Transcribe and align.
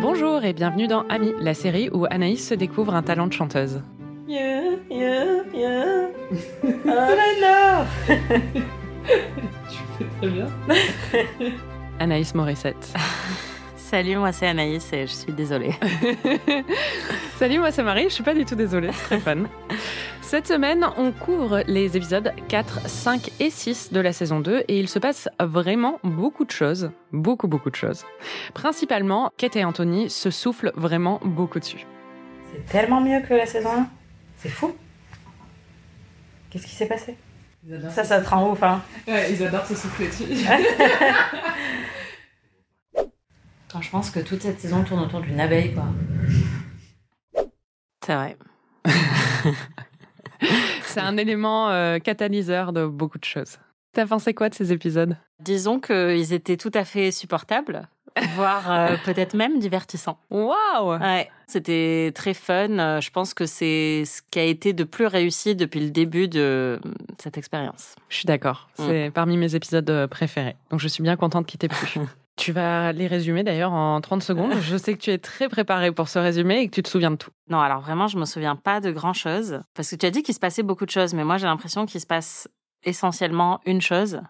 Bonjour 0.00 0.44
et 0.44 0.52
bienvenue 0.52 0.88
dans 0.88 1.02
Ami, 1.08 1.32
la 1.38 1.54
série 1.54 1.88
où 1.92 2.06
Anaïs 2.10 2.48
se 2.48 2.54
découvre 2.54 2.94
un 2.94 3.02
talent 3.02 3.26
de 3.28 3.32
chanteuse. 3.32 3.82
Yeah, 4.26 4.76
yeah, 4.90 5.44
yeah. 5.54 6.08
Oh 6.64 6.68
là 6.84 7.16
là 7.40 7.86
Tu 9.06 9.78
fais 9.98 10.04
très 10.18 10.28
bien. 10.28 10.46
Anaïs 12.00 12.34
Morissette. 12.34 12.92
Salut, 13.76 14.16
moi 14.16 14.32
c'est 14.32 14.46
Anaïs 14.46 14.92
et 14.92 15.06
je 15.06 15.12
suis 15.12 15.32
désolée. 15.32 15.74
Salut, 17.38 17.58
moi 17.58 17.70
c'est 17.70 17.82
Marie, 17.82 18.04
je 18.04 18.14
suis 18.14 18.24
pas 18.24 18.34
du 18.34 18.44
tout 18.44 18.54
désolée, 18.54 18.90
c'est 18.92 19.04
très 19.04 19.18
fun. 19.18 19.44
Cette 20.30 20.46
semaine, 20.46 20.86
on 20.96 21.10
couvre 21.10 21.64
les 21.66 21.96
épisodes 21.96 22.32
4, 22.46 22.88
5 22.88 23.32
et 23.40 23.50
6 23.50 23.92
de 23.92 23.98
la 23.98 24.12
saison 24.12 24.38
2 24.38 24.62
et 24.68 24.78
il 24.78 24.88
se 24.88 25.00
passe 25.00 25.28
vraiment 25.40 25.98
beaucoup 26.04 26.44
de 26.44 26.52
choses. 26.52 26.92
Beaucoup, 27.10 27.48
beaucoup 27.48 27.68
de 27.68 27.74
choses. 27.74 28.04
Principalement, 28.54 29.32
Kate 29.36 29.56
et 29.56 29.64
Anthony 29.64 30.08
se 30.08 30.30
soufflent 30.30 30.70
vraiment 30.76 31.18
beaucoup 31.24 31.58
dessus. 31.58 31.84
C'est 32.52 32.64
tellement 32.64 33.00
mieux 33.00 33.20
que 33.22 33.34
la 33.34 33.44
saison 33.44 33.72
1. 33.72 33.88
C'est 34.36 34.50
fou. 34.50 34.72
Qu'est-ce 36.48 36.68
qui 36.68 36.76
s'est 36.76 36.86
passé? 36.86 37.16
Ça, 37.90 38.04
ça 38.04 38.20
te 38.20 38.28
rend 38.28 38.52
ouf, 38.52 38.62
hein 38.62 38.82
Ouais, 39.08 39.32
ils 39.32 39.42
adorent 39.42 39.66
se 39.66 39.74
souffler 39.74 40.06
dessus. 40.06 40.26
Quand 43.72 43.82
je 43.82 43.90
pense 43.90 44.12
que 44.12 44.20
toute 44.20 44.42
cette 44.42 44.60
saison 44.60 44.84
tourne 44.84 45.00
autour 45.00 45.22
d'une 45.22 45.40
abeille, 45.40 45.74
quoi. 45.74 45.86
C'est 48.06 48.14
vrai. 48.14 48.36
C'est 50.82 51.00
un 51.00 51.16
élément 51.16 51.70
euh, 51.70 51.98
catalyseur 51.98 52.72
de 52.72 52.86
beaucoup 52.86 53.18
de 53.18 53.24
choses. 53.24 53.58
T'as 53.92 54.06
pensé 54.06 54.34
quoi 54.34 54.48
de 54.48 54.54
ces 54.54 54.72
épisodes? 54.72 55.16
Disons 55.40 55.80
qu'ils 55.80 56.32
étaient 56.32 56.56
tout 56.56 56.70
à 56.74 56.84
fait 56.84 57.10
supportables, 57.10 57.88
voire 58.36 58.70
euh, 58.70 58.96
peut-être 59.04 59.34
même 59.34 59.58
divertissants. 59.58 60.18
Waouh 60.30 60.98
Ouais, 60.98 61.28
c'était 61.46 62.12
très 62.14 62.34
fun. 62.34 62.78
Euh, 62.78 63.00
Je 63.00 63.10
pense 63.10 63.34
que 63.34 63.46
c'est 63.46 64.04
ce 64.04 64.22
qui 64.30 64.38
a 64.38 64.44
été 64.44 64.72
de 64.72 64.84
plus 64.84 65.06
réussi 65.06 65.56
depuis 65.56 65.80
le 65.80 65.90
début 65.90 66.28
de 66.28 66.80
cette 67.18 67.36
expérience. 67.36 67.96
Je 68.08 68.16
suis 68.16 68.26
d'accord. 68.26 68.68
Mm. 68.78 68.82
C'est 68.86 69.10
parmi 69.12 69.36
mes 69.36 69.54
épisodes 69.54 70.06
préférés. 70.08 70.56
Donc 70.70 70.80
je 70.80 70.88
suis 70.88 71.02
bien 71.02 71.16
contente 71.16 71.46
qu'il 71.46 71.58
t'ait 71.58 71.68
plu. 71.68 72.00
tu 72.40 72.52
vas 72.52 72.92
les 72.92 73.06
résumer 73.06 73.44
d'ailleurs 73.44 73.72
en 73.72 74.00
30 74.00 74.22
secondes. 74.22 74.54
Je 74.62 74.76
sais 74.76 74.94
que 74.94 74.98
tu 74.98 75.10
es 75.10 75.18
très 75.18 75.48
préparée 75.48 75.92
pour 75.92 76.08
ce 76.08 76.18
résumé 76.18 76.60
et 76.60 76.68
que 76.68 76.74
tu 76.74 76.82
te 76.82 76.88
souviens 76.88 77.10
de 77.10 77.16
tout. 77.16 77.30
Non, 77.48 77.60
alors 77.60 77.80
vraiment, 77.80 78.08
je 78.08 78.16
me 78.16 78.24
souviens 78.24 78.56
pas 78.56 78.80
de 78.80 78.90
grand 78.90 79.12
chose. 79.12 79.60
Parce 79.74 79.90
que 79.90 79.96
tu 79.96 80.06
as 80.06 80.10
dit 80.10 80.22
qu'il 80.22 80.34
se 80.34 80.40
passait 80.40 80.62
beaucoup 80.62 80.86
de 80.86 80.90
choses, 80.90 81.12
mais 81.12 81.24
moi 81.24 81.36
j'ai 81.36 81.46
l'impression 81.46 81.84
qu'il 81.84 82.00
se 82.00 82.06
passe 82.06 82.48
essentiellement 82.82 83.60
une 83.66 83.82
chose. 83.82 84.22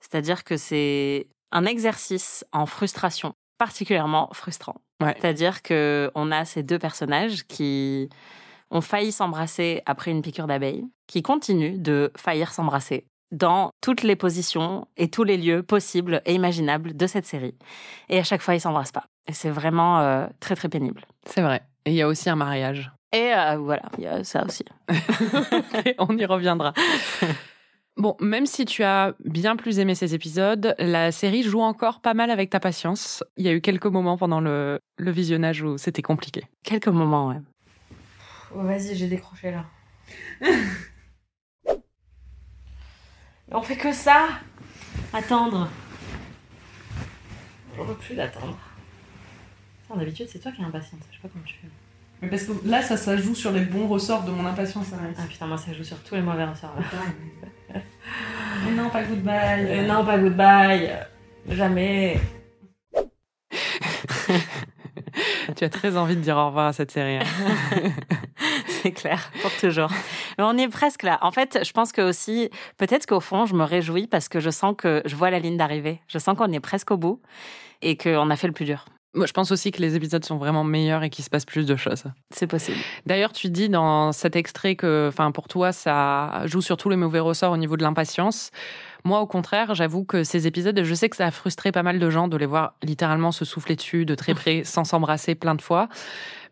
C'est-à-dire 0.00 0.42
que 0.42 0.56
c'est 0.56 1.28
un 1.52 1.64
exercice 1.64 2.44
en 2.52 2.66
frustration, 2.66 3.34
particulièrement 3.56 4.30
frustrant. 4.32 4.74
Ouais. 5.00 5.14
C'est-à-dire 5.20 5.62
que 5.62 6.10
on 6.16 6.32
a 6.32 6.44
ces 6.44 6.64
deux 6.64 6.80
personnages 6.80 7.44
qui 7.46 8.08
ont 8.70 8.80
failli 8.80 9.12
s'embrasser 9.12 9.82
après 9.86 10.10
une 10.10 10.22
piqûre 10.22 10.48
d'abeille, 10.48 10.84
qui 11.06 11.22
continuent 11.22 11.80
de 11.80 12.10
faillir 12.16 12.52
s'embrasser 12.52 13.06
dans 13.32 13.70
toutes 13.80 14.02
les 14.02 14.16
positions 14.16 14.86
et 14.96 15.08
tous 15.08 15.24
les 15.24 15.36
lieux 15.36 15.62
possibles 15.62 16.22
et 16.26 16.34
imaginables 16.34 16.96
de 16.96 17.06
cette 17.06 17.26
série. 17.26 17.54
Et 18.08 18.18
à 18.18 18.24
chaque 18.24 18.42
fois, 18.42 18.54
ils 18.54 18.60
s'embrassent 18.60 18.92
pas. 18.92 19.06
Et 19.26 19.32
c'est 19.32 19.50
vraiment 19.50 20.00
euh, 20.00 20.26
très 20.40 20.54
très 20.54 20.68
pénible. 20.68 21.02
C'est 21.26 21.42
vrai. 21.42 21.62
Et 21.86 21.90
il 21.90 21.96
y 21.96 22.02
a 22.02 22.08
aussi 22.08 22.30
un 22.30 22.36
mariage. 22.36 22.92
Et 23.12 23.32
euh, 23.34 23.56
voilà, 23.56 23.82
il 23.98 24.04
y 24.04 24.06
a 24.06 24.24
ça 24.24 24.44
aussi. 24.44 24.64
On 25.98 26.16
y 26.16 26.24
reviendra. 26.24 26.72
Bon, 27.96 28.16
même 28.20 28.44
si 28.44 28.64
tu 28.64 28.82
as 28.82 29.14
bien 29.24 29.54
plus 29.54 29.78
aimé 29.78 29.94
ces 29.94 30.14
épisodes, 30.14 30.74
la 30.78 31.12
série 31.12 31.44
joue 31.44 31.60
encore 31.60 32.00
pas 32.00 32.12
mal 32.12 32.30
avec 32.30 32.50
ta 32.50 32.58
patience. 32.58 33.22
Il 33.36 33.46
y 33.46 33.48
a 33.48 33.52
eu 33.52 33.60
quelques 33.60 33.86
moments 33.86 34.16
pendant 34.16 34.40
le, 34.40 34.80
le 34.98 35.10
visionnage 35.12 35.62
où 35.62 35.78
c'était 35.78 36.02
compliqué. 36.02 36.44
Quelques 36.64 36.88
moments, 36.88 37.28
ouais. 37.28 37.40
Vas-y, 38.52 38.96
j'ai 38.96 39.06
décroché 39.06 39.52
là. 39.52 39.64
On 43.54 43.62
fait 43.62 43.76
que 43.76 43.92
ça 43.92 44.26
Attendre. 45.12 45.68
J'en 47.76 47.84
peux 47.84 47.94
plus 47.94 48.14
d'attendre. 48.16 48.58
D'habitude, 49.96 50.26
c'est 50.28 50.40
toi 50.40 50.50
qui 50.50 50.60
es 50.60 50.64
impatiente. 50.64 51.00
Je 51.10 51.16
sais 51.16 51.22
pas 51.22 51.28
comment 51.32 51.44
tu 51.44 51.54
fais. 51.54 51.68
Mais 52.20 52.28
parce 52.28 52.42
que 52.42 52.52
là, 52.68 52.82
ça, 52.82 52.96
ça 52.96 53.16
joue 53.16 53.34
sur 53.34 53.52
les 53.52 53.60
bons 53.60 53.86
ressorts 53.86 54.24
de 54.24 54.32
mon 54.32 54.44
impatience. 54.44 54.86
Ah 54.92 55.22
putain, 55.28 55.46
moi 55.46 55.56
ça 55.56 55.72
joue 55.72 55.84
sur 55.84 56.02
tous 56.02 56.16
les 56.16 56.22
mauvais 56.22 56.44
ressorts. 56.46 56.74
là. 56.76 57.80
Mais 58.64 58.72
non, 58.72 58.90
pas 58.90 59.04
goodbye. 59.04 59.66
Euh, 59.68 59.86
non, 59.86 60.04
pas 60.04 60.18
goodbye. 60.18 60.90
Jamais. 61.48 62.20
tu 65.56 65.62
as 65.64 65.68
très 65.70 65.96
envie 65.96 66.16
de 66.16 66.20
dire 66.22 66.36
au 66.36 66.46
revoir 66.46 66.66
à 66.66 66.72
cette 66.72 66.90
série. 66.90 67.18
hein. 67.18 67.22
C'est 68.84 68.92
clair, 68.92 69.30
pour 69.40 69.50
toujours. 69.56 69.88
Mais 70.38 70.44
on 70.44 70.58
est 70.58 70.68
presque 70.68 71.04
là. 71.04 71.18
En 71.22 71.30
fait, 71.30 71.60
je 71.64 71.72
pense 71.72 71.90
que 71.90 72.02
aussi, 72.02 72.50
peut-être 72.76 73.06
qu'au 73.06 73.20
fond, 73.20 73.46
je 73.46 73.54
me 73.54 73.64
réjouis 73.64 74.06
parce 74.06 74.28
que 74.28 74.40
je 74.40 74.50
sens 74.50 74.74
que 74.76 75.00
je 75.06 75.16
vois 75.16 75.30
la 75.30 75.38
ligne 75.38 75.56
d'arrivée. 75.56 76.02
Je 76.06 76.18
sens 76.18 76.36
qu'on 76.36 76.52
est 76.52 76.60
presque 76.60 76.90
au 76.90 76.98
bout 76.98 77.22
et 77.80 77.96
qu'on 77.96 78.28
a 78.28 78.36
fait 78.36 78.46
le 78.46 78.52
plus 78.52 78.66
dur. 78.66 78.84
Moi, 79.14 79.24
je 79.24 79.32
pense 79.32 79.52
aussi 79.52 79.70
que 79.70 79.80
les 79.80 79.96
épisodes 79.96 80.22
sont 80.22 80.36
vraiment 80.36 80.64
meilleurs 80.64 81.02
et 81.02 81.08
qu'il 81.08 81.24
se 81.24 81.30
passe 81.30 81.46
plus 81.46 81.64
de 81.64 81.76
choses. 81.76 82.04
C'est 82.30 82.46
possible. 82.46 82.76
D'ailleurs, 83.06 83.32
tu 83.32 83.48
dis 83.48 83.70
dans 83.70 84.12
cet 84.12 84.36
extrait 84.36 84.76
que, 84.76 85.06
enfin, 85.08 85.30
pour 85.30 85.48
toi, 85.48 85.72
ça 85.72 86.42
joue 86.44 86.60
sur 86.60 86.76
tous 86.76 86.90
les 86.90 86.96
mauvais 86.96 87.20
ressorts 87.20 87.52
au 87.52 87.56
niveau 87.56 87.78
de 87.78 87.82
l'impatience. 87.82 88.50
Moi, 89.06 89.20
au 89.20 89.26
contraire, 89.26 89.74
j'avoue 89.74 90.04
que 90.04 90.24
ces 90.24 90.46
épisodes, 90.46 90.82
je 90.82 90.94
sais 90.94 91.10
que 91.10 91.16
ça 91.16 91.26
a 91.26 91.30
frustré 91.30 91.72
pas 91.72 91.82
mal 91.82 91.98
de 91.98 92.08
gens 92.08 92.26
de 92.26 92.38
les 92.38 92.46
voir 92.46 92.74
littéralement 92.82 93.32
se 93.32 93.44
souffler 93.44 93.76
dessus 93.76 94.06
de 94.06 94.14
très 94.14 94.32
près, 94.32 94.62
sans 94.64 94.84
s'embrasser 94.84 95.34
plein 95.34 95.54
de 95.54 95.60
fois. 95.60 95.88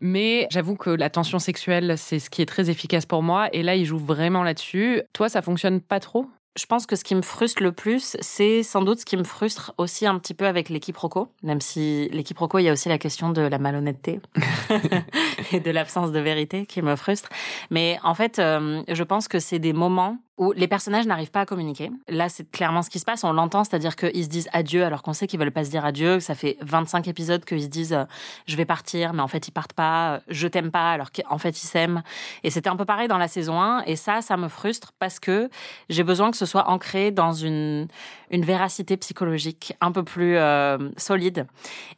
Mais 0.01 0.49
j'avoue 0.51 0.77
que 0.77 0.91
la 0.91 1.09
tension 1.09 1.39
sexuelle, 1.39 1.95
c'est 1.97 2.19
ce 2.19 2.29
qui 2.29 2.43
est 2.43 2.47
très 2.47 2.69
efficace 2.69 3.07
pour 3.07 3.23
moi. 3.23 3.49
Et 3.55 3.63
là, 3.63 3.75
ils 3.75 3.87
jouent 3.87 3.97
vraiment 3.97 4.43
là-dessus. 4.43 5.01
Toi, 5.15 5.31
ça 5.31 5.41
fonctionne 5.41 5.81
pas 5.81 5.99
trop? 5.99 6.27
Je 6.55 6.67
pense 6.67 6.85
que 6.85 6.97
ce 6.97 7.05
qui 7.05 7.15
me 7.15 7.23
frustre 7.23 7.63
le 7.63 7.73
plus, 7.73 8.19
c'est 8.21 8.63
sans 8.63 8.83
doute 8.83 8.99
ce 9.01 9.07
qui 9.07 9.17
me 9.17 9.25
frustre 9.25 9.73
aussi 9.79 10.07
un 10.07 10.19
petit 10.19 10.35
peu 10.35 10.47
avec 10.47 10.69
l'équipe 10.69 10.97
Rocco. 10.97 11.29
Même 11.43 11.63
si 11.63 12.11
l'équipe 12.13 12.39
Rocco, 12.39 12.59
il 12.59 12.65
y 12.65 12.69
a 12.69 12.73
aussi 12.73 12.91
la 12.91 12.99
question 12.99 13.31
de 13.31 13.41
la 13.41 13.59
malhonnêteté 13.59 14.21
et 15.53 15.61
de 15.61 15.71
l'absence 15.71 16.13
de 16.13 16.21
vérité 16.21 16.67
qui 16.67 16.83
me 16.83 16.95
frustre. 16.97 17.31
Mais 17.71 17.99
en 18.03 18.13
fait, 18.13 18.39
euh, 18.39 18.83
je 18.87 19.03
pense 19.03 19.29
que 19.29 19.39
c'est 19.39 19.61
des 19.61 19.73
moments 19.73 20.19
où 20.39 20.53
les 20.53 20.67
personnages 20.67 21.07
n'arrivent 21.07 21.31
pas 21.31 21.43
à 21.43 21.47
communiquer. 21.47 21.91
Là, 22.09 22.29
c'est 22.29 22.51
clairement 22.51 22.83
ce 22.83 22.91
qui 22.91 22.99
se 22.99 23.05
passe. 23.05 23.23
On 23.23 23.33
l'entend, 23.33 23.65
c'est-à-dire 23.65 23.97
qu'ils 23.97 24.25
se 24.25 24.29
disent 24.29 24.49
adieu 24.53 24.85
alors 24.85 25.03
qu'on 25.03 25.13
sait 25.13 25.27
qu'ils 25.27 25.39
veulent 25.39 25.53
pas 25.53 25.65
se 25.65 25.71
dire 25.71 25.85
adieu. 25.85 26.21
Ça 26.21 26.35
fait 26.35 26.57
25 26.63 27.07
épisodes 27.07 27.45
qu'ils 27.45 27.63
se 27.63 27.67
disent 27.69 27.93
euh, 27.93 28.05
je 28.47 28.57
vais 28.57 28.65
partir, 28.65 29.13
mais 29.13 29.21
en 29.21 29.29
fait 29.29 29.47
ils 29.47 29.53
partent 29.53 29.75
pas. 29.75 30.15
euh, 30.15 30.21
Je 30.29 30.49
t'aime 30.49 30.71
pas 30.71 30.91
alors 30.93 31.13
qu'en 31.13 31.39
fait 31.39 31.63
ils 31.63 31.67
s'aiment. 31.67 32.03
Et 32.45 32.51
c'était 32.51 32.71
un 32.71 32.77
peu 32.77 32.87
pareil 32.87 33.09
dans 33.09 33.19
la 33.19 33.29
saison 33.29 33.61
1. 33.61 33.83
Et 33.87 33.97
ça, 33.97 34.23
ça 34.23 34.37
me 34.37 34.49
frustre 34.49 34.93
parce 34.99 35.21
que 35.21 35.51
j'ai 35.91 36.03
besoin 36.03 36.31
que 36.31 36.37
ce 36.39 36.47
soit 36.47 36.69
ancré 36.71 37.11
dans 37.11 37.33
une 37.33 37.89
une 38.31 38.45
véracité 38.47 38.97
psychologique 38.97 39.75
un 39.83 39.93
peu 39.93 40.03
plus 40.03 40.39
euh, 40.39 40.79
solide. 40.97 41.47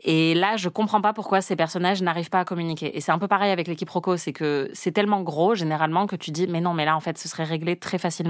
Et 0.02 0.34
là, 0.34 0.56
je 0.56 0.68
comprends 0.68 1.00
pas 1.00 1.12
pourquoi 1.12 1.40
ces 1.40 1.54
personnages 1.54 2.02
n'arrivent 2.02 2.30
pas 2.30 2.40
à 2.40 2.44
communiquer. 2.44 2.96
Et 2.96 3.00
c'est 3.00 3.12
un 3.12 3.20
peu 3.20 3.28
pareil 3.28 3.52
avec 3.52 3.68
l'équipe 3.68 3.88
Rocco, 3.88 4.16
c'est 4.16 4.32
que 4.32 4.68
c'est 4.72 4.90
tellement 4.90 5.22
gros 5.22 5.54
généralement 5.54 6.08
que 6.08 6.16
tu 6.16 6.32
dis 6.32 6.48
mais 6.48 6.60
non, 6.60 6.74
mais 6.74 6.84
là 6.84 6.96
en 6.96 7.00
fait 7.00 7.16
ce 7.18 7.28
serait 7.28 7.44
réglé 7.44 7.76
très 7.76 7.98
facilement. 7.98 8.23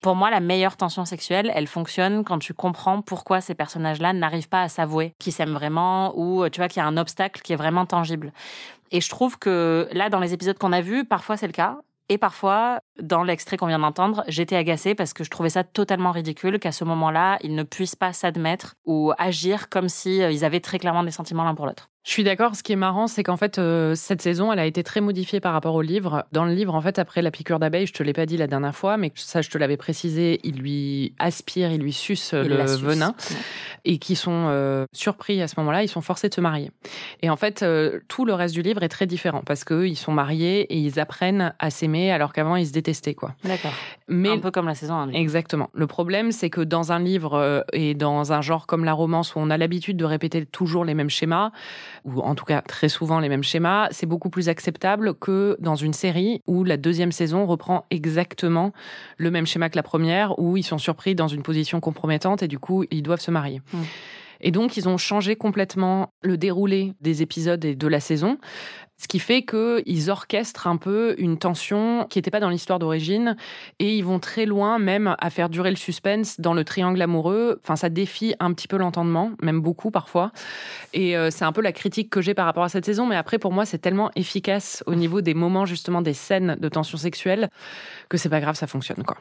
Pour 0.00 0.14
moi, 0.14 0.30
la 0.30 0.40
meilleure 0.40 0.76
tension 0.76 1.04
sexuelle, 1.04 1.50
elle 1.54 1.66
fonctionne 1.66 2.24
quand 2.24 2.38
tu 2.38 2.54
comprends 2.54 3.02
pourquoi 3.02 3.40
ces 3.40 3.54
personnages-là 3.54 4.12
n'arrivent 4.12 4.48
pas 4.48 4.62
à 4.62 4.68
s'avouer 4.68 5.14
qu'ils 5.18 5.32
s'aiment 5.32 5.54
vraiment 5.54 6.12
ou 6.16 6.48
tu 6.48 6.60
vois 6.60 6.68
qu'il 6.68 6.80
y 6.80 6.84
a 6.84 6.86
un 6.86 6.96
obstacle 6.96 7.42
qui 7.42 7.52
est 7.52 7.56
vraiment 7.56 7.86
tangible. 7.86 8.32
Et 8.90 9.00
je 9.00 9.08
trouve 9.08 9.38
que 9.38 9.88
là, 9.92 10.08
dans 10.08 10.20
les 10.20 10.32
épisodes 10.32 10.58
qu'on 10.58 10.72
a 10.72 10.80
vus, 10.80 11.04
parfois 11.04 11.36
c'est 11.36 11.46
le 11.46 11.52
cas. 11.52 11.78
Et 12.08 12.16
parfois, 12.16 12.80
dans 13.02 13.22
l'extrait 13.22 13.56
qu'on 13.56 13.66
vient 13.66 13.78
d'entendre, 13.78 14.24
j'étais 14.28 14.56
agacée 14.56 14.94
parce 14.94 15.12
que 15.12 15.24
je 15.24 15.30
trouvais 15.30 15.50
ça 15.50 15.64
totalement 15.64 16.12
ridicule 16.12 16.58
qu'à 16.58 16.72
ce 16.72 16.84
moment-là, 16.84 17.38
ils 17.42 17.54
ne 17.54 17.62
puissent 17.62 17.96
pas 17.96 18.12
s'admettre 18.12 18.76
ou 18.86 19.12
agir 19.18 19.68
comme 19.68 19.88
si 19.88 20.22
euh, 20.22 20.30
ils 20.30 20.44
avaient 20.44 20.60
très 20.60 20.78
clairement 20.78 21.04
des 21.04 21.10
sentiments 21.10 21.44
l'un 21.44 21.54
pour 21.54 21.66
l'autre. 21.66 21.88
Je 22.08 22.14
suis 22.14 22.24
d'accord. 22.24 22.56
Ce 22.56 22.62
qui 22.62 22.72
est 22.72 22.76
marrant, 22.76 23.06
c'est 23.06 23.22
qu'en 23.22 23.36
fait, 23.36 23.58
euh, 23.58 23.94
cette 23.94 24.22
saison, 24.22 24.50
elle 24.50 24.58
a 24.58 24.64
été 24.64 24.82
très 24.82 25.02
modifiée 25.02 25.40
par 25.40 25.52
rapport 25.52 25.74
au 25.74 25.82
livre. 25.82 26.24
Dans 26.32 26.46
le 26.46 26.54
livre, 26.54 26.74
en 26.74 26.80
fait, 26.80 26.98
après 26.98 27.20
la 27.20 27.30
piqûre 27.30 27.58
d'abeille, 27.58 27.86
je 27.86 27.92
te 27.92 28.02
l'ai 28.02 28.14
pas 28.14 28.24
dit 28.24 28.38
la 28.38 28.46
dernière 28.46 28.74
fois, 28.74 28.96
mais 28.96 29.12
ça, 29.14 29.42
je 29.42 29.50
te 29.50 29.58
l'avais 29.58 29.76
précisé, 29.76 30.40
il 30.42 30.56
lui 30.56 31.14
aspire, 31.18 31.70
il 31.70 31.82
lui 31.82 31.92
suce 31.92 32.32
le 32.32 32.64
venin, 32.64 33.14
et 33.84 33.98
qui 33.98 34.16
sont 34.16 34.46
euh, 34.48 34.86
surpris 34.92 35.42
à 35.42 35.48
ce 35.48 35.56
moment-là, 35.58 35.82
ils 35.82 35.88
sont 35.88 36.00
forcés 36.00 36.30
de 36.30 36.34
se 36.34 36.40
marier. 36.40 36.70
Et 37.20 37.28
en 37.28 37.36
fait, 37.36 37.62
euh, 37.62 38.00
tout 38.08 38.24
le 38.24 38.32
reste 38.32 38.54
du 38.54 38.62
livre 38.62 38.82
est 38.82 38.88
très 38.88 39.06
différent 39.06 39.42
parce 39.44 39.64
qu'eux, 39.64 39.86
ils 39.86 39.96
sont 39.96 40.12
mariés 40.12 40.60
et 40.62 40.78
ils 40.78 40.98
apprennent 40.98 41.54
à 41.58 41.68
s'aimer 41.68 42.10
alors 42.10 42.32
qu'avant, 42.32 42.56
ils 42.56 42.66
se 42.66 42.72
détestaient, 42.72 42.87
quoi. 43.14 43.34
D'accord. 43.44 43.72
Mais 44.08 44.30
Un 44.30 44.38
peu 44.38 44.50
comme 44.50 44.66
la 44.66 44.74
saison 44.74 44.94
1. 44.94 45.10
Exactement. 45.10 45.70
Le 45.74 45.86
problème, 45.86 46.32
c'est 46.32 46.50
que 46.50 46.60
dans 46.60 46.92
un 46.92 46.98
livre 46.98 47.34
euh, 47.34 47.60
et 47.72 47.94
dans 47.94 48.32
un 48.32 48.40
genre 48.40 48.66
comme 48.66 48.84
la 48.84 48.92
romance 48.92 49.34
où 49.34 49.38
on 49.38 49.50
a 49.50 49.56
l'habitude 49.56 49.96
de 49.96 50.04
répéter 50.04 50.44
toujours 50.46 50.84
les 50.84 50.94
mêmes 50.94 51.10
schémas, 51.10 51.52
ou 52.04 52.20
en 52.20 52.34
tout 52.34 52.44
cas 52.44 52.62
très 52.62 52.88
souvent 52.88 53.20
les 53.20 53.28
mêmes 53.28 53.42
schémas, 53.42 53.88
c'est 53.90 54.06
beaucoup 54.06 54.30
plus 54.30 54.48
acceptable 54.48 55.14
que 55.14 55.56
dans 55.60 55.76
une 55.76 55.92
série 55.92 56.42
où 56.46 56.64
la 56.64 56.76
deuxième 56.76 57.12
saison 57.12 57.46
reprend 57.46 57.86
exactement 57.90 58.72
le 59.16 59.30
même 59.30 59.46
schéma 59.46 59.68
que 59.68 59.76
la 59.76 59.82
première, 59.82 60.38
où 60.38 60.56
ils 60.56 60.62
sont 60.62 60.78
surpris 60.78 61.14
dans 61.14 61.28
une 61.28 61.42
position 61.42 61.80
compromettante 61.80 62.42
et 62.42 62.48
du 62.48 62.58
coup, 62.58 62.84
ils 62.90 63.02
doivent 63.02 63.20
se 63.20 63.30
marier. 63.30 63.60
Mm. 63.72 63.78
Et 64.40 64.50
donc, 64.50 64.76
ils 64.76 64.88
ont 64.88 64.98
changé 64.98 65.36
complètement 65.36 66.12
le 66.22 66.36
déroulé 66.36 66.92
des 67.00 67.22
épisodes 67.22 67.64
et 67.64 67.74
de 67.74 67.88
la 67.88 68.00
saison. 68.00 68.38
Ce 69.00 69.06
qui 69.06 69.20
fait 69.20 69.42
qu'ils 69.44 70.10
orchestrent 70.10 70.66
un 70.66 70.76
peu 70.76 71.14
une 71.18 71.38
tension 71.38 72.06
qui 72.10 72.18
n'était 72.18 72.32
pas 72.32 72.40
dans 72.40 72.50
l'histoire 72.50 72.80
d'origine 72.80 73.36
et 73.78 73.96
ils 73.96 74.04
vont 74.04 74.18
très 74.18 74.44
loin 74.44 74.78
même 74.80 75.14
à 75.18 75.30
faire 75.30 75.48
durer 75.48 75.70
le 75.70 75.76
suspense 75.76 76.40
dans 76.40 76.52
le 76.52 76.64
triangle 76.64 77.00
amoureux. 77.00 77.60
Enfin, 77.62 77.76
ça 77.76 77.90
défie 77.90 78.34
un 78.40 78.52
petit 78.52 78.66
peu 78.66 78.76
l'entendement, 78.76 79.30
même 79.40 79.60
beaucoup 79.60 79.92
parfois. 79.92 80.32
Et 80.94 81.16
euh, 81.16 81.30
c'est 81.30 81.44
un 81.44 81.52
peu 81.52 81.62
la 81.62 81.72
critique 81.72 82.10
que 82.10 82.20
j'ai 82.20 82.34
par 82.34 82.46
rapport 82.46 82.64
à 82.64 82.68
cette 82.68 82.84
saison. 82.84 83.06
Mais 83.06 83.16
après, 83.16 83.38
pour 83.38 83.52
moi, 83.52 83.64
c'est 83.64 83.78
tellement 83.78 84.10
efficace 84.16 84.82
au 84.86 84.96
niveau 84.96 85.20
des 85.20 85.34
moments, 85.34 85.64
justement, 85.64 86.02
des 86.02 86.14
scènes 86.14 86.56
de 86.58 86.68
tension 86.68 86.98
sexuelle 86.98 87.50
que 88.08 88.16
c'est 88.16 88.28
pas 88.28 88.40
grave, 88.40 88.56
ça 88.56 88.66
fonctionne, 88.66 89.04
quoi. 89.04 89.18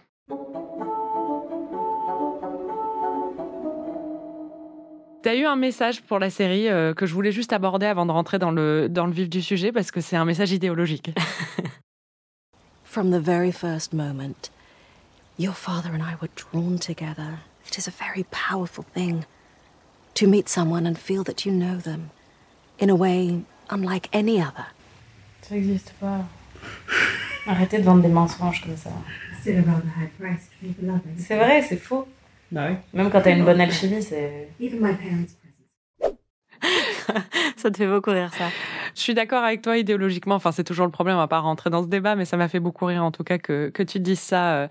Tu 5.28 5.32
as 5.32 5.36
eu 5.36 5.46
un 5.46 5.58
message 5.58 6.04
pour 6.04 6.20
la 6.20 6.30
série 6.30 6.70
euh, 6.70 6.94
que 6.94 7.06
je 7.06 7.14
voulais 7.14 7.34
juste 7.34 7.52
aborder 7.52 7.86
avant 7.86 8.06
de 8.06 8.14
rentrer 8.14 8.40
dans 8.40 8.50
le, 8.50 8.88
dans 8.88 9.06
le 9.06 9.12
vif 9.12 9.28
du 9.28 9.42
sujet 9.42 9.74
parce 9.74 9.92
que 9.92 10.00
c'est 10.00 10.16
un 10.16 10.24
message 10.24 10.54
idéologique. 10.54 11.14
From 12.86 13.12
the 13.12 13.22
very 13.22 13.52
first 13.52 13.92
moment, 13.92 14.50
your 15.38 15.54
father 15.54 15.90
and 15.90 15.98
I 15.98 16.16
were 16.22 16.30
drawn 16.34 16.80
together. 16.80 17.40
It 17.68 17.78
is 17.78 17.90
a 17.90 17.92
very 17.92 18.26
powerful 18.32 18.86
thing 18.94 19.26
to 20.14 20.28
meet 20.28 20.48
someone 20.48 20.88
and 20.88 20.96
feel 20.96 21.26
that 21.26 21.46
you 21.46 21.52
know 21.52 21.76
them 21.78 22.12
in 22.80 22.90
a 22.90 22.96
way 22.96 23.44
unlike 23.70 24.08
any 24.14 24.40
other. 24.40 24.68
Ça 25.42 25.56
n'existe 25.56 25.92
pas. 26.00 26.22
Arrêtez 27.48 27.80
de 27.80 27.84
vendre 27.84 28.02
des 28.02 28.08
mensonges 28.08 28.62
comme 28.62 28.78
ça. 28.78 28.92
C'est 29.44 31.36
vrai, 31.36 31.62
c'est 31.68 31.76
faux. 31.76 32.08
Bah 32.52 32.68
oui. 32.70 32.76
Même 32.94 33.10
quand 33.10 33.22
t'as 33.22 33.36
une 33.36 33.46
bonne 33.46 33.60
alchimie, 33.62 34.02
c'est. 34.02 34.50
Ça 37.58 37.72
te 37.72 37.78
fait 37.78 37.88
beaucoup 37.88 38.12
rire, 38.12 38.32
ça. 38.34 38.46
Je 38.96 39.02
suis 39.02 39.14
d'accord 39.14 39.44
avec 39.44 39.62
toi 39.62 39.78
idéologiquement. 39.78 40.36
Enfin, 40.36 40.52
c'est 40.52 40.64
toujours 40.64 40.86
le 40.86 40.92
problème. 40.92 41.16
On 41.16 41.20
va 41.20 41.28
pas 41.28 41.40
rentrer 41.40 41.70
dans 41.70 41.84
ce 41.84 41.88
débat, 41.88 42.16
mais 42.16 42.26
ça 42.26 42.38
m'a 42.38 42.48
fait 42.48 42.60
beaucoup 42.60 42.86
rire 42.86 43.04
en 43.04 43.12
tout 43.12 43.24
cas 43.24 43.38
que, 43.38 43.70
que 43.70 43.84
tu 43.84 44.00
dises 44.00 44.20
ça 44.20 44.54
euh, 44.54 44.68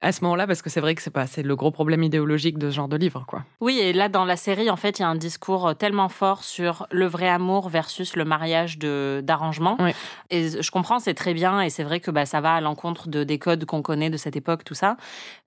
à 0.00 0.12
ce 0.12 0.22
moment-là 0.24 0.46
parce 0.46 0.62
que 0.62 0.70
c'est 0.70 0.80
vrai 0.80 0.94
que 0.94 1.02
c'est 1.02 1.10
pas 1.10 1.26
c'est 1.26 1.42
le 1.42 1.56
gros 1.56 1.70
problème 1.70 2.02
idéologique 2.02 2.58
de 2.58 2.70
ce 2.70 2.76
genre 2.76 2.88
de 2.88 2.96
livre, 2.96 3.24
quoi. 3.26 3.44
Oui, 3.60 3.78
et 3.78 3.92
là, 3.92 4.08
dans 4.08 4.24
la 4.24 4.36
série, 4.36 4.70
en 4.70 4.76
fait, 4.76 4.98
il 4.98 5.02
y 5.02 5.04
a 5.04 5.08
un 5.08 5.14
discours 5.14 5.74
tellement 5.76 6.08
fort 6.08 6.44
sur 6.44 6.86
le 6.90 7.06
vrai 7.06 7.28
amour 7.28 7.68
versus 7.68 8.16
le 8.16 8.24
mariage 8.24 8.78
de 8.78 9.20
d'arrangement. 9.24 9.76
Oui. 9.80 9.92
Et 10.30 10.62
je 10.62 10.70
comprends, 10.70 10.98
c'est 10.98 11.14
très 11.14 11.34
bien, 11.34 11.60
et 11.60 11.70
c'est 11.70 11.84
vrai 11.84 12.00
que 12.00 12.10
bah, 12.10 12.26
ça 12.26 12.40
va 12.40 12.54
à 12.54 12.60
l'encontre 12.60 13.08
de, 13.08 13.24
des 13.24 13.38
codes 13.38 13.64
qu'on 13.64 13.82
connaît 13.82 14.10
de 14.10 14.16
cette 14.16 14.36
époque, 14.36 14.64
tout 14.64 14.74
ça. 14.74 14.96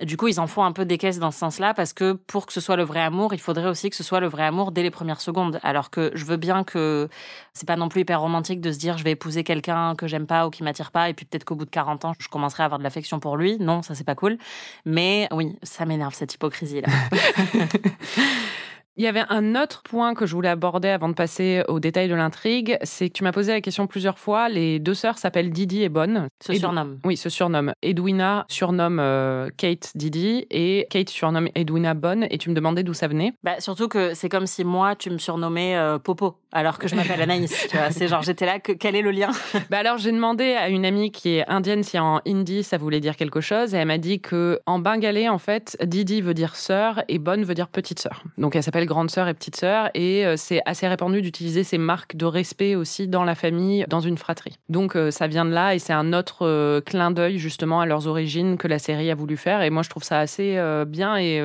Du 0.01 0.17
coup, 0.17 0.27
ils 0.27 0.39
en 0.39 0.47
font 0.47 0.63
un 0.63 0.71
peu 0.71 0.85
des 0.85 0.97
caisses 0.97 1.19
dans 1.19 1.31
ce 1.31 1.39
sens-là, 1.39 1.73
parce 1.73 1.93
que 1.93 2.13
pour 2.13 2.45
que 2.45 2.53
ce 2.53 2.61
soit 2.61 2.75
le 2.75 2.83
vrai 2.83 3.01
amour, 3.01 3.33
il 3.33 3.39
faudrait 3.39 3.67
aussi 3.67 3.89
que 3.89 3.95
ce 3.95 4.03
soit 4.03 4.19
le 4.19 4.27
vrai 4.27 4.43
amour 4.43 4.71
dès 4.71 4.83
les 4.83 4.91
premières 4.91 5.21
secondes. 5.21 5.59
Alors 5.63 5.89
que 5.89 6.11
je 6.13 6.25
veux 6.25 6.32
bien 6.37 6.63
que 6.63 7.07
c'est 7.53 7.67
pas 7.67 7.75
non 7.75 7.89
plus 7.89 8.01
hyper 8.01 8.21
romantique 8.21 8.61
de 8.61 8.71
se 8.71 8.79
dire 8.79 8.97
je 8.97 9.03
vais 9.03 9.11
épouser 9.11 9.43
quelqu'un 9.43 9.95
que 9.95 10.07
j'aime 10.07 10.27
pas 10.27 10.47
ou 10.47 10.49
qui 10.49 10.63
m'attire 10.63 10.91
pas, 10.91 11.09
et 11.09 11.13
puis 11.13 11.25
peut-être 11.25 11.43
qu'au 11.43 11.55
bout 11.55 11.65
de 11.65 11.69
40 11.69 12.05
ans, 12.05 12.13
je 12.19 12.27
commencerai 12.27 12.63
à 12.63 12.65
avoir 12.65 12.79
de 12.79 12.83
l'affection 12.83 13.19
pour 13.19 13.37
lui. 13.37 13.57
Non, 13.59 13.81
ça 13.81 13.95
c'est 13.95 14.03
pas 14.03 14.15
cool. 14.15 14.37
Mais 14.85 15.27
oui, 15.31 15.55
ça 15.63 15.85
m'énerve 15.85 16.13
cette 16.13 16.33
hypocrisie-là. 16.33 16.87
Il 18.95 19.03
y 19.03 19.07
avait 19.07 19.23
un 19.29 19.55
autre 19.55 19.81
point 19.81 20.13
que 20.13 20.27
je 20.27 20.35
voulais 20.35 20.49
aborder 20.49 20.89
avant 20.89 21.09
de 21.09 21.15
passer 21.15 21.63
aux 21.67 21.79
détails 21.79 22.09
de 22.09 22.13
l'intrigue, 22.13 22.77
c'est 22.83 23.07
que 23.09 23.13
tu 23.13 23.23
m'as 23.23 23.31
posé 23.31 23.51
la 23.51 23.59
question 23.61 23.87
plusieurs 23.87 24.19
fois. 24.19 24.49
Les 24.49 24.77
deux 24.79 24.93
sœurs 24.93 25.17
s'appellent 25.17 25.49
Didi 25.49 25.81
et 25.81 25.89
Bonne. 25.89 26.27
Se 26.45 26.51
Edu- 26.51 26.59
surnomme. 26.59 26.99
Oui, 27.03 27.17
se 27.17 27.27
surnomment. 27.29 27.73
Edwina 27.81 28.45
surnomme 28.49 28.99
euh, 28.99 29.49
Kate 29.57 29.91
Didi 29.95 30.45
et 30.51 30.85
Kate 30.91 31.09
surnomme 31.09 31.47
Edwina 31.55 31.95
Bonne. 31.95 32.27
Et 32.29 32.37
tu 32.37 32.51
me 32.51 32.55
demandais 32.55 32.83
d'où 32.83 32.93
ça 32.93 33.07
venait. 33.07 33.33
Bah, 33.43 33.59
surtout 33.59 33.87
que 33.87 34.13
c'est 34.13 34.29
comme 34.29 34.45
si 34.45 34.63
moi, 34.63 34.95
tu 34.95 35.09
me 35.09 35.17
surnommais 35.17 35.75
euh, 35.75 35.97
Popo, 35.97 36.37
alors 36.51 36.77
que 36.77 36.87
je 36.87 36.95
m'appelle 36.95 37.21
Anaïs. 37.23 37.67
tu 37.71 37.75
vois, 37.77 37.89
c'est 37.89 38.07
genre, 38.07 38.21
j'étais 38.21 38.45
là, 38.45 38.59
que, 38.59 38.73
quel 38.73 38.95
est 38.95 39.01
le 39.01 39.09
lien? 39.11 39.31
Bah 39.71 39.79
alors 39.79 39.97
j'ai 39.97 40.11
demandé 40.11 40.53
à 40.53 40.69
une 40.69 40.85
amie 40.85 41.09
qui 41.11 41.37
est 41.37 41.47
indienne 41.49 41.81
si 41.83 41.97
en 41.97 42.19
hindi 42.27 42.61
ça 42.63 42.77
voulait 42.77 42.99
dire 42.99 43.15
quelque 43.15 43.41
chose 43.41 43.73
et 43.73 43.77
elle 43.77 43.87
m'a 43.87 43.97
dit 43.97 44.19
que 44.19 44.59
en 44.67 44.77
bengalais 44.77 45.29
en 45.29 45.37
fait 45.39 45.77
Didi 45.83 46.21
veut 46.21 46.33
dire 46.35 46.55
sœur 46.55 47.01
et 47.07 47.17
Bonne 47.17 47.43
veut 47.43 47.53
dire 47.55 47.69
petite 47.69 47.99
sœur. 47.99 48.23
Donc 48.37 48.55
elle 48.55 48.61
s'appelle 48.61 48.82
grande 48.85 49.09
sœur 49.09 49.27
et 49.27 49.33
petite 49.33 49.55
sœur 49.55 49.89
et 49.93 50.25
euh, 50.25 50.35
c'est 50.37 50.61
assez 50.65 50.87
répandu 50.87 51.21
d'utiliser 51.21 51.63
ces 51.63 51.77
marques 51.77 52.15
de 52.15 52.25
respect 52.25 52.75
aussi 52.75 53.07
dans 53.07 53.23
la 53.23 53.35
famille, 53.35 53.85
dans 53.89 53.99
une 53.99 54.17
fratrie. 54.17 54.57
Donc 54.69 54.95
euh, 54.95 55.11
ça 55.11 55.27
vient 55.27 55.45
de 55.45 55.51
là 55.51 55.75
et 55.75 55.79
c'est 55.79 55.93
un 55.93 56.13
autre 56.13 56.45
euh, 56.45 56.81
clin 56.81 57.11
d'œil 57.11 57.37
justement 57.37 57.81
à 57.81 57.85
leurs 57.85 58.07
origines 58.07 58.57
que 58.57 58.67
la 58.67 58.79
série 58.79 59.11
a 59.11 59.15
voulu 59.15 59.37
faire 59.37 59.61
et 59.61 59.69
moi 59.69 59.83
je 59.83 59.89
trouve 59.89 60.03
ça 60.03 60.19
assez 60.19 60.59
bien 60.87 61.17
et 61.17 61.41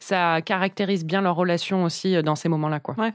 ça 0.00 0.40
caractérise 0.42 1.04
bien 1.04 1.20
leur 1.20 1.36
relation 1.36 1.84
aussi 1.84 2.22
dans 2.22 2.36
ces 2.36 2.48
moments-là 2.48 2.80
quoi. 2.80 2.94
Ouais. 2.98 3.12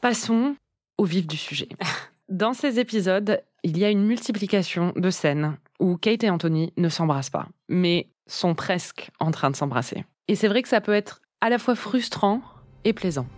Passons 0.00 0.54
au 0.98 1.04
vif 1.04 1.26
du 1.26 1.36
sujet. 1.36 1.68
Dans 2.28 2.54
ces 2.54 2.80
épisodes, 2.80 3.40
il 3.62 3.78
y 3.78 3.84
a 3.84 3.90
une 3.90 4.04
multiplication 4.04 4.92
de 4.96 5.10
scènes 5.10 5.56
où 5.78 5.96
Kate 5.96 6.24
et 6.24 6.30
Anthony 6.30 6.72
ne 6.76 6.88
s'embrassent 6.88 7.30
pas, 7.30 7.46
mais 7.68 8.08
sont 8.26 8.56
presque 8.56 9.10
en 9.20 9.30
train 9.30 9.48
de 9.48 9.54
s'embrasser. 9.54 10.04
Et 10.26 10.34
c'est 10.34 10.48
vrai 10.48 10.62
que 10.62 10.68
ça 10.68 10.80
peut 10.80 10.92
être 10.92 11.22
à 11.40 11.50
la 11.50 11.58
fois 11.60 11.76
frustrant 11.76 12.40
et 12.82 12.92
plaisant. 12.92 13.28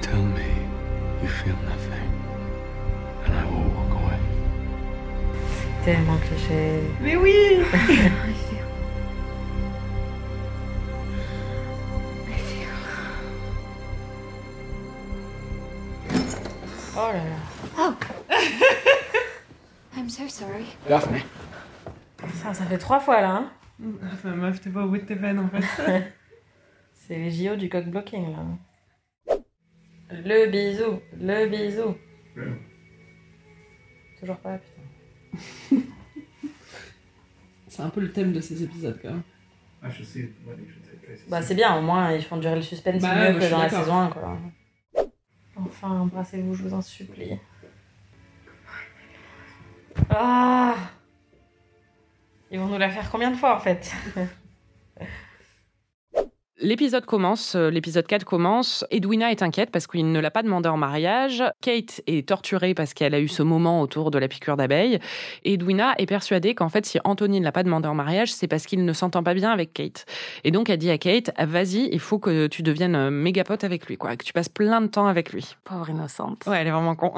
Tell 0.00 0.16
me 0.16 0.40
you 1.22 1.28
feel 1.28 1.54
nothing, 1.68 2.10
and 3.24 3.32
I 3.32 3.44
will 3.44 3.72
walk 3.76 3.92
away. 3.92 4.18
Tellement 5.84 6.18
cliché. 6.18 6.80
Mais 7.00 7.14
oui 7.14 7.32
Oh 17.02 17.10
là 17.12 17.24
là. 17.24 17.96
I'm 19.96 20.08
so 20.10 20.28
sorry. 20.28 20.66
Daphne. 20.88 21.22
Ça, 22.34 22.52
ça 22.52 22.64
fait 22.66 22.76
trois 22.78 23.00
fois 23.00 23.20
là. 23.22 23.36
hein. 23.36 23.50
Enfin, 24.12 24.34
meuf, 24.34 24.60
t'es 24.60 24.68
pas 24.68 24.84
au 24.84 24.88
bout 24.88 24.98
de 24.98 25.04
tes 25.04 25.16
peines 25.16 25.38
en 25.38 25.48
fait. 25.48 25.62
c'est 26.92 27.16
les 27.16 27.30
JO 27.30 27.56
du 27.56 27.70
cock 27.70 27.86
blocking 27.86 28.32
là. 28.32 29.38
Le 30.12 30.50
bisou, 30.50 31.00
le 31.18 31.46
bisou. 31.48 31.96
Toujours 34.20 34.36
pas, 34.38 34.58
putain. 34.58 35.76
C'est 37.68 37.82
un 37.82 37.88
peu 37.88 38.00
le 38.00 38.10
thème 38.12 38.32
de 38.32 38.40
ces 38.40 38.62
épisodes 38.62 38.98
quand 39.00 39.10
même. 39.10 39.22
I 39.82 39.90
should 39.90 40.04
see 40.04 40.24
the 40.26 40.32
wedding 40.46 40.66
should 40.68 40.82
take 40.84 41.06
place. 41.06 41.20
Bah 41.28 41.40
c'est 41.40 41.54
bien, 41.54 41.78
au 41.78 41.80
moins 41.82 42.12
ils 42.12 42.22
font 42.22 42.36
durer 42.36 42.56
le 42.56 42.62
suspense 42.62 43.00
Bah 43.00 43.14
mieux 43.14 43.34
ouais, 43.36 43.40
je 43.40 43.46
que 43.46 43.50
dans 43.50 43.62
la 43.62 43.68
saison 43.70 43.98
1 44.00 44.10
quoi. 44.10 44.36
Enfin, 45.66 46.00
embrassez-vous, 46.00 46.54
je 46.54 46.62
vous 46.62 46.74
en 46.74 46.82
supplie. 46.82 47.38
Ah. 50.08 50.74
Ils 52.50 52.58
vont 52.58 52.66
nous 52.66 52.78
la 52.78 52.90
faire 52.90 53.10
combien 53.10 53.30
de 53.30 53.36
fois 53.36 53.56
en 53.56 53.60
fait? 53.60 53.92
L'épisode 56.62 57.06
commence, 57.06 57.54
euh, 57.54 57.70
l'épisode 57.70 58.06
4 58.06 58.24
commence. 58.24 58.84
Edwina 58.90 59.30
est 59.30 59.42
inquiète 59.42 59.70
parce 59.70 59.86
qu'il 59.86 60.12
ne 60.12 60.20
l'a 60.20 60.30
pas 60.30 60.42
demandé 60.42 60.68
en 60.68 60.76
mariage. 60.76 61.42
Kate 61.62 62.02
est 62.06 62.28
torturée 62.28 62.74
parce 62.74 62.92
qu'elle 62.92 63.14
a 63.14 63.20
eu 63.20 63.28
ce 63.28 63.42
moment 63.42 63.80
autour 63.80 64.10
de 64.10 64.18
la 64.18 64.28
piqûre 64.28 64.58
d'abeille. 64.58 64.98
Edwina 65.46 65.94
est 65.96 66.04
persuadée 66.04 66.54
qu'en 66.54 66.68
fait, 66.68 66.84
si 66.84 66.98
Anthony 67.04 67.40
ne 67.40 67.46
l'a 67.46 67.52
pas 67.52 67.62
demandé 67.62 67.88
en 67.88 67.94
mariage, 67.94 68.30
c'est 68.30 68.46
parce 68.46 68.66
qu'il 68.66 68.84
ne 68.84 68.92
s'entend 68.92 69.22
pas 69.22 69.32
bien 69.32 69.50
avec 69.50 69.72
Kate. 69.72 70.04
Et 70.44 70.50
donc, 70.50 70.68
elle 70.68 70.76
dit 70.76 70.90
à 70.90 70.98
Kate, 70.98 71.30
vas-y, 71.38 71.88
il 71.92 72.00
faut 72.00 72.18
que 72.18 72.46
tu 72.46 72.62
deviennes 72.62 72.94
euh, 72.94 73.10
méga 73.10 73.42
pote 73.42 73.64
avec 73.64 73.86
lui, 73.86 73.96
quoi, 73.96 74.16
que 74.16 74.24
tu 74.24 74.34
passes 74.34 74.50
plein 74.50 74.82
de 74.82 74.88
temps 74.88 75.06
avec 75.06 75.32
lui. 75.32 75.56
Pauvre 75.64 75.88
innocente. 75.88 76.44
Ouais, 76.46 76.58
elle 76.60 76.66
est 76.66 76.72
vraiment 76.72 76.94
con. 76.94 77.14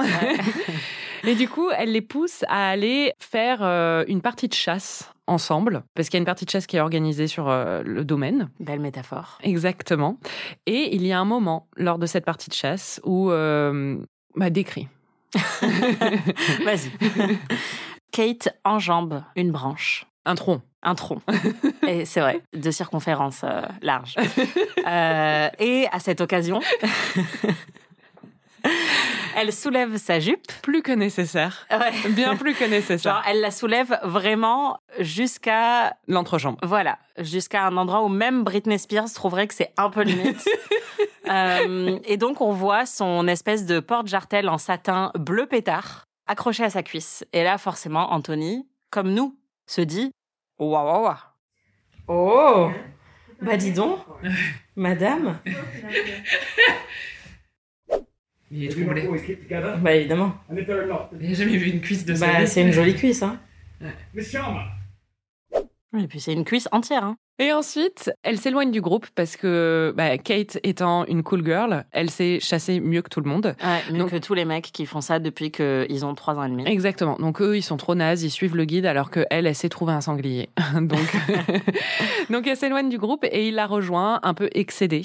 Et 1.25 1.34
du 1.34 1.49
coup, 1.49 1.68
elle 1.76 1.90
les 1.90 2.00
pousse 2.00 2.44
à 2.49 2.68
aller 2.68 3.12
faire 3.18 3.58
euh, 3.62 4.04
une 4.06 4.20
partie 4.20 4.46
de 4.46 4.54
chasse 4.54 5.12
ensemble, 5.26 5.85
parce 5.95 6.09
qu'il 6.09 6.19
y 6.19 6.21
a 6.21 6.23
une 6.23 6.26
partie 6.26 6.45
de 6.45 6.50
chasse 6.50 6.67
qui 6.67 6.76
est 6.76 6.81
organisée 6.81 7.26
sur 7.26 7.49
euh, 7.49 7.83
le 7.85 8.05
domaine. 8.05 8.50
Belle 8.61 8.81
métaphore. 8.81 9.38
Exactement. 9.43 10.19
Et 10.67 10.95
il 10.95 11.07
y 11.07 11.12
a 11.12 11.19
un 11.19 11.25
moment 11.25 11.69
lors 11.76 11.99
de 11.99 12.07
cette 12.07 12.25
partie 12.25 12.50
de 12.50 12.55
chasse 12.55 13.00
où, 13.05 13.31
euh, 13.31 13.99
bah, 14.37 14.50
des 14.50 14.64
cris. 14.64 14.88
Vas-y. 16.64 16.91
Kate 18.12 18.50
enjambe 18.64 19.23
une 19.37 19.50
branche. 19.50 20.07
Un 20.25 20.35
tronc. 20.35 20.61
Un 20.83 20.95
tronc. 20.95 21.21
Et 21.87 22.05
c'est 22.05 22.21
vrai, 22.21 22.43
de 22.52 22.71
circonférence 22.71 23.43
euh, 23.45 23.62
large. 23.81 24.17
Euh, 24.85 25.49
et 25.61 25.87
à 25.93 26.00
cette 26.00 26.21
occasion, 26.21 26.59
elle 29.37 29.52
soulève 29.52 29.97
sa 29.97 30.21
jupe. 30.21 30.47
Plus 30.62 30.83
que 30.83 30.92
nécessaire. 30.92 31.66
Ouais. 31.71 32.11
Bien 32.11 32.37
plus 32.37 32.54
que 32.54 32.64
nécessaire. 32.64 33.14
Genre, 33.14 33.23
elle 33.26 33.40
la 33.40 33.50
soulève 33.50 33.99
vraiment 34.02 34.78
jusqu'à, 34.99 35.97
L'entrejambe. 36.09 36.57
voilà, 36.62 36.99
jusqu'à 37.19 37.66
un 37.66 37.76
endroit 37.76 38.02
où 38.02 38.09
même 38.09 38.45
Britney 38.45 38.78
Spears 38.78 39.12
trouverait 39.12 39.47
que 39.49 39.54
c'est 39.54 39.73
un 39.76 39.90
peu 39.90 40.02
limite. 40.02 40.49
Euh, 41.31 42.00
et 42.04 42.16
donc, 42.16 42.40
on 42.40 42.52
voit 42.52 42.85
son 42.85 43.28
espèce 43.28 43.64
de 43.64 43.78
porte-jartel 43.78 44.49
en 44.49 44.59
satin 44.59 45.12
bleu 45.14 45.47
pétard 45.47 46.04
accroché 46.26 46.64
à 46.64 46.71
sa 46.71 46.83
cuisse. 46.83 47.25
Et 47.33 47.45
là, 47.45 47.59
forcément, 47.59 48.12
Anthony, 48.12 48.66
comme 48.90 49.12
nous, 49.14 49.38
se 49.66 49.81
dit 49.83 50.11
Waouh, 50.59 50.85
waouh, 50.85 51.04
waouh. 51.04 51.16
Oh 52.09 52.71
Bah 53.40 53.57
dis 53.57 53.73
donc, 53.73 54.00
madame. 54.75 55.38
Il 58.54 58.64
est 58.64 58.68
troublé. 58.68 59.09
Bah 59.78 59.94
évidemment. 59.94 60.35
J'ai 61.18 61.35
jamais 61.35 61.56
vu 61.56 61.71
une 61.71 61.80
cuisse 61.80 62.04
de 62.04 62.14
sa 62.14 62.26
Bah 62.26 62.47
c'est 62.47 62.61
une 62.62 62.71
jolie 62.73 62.94
cuisse, 62.94 63.23
hein. 63.23 63.40
Et 65.99 66.06
puis 66.06 66.21
c'est 66.21 66.35
une 66.35 66.44
cuisse 66.44 66.68
entière, 66.71 67.04
hein. 67.04 67.16
Et 67.39 67.53
ensuite, 67.53 68.12
elle 68.23 68.39
s'éloigne 68.39 68.71
du 68.71 68.81
groupe 68.81 69.07
parce 69.15 69.37
que 69.37 69.93
bah, 69.97 70.17
Kate 70.19 70.59
étant 70.62 71.05
une 71.07 71.23
cool 71.23 71.45
girl, 71.45 71.85
elle 71.91 72.11
s'est 72.11 72.39
chassée 72.41 72.79
mieux 72.79 73.03
que 73.03 73.09
tout 73.09 73.21
le 73.21 73.29
monde. 73.29 73.57
Ouais, 73.65 73.93
mieux 73.93 73.99
Donc- 74.01 74.11
que 74.11 74.17
tous 74.19 74.35
les 74.35 74.45
mecs 74.45 74.71
qui 74.71 74.87
font 74.87 75.01
ça 75.01 75.19
depuis 75.19 75.51
qu'ils 75.51 76.05
ont 76.05 76.15
trois 76.15 76.35
ans 76.37 76.45
et 76.45 76.49
demi. 76.51 76.65
Exactement. 76.67 77.17
Donc 77.19 77.41
eux, 77.41 77.57
ils 77.57 77.62
sont 77.62 77.77
trop 77.79 77.95
nazes, 77.95 78.23
ils 78.23 78.31
suivent 78.31 78.55
le 78.55 78.65
guide 78.65 78.87
alors 78.87 79.11
que 79.11 79.25
elle, 79.31 79.47
elle 79.47 79.55
s'est 79.55 79.71
trouvé 79.71 79.93
un 79.93 80.01
sanglier. 80.03 80.51
Donc, 80.75 80.99
donc 82.31 82.47
elle 82.47 82.57
s'éloigne 82.57 82.89
du 82.89 82.99
groupe 82.99 83.25
et 83.25 83.49
il 83.49 83.55
la 83.55 83.67
rejoint, 83.67 84.21
un 84.23 84.35
peu 84.35 84.49
excédé. 84.53 85.03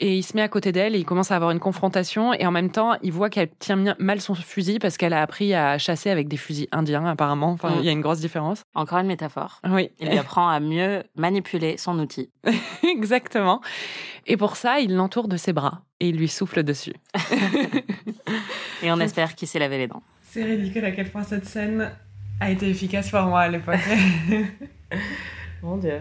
Et 0.00 0.16
il 0.16 0.22
se 0.22 0.36
met 0.36 0.42
à 0.42 0.48
côté 0.48 0.72
d'elle 0.72 0.94
et 0.94 0.98
il 0.98 1.04
commence 1.04 1.30
à 1.32 1.36
avoir 1.36 1.50
une 1.50 1.60
confrontation. 1.60 2.32
Et 2.34 2.46
en 2.46 2.50
même 2.52 2.70
temps, 2.70 2.94
il 3.02 3.12
voit 3.12 3.30
qu'elle 3.30 3.48
tient 3.58 3.94
mal 3.98 4.20
son 4.20 4.34
fusil 4.34 4.78
parce 4.78 4.96
qu'elle 4.96 5.12
a 5.12 5.20
appris 5.22 5.54
à 5.54 5.76
chasser 5.78 6.10
avec 6.10 6.28
des 6.28 6.36
fusils 6.36 6.68
indiens 6.72 7.04
apparemment. 7.06 7.50
Enfin, 7.50 7.70
Mm. 7.70 7.76
il 7.80 7.84
y 7.84 7.88
a 7.88 7.92
une 7.92 8.00
grosse 8.00 8.20
différence. 8.20 8.62
Encore 8.74 8.98
une 8.98 9.06
métaphore. 9.08 9.60
Oui, 9.68 9.90
Il 10.00 10.16
apprend 10.16 10.48
à 10.48 10.60
mieux 10.60 11.02
manipuler 11.16 11.47
son 11.76 11.98
outil. 11.98 12.30
exactement. 12.82 13.60
Et 14.26 14.36
pour 14.36 14.56
ça, 14.56 14.80
il 14.80 14.94
l'entoure 14.94 15.28
de 15.28 15.36
ses 15.36 15.52
bras 15.52 15.82
et 16.00 16.08
il 16.08 16.16
lui 16.16 16.28
souffle 16.28 16.62
dessus. 16.62 16.94
Et 18.82 18.92
on 18.92 19.00
espère 19.00 19.34
qu'il 19.34 19.48
s'est 19.48 19.58
lavé 19.58 19.78
les 19.78 19.88
dents. 19.88 20.02
C'est 20.22 20.44
ridicule 20.44 20.84
à 20.84 20.92
quel 20.92 21.10
point 21.10 21.22
cette 21.24 21.46
scène 21.46 21.90
a 22.40 22.50
été 22.50 22.68
efficace 22.68 23.10
pour 23.10 23.22
moi 23.22 23.40
à 23.40 23.48
l'époque. 23.48 23.80
Mon 25.62 25.78
dieu. 25.78 26.00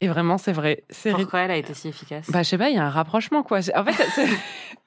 Et 0.00 0.08
vraiment, 0.08 0.38
c'est 0.38 0.52
vrai. 0.52 0.84
Pourquoi 1.10 1.40
elle 1.40 1.50
a 1.50 1.56
été 1.56 1.74
si 1.74 1.88
efficace? 1.88 2.30
Bah, 2.30 2.42
je 2.42 2.48
sais 2.48 2.58
pas, 2.58 2.70
il 2.70 2.76
y 2.76 2.78
a 2.78 2.84
un 2.84 2.90
rapprochement, 2.90 3.42
quoi. 3.42 3.58
En 3.76 3.84
fait, 3.84 4.22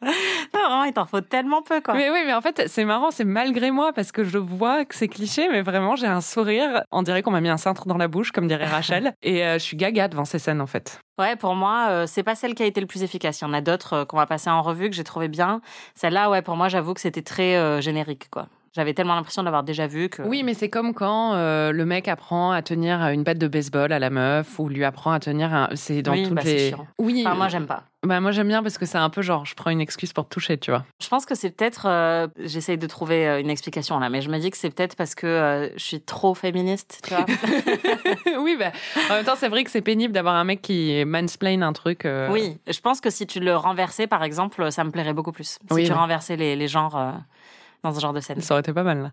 Non, 0.53 0.59
vraiment, 0.67 0.83
il 0.83 0.93
t'en 0.93 1.05
faut 1.05 1.21
tellement 1.21 1.61
peu, 1.61 1.81
quoi. 1.81 1.93
Mais 1.93 2.09
oui, 2.09 2.19
mais 2.25 2.33
en 2.33 2.41
fait, 2.41 2.63
c'est 2.67 2.85
marrant, 2.85 3.11
c'est 3.11 3.23
malgré 3.23 3.71
moi 3.71 3.93
parce 3.93 4.11
que 4.11 4.23
je 4.23 4.37
vois 4.37 4.85
que 4.85 4.95
c'est 4.95 5.07
cliché, 5.07 5.47
mais 5.49 5.61
vraiment, 5.61 5.95
j'ai 5.95 6.07
un 6.07 6.21
sourire. 6.21 6.83
On 6.91 7.03
dirait 7.03 7.21
qu'on 7.21 7.31
m'a 7.31 7.41
mis 7.41 7.49
un 7.49 7.57
cintre 7.57 7.87
dans 7.87 7.97
la 7.97 8.07
bouche, 8.07 8.31
comme 8.31 8.47
dirait 8.47 8.65
Rachel. 8.65 9.13
et 9.23 9.45
euh, 9.45 9.53
je 9.53 9.63
suis 9.63 9.77
gaga 9.77 10.07
devant 10.07 10.25
ces 10.25 10.39
scènes, 10.39 10.61
en 10.61 10.67
fait. 10.67 10.99
Ouais, 11.19 11.35
pour 11.35 11.55
moi, 11.55 11.87
euh, 11.89 12.07
c'est 12.07 12.23
pas 12.23 12.35
celle 12.35 12.55
qui 12.55 12.63
a 12.63 12.65
été 12.65 12.81
le 12.81 12.87
plus 12.87 13.03
efficace. 13.03 13.41
Il 13.41 13.43
y 13.43 13.47
en 13.47 13.53
a 13.53 13.61
d'autres 13.61 13.93
euh, 13.93 14.05
qu'on 14.05 14.17
va 14.17 14.25
passer 14.25 14.49
en 14.49 14.61
revue 14.61 14.89
que 14.89 14.95
j'ai 14.95 15.03
trouvé 15.03 15.27
bien. 15.27 15.61
Celle-là, 15.95 16.29
ouais, 16.29 16.41
pour 16.41 16.55
moi, 16.55 16.69
j'avoue 16.69 16.93
que 16.93 17.01
c'était 17.01 17.21
très 17.21 17.55
euh, 17.55 17.81
générique, 17.81 18.29
quoi. 18.31 18.47
J'avais 18.75 18.93
tellement 18.95 19.13
l'impression 19.15 19.43
de 19.43 19.45
l'avoir 19.45 19.63
déjà 19.63 19.85
vu 19.85 20.09
que. 20.09 20.23
Oui, 20.23 20.41
mais 20.43 20.55
c'est 20.55 20.69
comme 20.69 20.93
quand 20.95 21.33
euh, 21.35 21.71
le 21.71 21.85
mec 21.85 22.07
apprend 22.07 22.51
à 22.51 22.61
tenir 22.63 23.01
une 23.09 23.23
batte 23.23 23.37
de 23.37 23.47
baseball 23.47 23.91
à 23.91 23.99
la 23.99 24.09
meuf 24.09 24.57
ou 24.57 24.67
lui 24.67 24.83
apprend 24.83 25.11
à 25.11 25.19
tenir 25.19 25.53
un. 25.53 25.69
C'est 25.75 26.01
dans 26.01 26.13
Oui, 26.13 26.23
toutes 26.23 26.33
bah, 26.33 26.41
les. 26.43 26.69
chiant. 26.69 26.87
Oui. 26.97 27.23
Enfin, 27.25 27.35
moi, 27.35 27.49
j'aime 27.49 27.67
pas. 27.67 27.83
Bah, 28.01 28.19
moi, 28.19 28.31
j'aime 28.31 28.47
bien 28.47 28.63
parce 28.63 28.79
que 28.79 28.85
c'est 28.87 28.97
un 28.97 29.09
peu 29.11 29.21
genre, 29.21 29.45
je 29.45 29.53
prends 29.53 29.69
une 29.69 29.79
excuse 29.79 30.11
pour 30.11 30.27
te 30.27 30.33
toucher, 30.33 30.57
tu 30.57 30.71
vois. 30.71 30.83
Je 31.01 31.07
pense 31.07 31.25
que 31.27 31.35
c'est 31.35 31.51
peut-être. 31.51 31.85
euh, 31.87 32.27
J'essaye 32.39 32.79
de 32.79 32.87
trouver 32.87 33.27
euh, 33.27 33.39
une 33.39 33.49
explication 33.51 33.99
là, 33.99 34.09
mais 34.09 34.21
je 34.21 34.29
me 34.29 34.39
dis 34.39 34.49
que 34.49 34.57
c'est 34.57 34.71
peut-être 34.71 34.95
parce 34.95 35.13
que 35.13 35.27
euh, 35.27 35.69
je 35.77 35.83
suis 35.83 36.01
trop 36.01 36.33
féministe, 36.33 37.01
tu 37.07 37.13
vois. 37.13 37.25
oui, 38.39 38.55
bah, 38.57 38.71
en 39.09 39.13
même 39.13 39.23
temps, 39.25 39.35
c'est 39.37 39.49
vrai 39.49 39.63
que 39.63 39.69
c'est 39.71 39.81
pénible 39.81 40.13
d'avoir 40.13 40.33
un 40.35 40.43
mec 40.45 40.61
qui 40.63 41.03
mansplain 41.05 41.61
un 41.61 41.73
truc. 41.73 42.07
Oui, 42.31 42.57
je 42.67 42.79
pense 42.79 43.01
que 43.01 43.11
si 43.11 43.27
tu 43.27 43.39
le 43.39 43.55
renversais, 43.55 44.07
par 44.07 44.23
exemple, 44.23 44.71
ça 44.71 44.83
me 44.83 44.89
plairait 44.89 45.13
beaucoup 45.13 45.31
plus. 45.31 45.47
Si 45.47 45.59
Oui, 45.69 45.83
tu 45.85 45.91
oui. 45.91 45.97
renversais 45.97 46.35
les, 46.35 46.55
les 46.55 46.67
genres 46.67 47.13
dans 47.83 47.93
ce 47.93 47.99
genre 47.99 48.13
de 48.13 48.19
scène. 48.21 48.41
Ça 48.41 48.53
aurait 48.53 48.61
été 48.61 48.73
pas 48.73 48.83
mal, 48.83 49.01
là. 49.01 49.11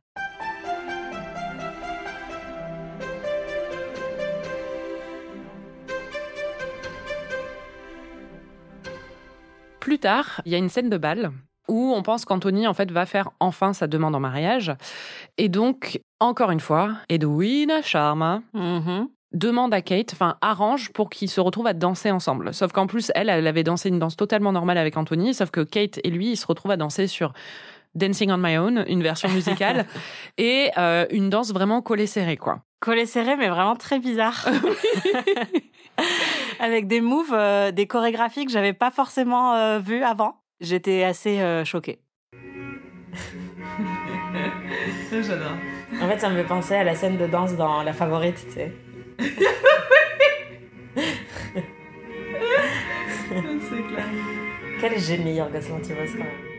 Plus 9.81 9.99
tard, 9.99 10.41
il 10.45 10.53
y 10.53 10.55
a 10.55 10.59
une 10.59 10.69
scène 10.69 10.91
de 10.91 10.99
bal 10.99 11.33
où 11.69 11.93
on 11.97 12.03
pense 12.03 12.25
qu'Anthony 12.25 12.67
en 12.67 12.75
fait 12.75 12.91
va 12.91 13.07
faire 13.07 13.31
enfin 13.41 13.73
sa 13.73 13.87
demande 13.87 14.15
en 14.15 14.21
mariage 14.21 14.73
et 15.39 15.49
donc 15.49 16.01
encore 16.19 16.51
une 16.51 16.61
fois 16.61 16.95
Edwina 17.09 17.81
Sharma 17.81 18.43
Mhm. 18.53 19.09
demande 19.33 19.73
à 19.73 19.81
Kate, 19.81 20.11
enfin 20.13 20.37
arrange 20.43 20.93
pour 20.93 21.09
qu'ils 21.09 21.31
se 21.31 21.41
retrouvent 21.41 21.69
à 21.69 21.73
danser 21.73 22.11
ensemble. 22.11 22.53
Sauf 22.53 22.73
qu'en 22.73 22.87
plus 22.89 23.11
elle, 23.15 23.29
elle 23.31 23.47
avait 23.47 23.63
dansé 23.63 23.89
une 23.89 23.99
danse 24.01 24.17
totalement 24.17 24.53
normale 24.53 24.79
avec 24.79 24.97
Anthony, 24.97 25.33
sauf 25.33 25.51
que 25.51 25.61
Kate 25.61 26.01
et 26.05 26.11
lui 26.11 26.33
ils 26.33 26.37
se 26.37 26.47
retrouvent 26.47 26.73
à 26.73 26.77
danser 26.77 27.07
sur 27.07 27.33
Dancing 27.95 28.31
on 28.31 28.39
My 28.39 28.57
Own, 28.57 28.85
une 28.89 29.03
version 29.03 29.29
musicale 29.29 29.87
et 30.39 30.71
euh, 30.79 31.07
une 31.11 31.31
danse 31.31 31.53
vraiment 31.53 31.83
collée 31.83 32.07
serrée 32.07 32.37
quoi. 32.37 32.63
Collé 32.81 33.05
serré, 33.05 33.37
mais 33.37 33.49
vraiment 33.49 33.77
très 33.77 33.99
bizarre. 33.99 34.49
Avec 36.61 36.87
des 36.87 37.03
moves, 37.03 37.35
euh, 37.35 37.73
des 37.73 37.87
chorégraphies 37.87 38.47
que 38.47 38.53
j'avais 38.53 38.73
pas 38.73 38.91
forcément 38.91 39.55
euh, 39.55 39.81
vues 39.81 40.03
avant. 40.03 40.41
J'étais 40.61 41.05
assez 41.05 41.41
euh, 41.41 41.63
choquée. 41.67 42.01
J'adore. 45.13 45.53
En 46.01 46.09
fait, 46.09 46.19
ça 46.19 46.31
me 46.31 46.37
fait 46.37 46.49
penser 46.49 46.75
à 46.75 46.85
la 46.85 46.95
scène 46.95 47.19
de 47.19 47.27
danse 47.27 47.55
dans 47.57 47.83
La 47.83 47.93
Favorite, 47.93 48.47
tu 48.47 48.53
sais. 48.55 48.73
C'est 53.69 53.83
clair. 53.89 54.07
Quel 54.81 54.99
génie, 54.99 55.35
Yorgos 55.35 55.69
Lanthimos, 55.69 56.13
quand 56.13 56.25
même. 56.25 56.50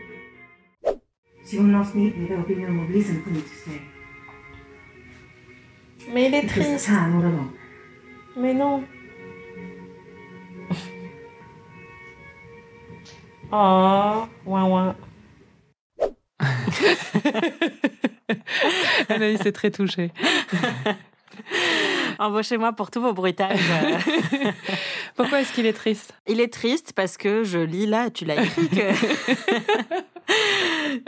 Not 1.60 1.94
need 1.94 2.16
me. 2.16 2.26
Will 2.28 2.42
be 2.44 2.54
no 2.54 2.68
more 2.68 2.86
reason 2.86 3.22
for 3.22 3.30
me 3.30 3.42
stay. 3.42 3.80
Mais 6.12 6.26
il 6.26 6.34
est 6.34 6.46
triste. 6.46 6.86
plan 6.86 7.18
all 7.18 7.24
along. 7.24 7.50
Mais 8.36 8.54
non. 8.54 8.84
Oh, 13.52 14.26
ouin 14.46 14.64
ouin. 14.64 14.96
Anaïs 19.08 19.44
est 19.44 19.52
très 19.52 19.70
touchée. 19.70 20.10
Embauchez-moi 22.18 22.72
pour 22.72 22.90
tous 22.90 23.00
vos 23.00 23.12
bruitages. 23.12 23.60
Pourquoi 25.16 25.42
est-ce 25.42 25.52
qu'il 25.52 25.66
est 25.66 25.72
triste? 25.72 26.14
Il 26.26 26.40
est 26.40 26.52
triste 26.52 26.92
parce 26.94 27.16
que 27.16 27.44
je 27.44 27.58
lis 27.58 27.86
là, 27.86 28.10
tu 28.10 28.24
l'as 28.24 28.42
écrit, 28.42 28.68
que... 28.68 30.02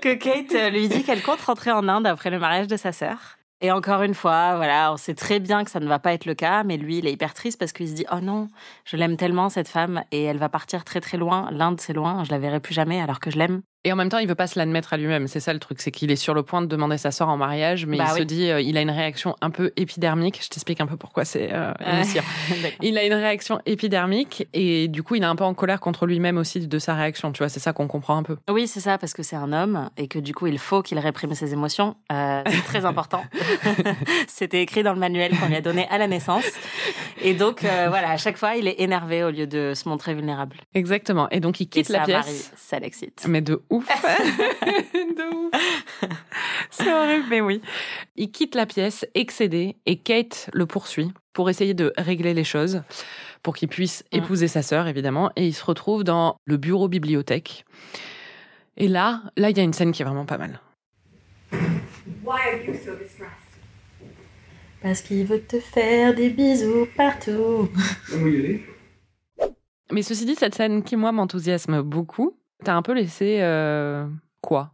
que 0.05 0.13
Kate 0.13 0.71
lui 0.71 0.87
dit 0.89 1.03
qu'elle 1.03 1.23
compte 1.23 1.41
rentrer 1.41 1.73
en 1.73 1.89
Inde 1.89 2.07
après 2.07 2.29
le 2.29 2.39
mariage 2.39 2.67
de 2.67 2.77
sa 2.77 2.93
sœur. 2.93 3.39
Et 3.63 3.73
encore 3.73 4.03
une 4.03 4.13
fois, 4.13 4.57
voilà, 4.57 4.93
on 4.93 4.99
sait 4.99 5.15
très 5.15 5.41
bien 5.41 5.65
que 5.65 5.71
ça 5.71 5.81
ne 5.81 5.89
va 5.89 5.99
pas 5.99 6.13
être 6.13 6.27
le 6.27 6.35
cas, 6.35 6.63
mais 6.63 6.77
lui, 6.77 6.99
il 6.99 7.07
est 7.07 7.13
hyper 7.13 7.33
triste 7.33 7.59
parce 7.59 7.73
qu'il 7.73 7.89
se 7.89 7.95
dit 7.95 8.05
Oh 8.13 8.21
non, 8.21 8.49
je 8.85 8.99
l'aime 8.99 9.17
tellement 9.17 9.49
cette 9.49 9.69
femme 9.69 10.05
et 10.13 10.25
elle 10.25 10.37
va 10.37 10.51
partir 10.51 10.85
très 10.85 11.01
très 11.01 11.17
loin. 11.17 11.49
L'Inde, 11.53 11.81
c'est 11.81 11.95
loin, 11.95 12.23
je 12.23 12.31
la 12.33 12.39
verrai 12.39 12.61
plus 12.61 12.75
jamais 12.75 13.01
alors 13.01 13.19
que 13.19 13.31
je 13.31 13.39
l'aime. 13.39 13.63
Et 13.85 13.93
en 13.93 13.97
même 13.97 14.09
temps, 14.09 14.19
il 14.19 14.27
veut 14.27 14.35
pas 14.35 14.47
se 14.47 14.59
l'admettre 14.59 14.93
à 14.95 14.97
lui-même. 14.97 15.29
C'est 15.29 15.41
ça 15.41 15.53
le 15.53 15.59
truc, 15.59 15.81
c'est 15.81 15.91
qu'il 15.91 16.11
est 16.11 16.17
sur 16.17 16.33
le 16.35 16.43
point 16.43 16.63
de 16.63 16.67
demander 16.67 16.97
sa 16.99 17.11
sœur 17.11 17.29
en 17.29 17.37
mariage, 17.37 17.85
mais 17.87 17.99
Bah 17.99 18.05
il 18.09 18.13
oui. 18.15 18.19
se 18.21 18.25
dit, 18.25 18.51
euh, 18.51 18.61
il 18.61 18.77
a 18.79 18.81
une 18.81 18.91
réaction 18.91 19.37
un 19.41 19.51
peu 19.51 19.73
épidermique. 19.77 20.41
Je 20.43 20.49
t'explique 20.49 20.81
un 20.81 20.87
peu 20.87 20.97
pourquoi 20.97 21.25
c'est 21.25 21.51
euh. 21.53 21.73
Il 22.83 22.97
a 22.99 23.05
une 23.05 23.13
réaction 23.15 23.61
épidermique 23.67 24.47
et 24.55 24.89
du 24.89 25.03
coup, 25.03 25.15
il 25.17 25.23
est 25.23 25.27
un 25.27 25.37
peu 25.37 25.45
en 25.45 25.55
colère 25.55 25.81
contre 25.81 26.07
lui-même 26.07 26.39
aussi 26.39 26.67
de 26.67 26.79
sa 26.79 26.95
réaction. 26.95 27.33
Tu 27.33 27.39
vois, 27.39 27.49
c'est 27.49 27.61
ça 27.61 27.73
qu'on 27.73 27.87
comprend 27.87 28.17
un 28.17 28.23
peu. 28.23 28.37
Oui, 28.51 28.67
c'est 28.67 28.81
ça, 28.81 28.99
parce 28.99 29.13
que 29.13 29.23
c'est 29.23 29.37
un 29.37 29.53
homme 29.53 29.91
et 29.97 30.09
que 30.09 30.19
du 30.19 30.35
coup, 30.35 30.47
il 30.47 30.59
faut 30.59 30.83
qu'il 30.83 30.99
réprime 30.99 31.35
ses 31.35 31.53
émotions. 31.53 31.97
Euh, 32.13 32.43
c'est 32.47 32.65
très 32.65 32.85
important. 32.87 33.23
C'était 34.29 34.63
écrit 34.63 34.83
dans 34.83 34.93
le 34.93 34.99
manuel 34.99 35.33
qu'on 35.39 35.47
lui 35.49 35.57
a 35.57 35.61
donné 35.61 35.87
à 35.91 35.99
la 35.99 36.07
naissance. 36.07 36.45
Et 37.23 37.35
donc, 37.35 37.65
euh, 37.65 37.87
voilà, 37.89 38.11
à 38.11 38.17
chaque 38.17 38.37
fois, 38.37 38.57
il 38.57 38.67
est 38.69 38.81
énervé 38.81 39.23
au 39.25 39.31
lieu 39.31 39.47
de 39.47 39.73
se 39.75 39.89
montrer 39.89 40.15
vulnérable. 40.15 40.57
Exactement. 40.75 41.29
Et 41.31 41.41
donc, 41.41 41.61
il 41.61 41.65
Et 41.65 41.67
quitte 41.67 41.89
la 41.89 42.01
ça, 42.01 42.05
pièce. 42.05 42.27
Marie, 42.27 42.45
ça 42.57 42.79
l'excite. 42.79 43.25
Mais 43.29 43.41
de 43.41 43.63
ouf. 43.77 43.87
de 44.95 45.35
ouf. 45.35 45.53
C'est 46.71 46.93
horrible, 46.93 47.27
mais 47.31 47.41
oui. 47.41 47.61
Il 48.17 48.31
quitte 48.31 48.55
la 48.55 48.67
pièce, 48.67 49.07
excédé, 49.15 49.77
et 49.87 49.97
Kate 49.99 50.51
le 50.53 50.67
poursuit 50.67 51.13
pour 51.33 51.51
essayer 51.51 51.75
de 51.75 51.93
régler 51.97 52.35
les 52.35 52.45
choses, 52.45 52.83
pour 53.43 53.55
qu'il 53.57 53.69
puisse 53.69 54.05
Mm. 54.13 54.19
épouser 54.19 54.49
sa 54.49 54.63
sœur, 54.63 54.87
évidemment. 54.87 55.31
Et 55.37 55.47
il 55.47 55.53
se 55.55 55.65
retrouve 55.65 56.05
dans 56.05 56.37
le 56.45 56.57
bureau 56.57 56.89
bibliothèque. 56.89 57.65
Et 58.77 58.89
là, 58.89 59.23
là, 59.37 59.51
il 59.51 59.57
y 59.57 59.61
a 59.61 59.65
une 59.65 59.73
scène 59.73 59.93
qui 59.93 60.03
est 60.03 60.05
vraiment 60.05 60.27
pas 60.27 60.39
mal. 60.39 60.61
Why 61.53 62.41
are 62.41 62.65
you 62.67 62.75
so 62.75 62.95
distressed? 62.97 63.31
Parce 64.83 65.01
qu'il 65.01 65.25
veut 65.27 65.41
te 65.41 65.61
faire 65.61 66.15
des 66.15 66.29
bisous 66.31 66.87
partout. 66.97 67.69
Mais 69.93 70.03
ceci 70.03 70.25
dit, 70.27 70.35
cette 70.35 70.55
scène 70.55 70.83
qui, 70.83 70.97
moi, 70.97 71.13
m'enthousiasme 71.13 71.83
beaucoup, 71.83 72.37
t'as 72.63 72.75
un 72.75 72.83
peu 72.83 72.93
laissé... 72.93 73.41
euh, 73.41 74.07
quoi? 74.41 74.73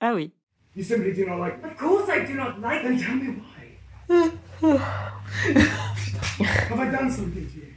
Ah 0.00 0.14
oui. 0.14 0.32
You 0.74 0.84
simply 0.84 1.12
do 1.12 1.26
not 1.26 1.38
like. 1.40 1.62
Of 1.64 1.76
course 1.76 2.08
I 2.08 2.24
do 2.24 2.34
not 2.34 2.60
like 2.60 2.82
Then 2.82 2.98
tell 2.98 3.14
me 3.16 3.28
why. 3.40 3.78
Have 6.44 6.78
I 6.80 6.90
done 6.90 7.10
something 7.10 7.46
to 7.46 7.56
you? 7.58 7.67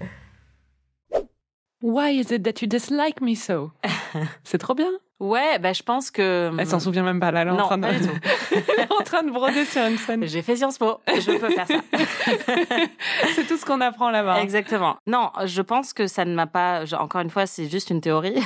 Why 1.82 2.20
is 2.20 2.32
it 2.32 2.44
that 2.44 2.62
you 2.62 2.68
dislike 2.68 3.22
me 3.22 3.36
so? 3.36 3.72
C'est 4.44 4.58
trop 4.58 4.76
bien. 4.76 4.92
Ouais, 5.20 5.60
bah, 5.60 5.72
je 5.72 5.84
pense 5.84 6.10
que. 6.10 6.52
Elle 6.58 6.68
s'en 6.68 6.80
souvient 6.80 7.04
même 7.04 7.20
pas. 7.20 7.32
Là, 7.32 7.42
elle 7.42 7.50
est 7.50 7.52
en 7.52 7.58
train 7.58 7.78
de, 7.78 7.84
pas 7.84 7.94
du 7.94 8.08
tout. 8.08 8.14
Elle 8.52 8.86
est 8.86 8.92
en 8.92 9.04
train 9.04 9.22
de 9.22 9.30
broder 9.30 9.66
sur 9.66 9.84
une 9.84 9.98
scène. 9.98 10.26
J'ai 10.26 10.42
fait 10.42 10.56
Sciences 10.56 10.80
Po, 10.80 11.00
je 11.08 11.38
peux 11.38 11.50
faire 11.50 11.68
ça. 11.68 11.76
C'est 13.36 13.46
tout 13.48 13.58
ce 13.58 13.64
qu'on 13.64 13.82
apprend 13.82 14.10
là-bas. 14.10 14.42
Exactement. 14.42 14.98
Non, 15.06 15.32
je 15.46 15.62
pense 15.62 15.94
que 15.94 16.08
ça 16.08 16.26
ne 16.26 16.34
m'a 16.34 16.48
pas. 16.48 16.86
Encore 17.00 17.22
une 17.22 17.30
fois, 17.30 17.46
c'est 17.46 17.70
juste 17.70 17.92
une 17.92 18.02
théorie. 18.02 18.42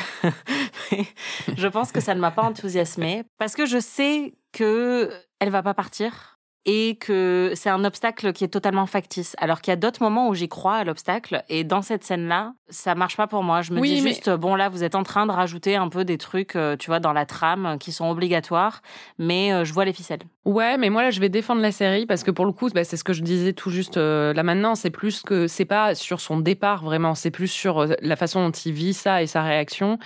Je 1.57 1.67
pense 1.67 1.93
que 1.93 2.01
ça 2.01 2.13
ne 2.13 2.19
m'a 2.19 2.31
pas 2.31 2.43
enthousiasmée 2.43 3.23
parce 3.37 3.55
que 3.55 3.65
je 3.65 3.79
sais 3.79 4.33
que 4.51 5.09
elle 5.39 5.49
va 5.49 5.63
pas 5.63 5.73
partir 5.73 6.34
et 6.65 6.95
que 6.99 7.51
c'est 7.55 7.69
un 7.69 7.83
obstacle 7.85 8.33
qui 8.33 8.43
est 8.43 8.47
totalement 8.49 8.85
factice. 8.87 9.35
Alors 9.39 9.61
qu'il 9.61 9.71
y 9.71 9.73
a 9.73 9.77
d'autres 9.77 10.01
moments 10.01 10.29
où 10.29 10.33
j'y 10.33 10.47
crois 10.49 10.75
à 10.75 10.83
l'obstacle 10.83 11.43
et 11.49 11.63
dans 11.63 11.81
cette 11.81 12.03
scène-là, 12.03 12.53
ça 12.69 12.95
marche 12.95 13.17
pas 13.17 13.27
pour 13.27 13.43
moi. 13.43 13.61
Je 13.61 13.71
me 13.71 13.79
Oui, 13.79 13.95
dis 13.95 14.01
mais- 14.01 14.09
juste 14.09 14.29
bon 14.31 14.55
là, 14.55 14.69
vous 14.69 14.83
êtes 14.83 14.95
en 14.95 15.03
train 15.03 15.27
de 15.27 15.31
rajouter 15.31 15.75
un 15.75 15.89
peu 15.89 16.03
des 16.05 16.17
trucs, 16.17 16.55
euh, 16.55 16.75
tu 16.75 16.87
vois, 16.87 16.99
dans 16.99 17.13
la 17.13 17.25
trame 17.27 17.65
euh, 17.65 17.77
qui 17.77 17.91
sont 17.91 18.09
obligatoires, 18.09 18.81
mais 19.19 19.53
euh, 19.53 19.63
je 19.63 19.73
vois 19.73 19.85
les 19.85 19.93
ficelles. 19.93 20.23
Ouais, 20.45 20.77
mais 20.77 20.89
moi 20.89 21.01
là, 21.03 21.11
je 21.11 21.19
vais 21.19 21.29
défendre 21.29 21.61
la 21.61 21.71
série 21.71 22.05
parce 22.05 22.23
que 22.23 22.31
pour 22.31 22.45
le 22.45 22.51
coup, 22.51 22.69
bah, 22.69 22.83
c'est 22.83 22.97
ce 22.97 23.03
que 23.03 23.13
je 23.13 23.21
disais 23.21 23.53
tout 23.53 23.69
juste 23.69 23.97
euh, 23.97 24.33
là 24.33 24.41
maintenant. 24.43 24.73
C'est 24.75 24.89
plus 24.89 25.21
que 25.21 25.47
c'est 25.47 25.65
pas 25.65 25.93
sur 25.95 26.19
son 26.19 26.39
départ 26.39 26.83
vraiment, 26.83 27.13
c'est 27.15 27.31
plus 27.31 27.47
sur 27.47 27.85
la 28.01 28.15
façon 28.15 28.43
dont 28.45 28.51
il 28.51 28.71
vit 28.73 28.93
ça 28.93 29.21
et 29.21 29.27
sa 29.27 29.43
réaction. 29.43 29.99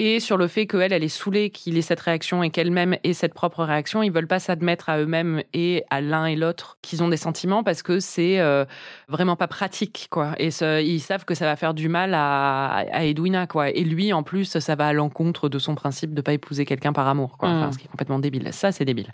Et 0.00 0.20
sur 0.20 0.36
le 0.36 0.46
fait 0.46 0.68
qu'elle, 0.68 0.92
elle 0.92 1.02
est 1.02 1.08
saoulée 1.08 1.50
qu'il 1.50 1.76
ait 1.76 1.82
cette 1.82 1.98
réaction 1.98 2.44
et 2.44 2.50
qu'elle-même 2.50 2.96
ait 3.02 3.12
cette 3.14 3.34
propre 3.34 3.64
réaction, 3.64 4.00
ils 4.04 4.12
veulent 4.12 4.28
pas 4.28 4.38
s'admettre 4.38 4.88
à 4.88 4.98
eux-mêmes 5.00 5.42
et 5.54 5.82
à 5.90 6.00
l'un 6.00 6.26
et 6.26 6.36
l'autre 6.36 6.78
qu'ils 6.82 7.02
ont 7.02 7.08
des 7.08 7.16
sentiments 7.16 7.64
parce 7.64 7.82
que 7.82 7.98
c'est 7.98 8.38
euh, 8.38 8.64
vraiment 9.08 9.34
pas 9.34 9.48
pratique, 9.48 10.06
quoi. 10.08 10.34
Et 10.38 10.52
ce- 10.52 10.80
ils 10.80 11.00
savent 11.00 11.24
que 11.24 11.34
ça 11.34 11.46
va 11.46 11.56
faire 11.56 11.74
du 11.74 11.88
mal 11.88 12.14
à, 12.14 12.84
à 12.92 13.04
Edwina, 13.04 13.48
quoi. 13.48 13.70
Et 13.70 13.82
lui, 13.82 14.12
en 14.12 14.22
plus, 14.22 14.58
ça 14.58 14.74
va 14.76 14.86
à 14.86 14.92
l'encontre 14.92 15.48
de 15.48 15.58
son 15.58 15.74
principe 15.74 16.14
de 16.14 16.20
pas 16.20 16.32
épouser 16.32 16.64
quelqu'un 16.64 16.92
par 16.92 17.08
amour, 17.08 17.36
quoi. 17.36 17.48
Enfin, 17.48 17.66
Mm. 17.68 17.72
ce 17.72 17.78
qui 17.78 17.84
est 17.86 17.90
complètement 17.90 18.20
débile. 18.20 18.48
Ça, 18.52 18.70
c'est 18.70 18.84
débile. 18.84 19.08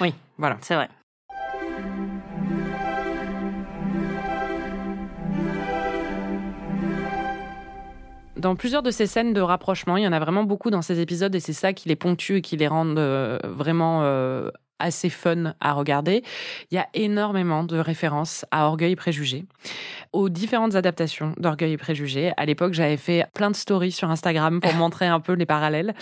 Oui. 0.00 0.14
Voilà. 0.38 0.56
C'est 0.60 0.76
vrai. 0.76 0.88
Dans 8.38 8.54
plusieurs 8.54 8.84
de 8.84 8.92
ces 8.92 9.08
scènes 9.08 9.32
de 9.32 9.40
rapprochement, 9.40 9.96
il 9.96 10.04
y 10.04 10.06
en 10.06 10.12
a 10.12 10.20
vraiment 10.20 10.44
beaucoup 10.44 10.70
dans 10.70 10.80
ces 10.80 11.00
épisodes 11.00 11.34
et 11.34 11.40
c'est 11.40 11.52
ça 11.52 11.72
qui 11.72 11.88
les 11.88 11.96
ponctue 11.96 12.36
et 12.36 12.40
qui 12.40 12.56
les 12.56 12.68
rend 12.68 12.86
euh, 12.96 13.38
vraiment 13.42 14.02
euh, 14.04 14.50
assez 14.78 15.10
fun 15.10 15.54
à 15.60 15.72
regarder. 15.72 16.22
Il 16.70 16.74
y 16.76 16.78
a 16.78 16.86
énormément 16.94 17.64
de 17.64 17.78
références 17.78 18.44
à 18.50 18.66
Orgueil 18.66 18.92
et 18.92 18.96
Préjugés, 18.96 19.44
aux 20.12 20.28
différentes 20.28 20.74
adaptations 20.74 21.34
d'Orgueil 21.38 21.72
et 21.72 21.76
Préjugés. 21.76 22.32
À 22.36 22.44
l'époque, 22.46 22.72
j'avais 22.74 22.96
fait 22.96 23.26
plein 23.34 23.50
de 23.50 23.56
stories 23.56 23.92
sur 23.92 24.10
Instagram 24.10 24.60
pour 24.60 24.72
montrer 24.74 25.06
un 25.06 25.20
peu 25.20 25.32
les 25.34 25.46
parallèles. 25.46 25.94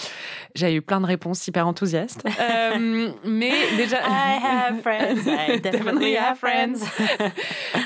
J'avais 0.55 0.75
eu 0.75 0.83
plein 0.83 1.01
de 1.01 1.07
réponses 1.07 1.47
hyper 1.47 1.67
enthousiastes. 1.67 2.25
Euh, 2.47 3.09
mais 3.25 3.53
déjà... 3.77 3.97
I 3.99 4.39
have 4.43 4.81
friends, 4.83 5.27
I 5.27 5.59
definitely 5.61 6.17
have 6.17 6.37
friends. 6.39 6.85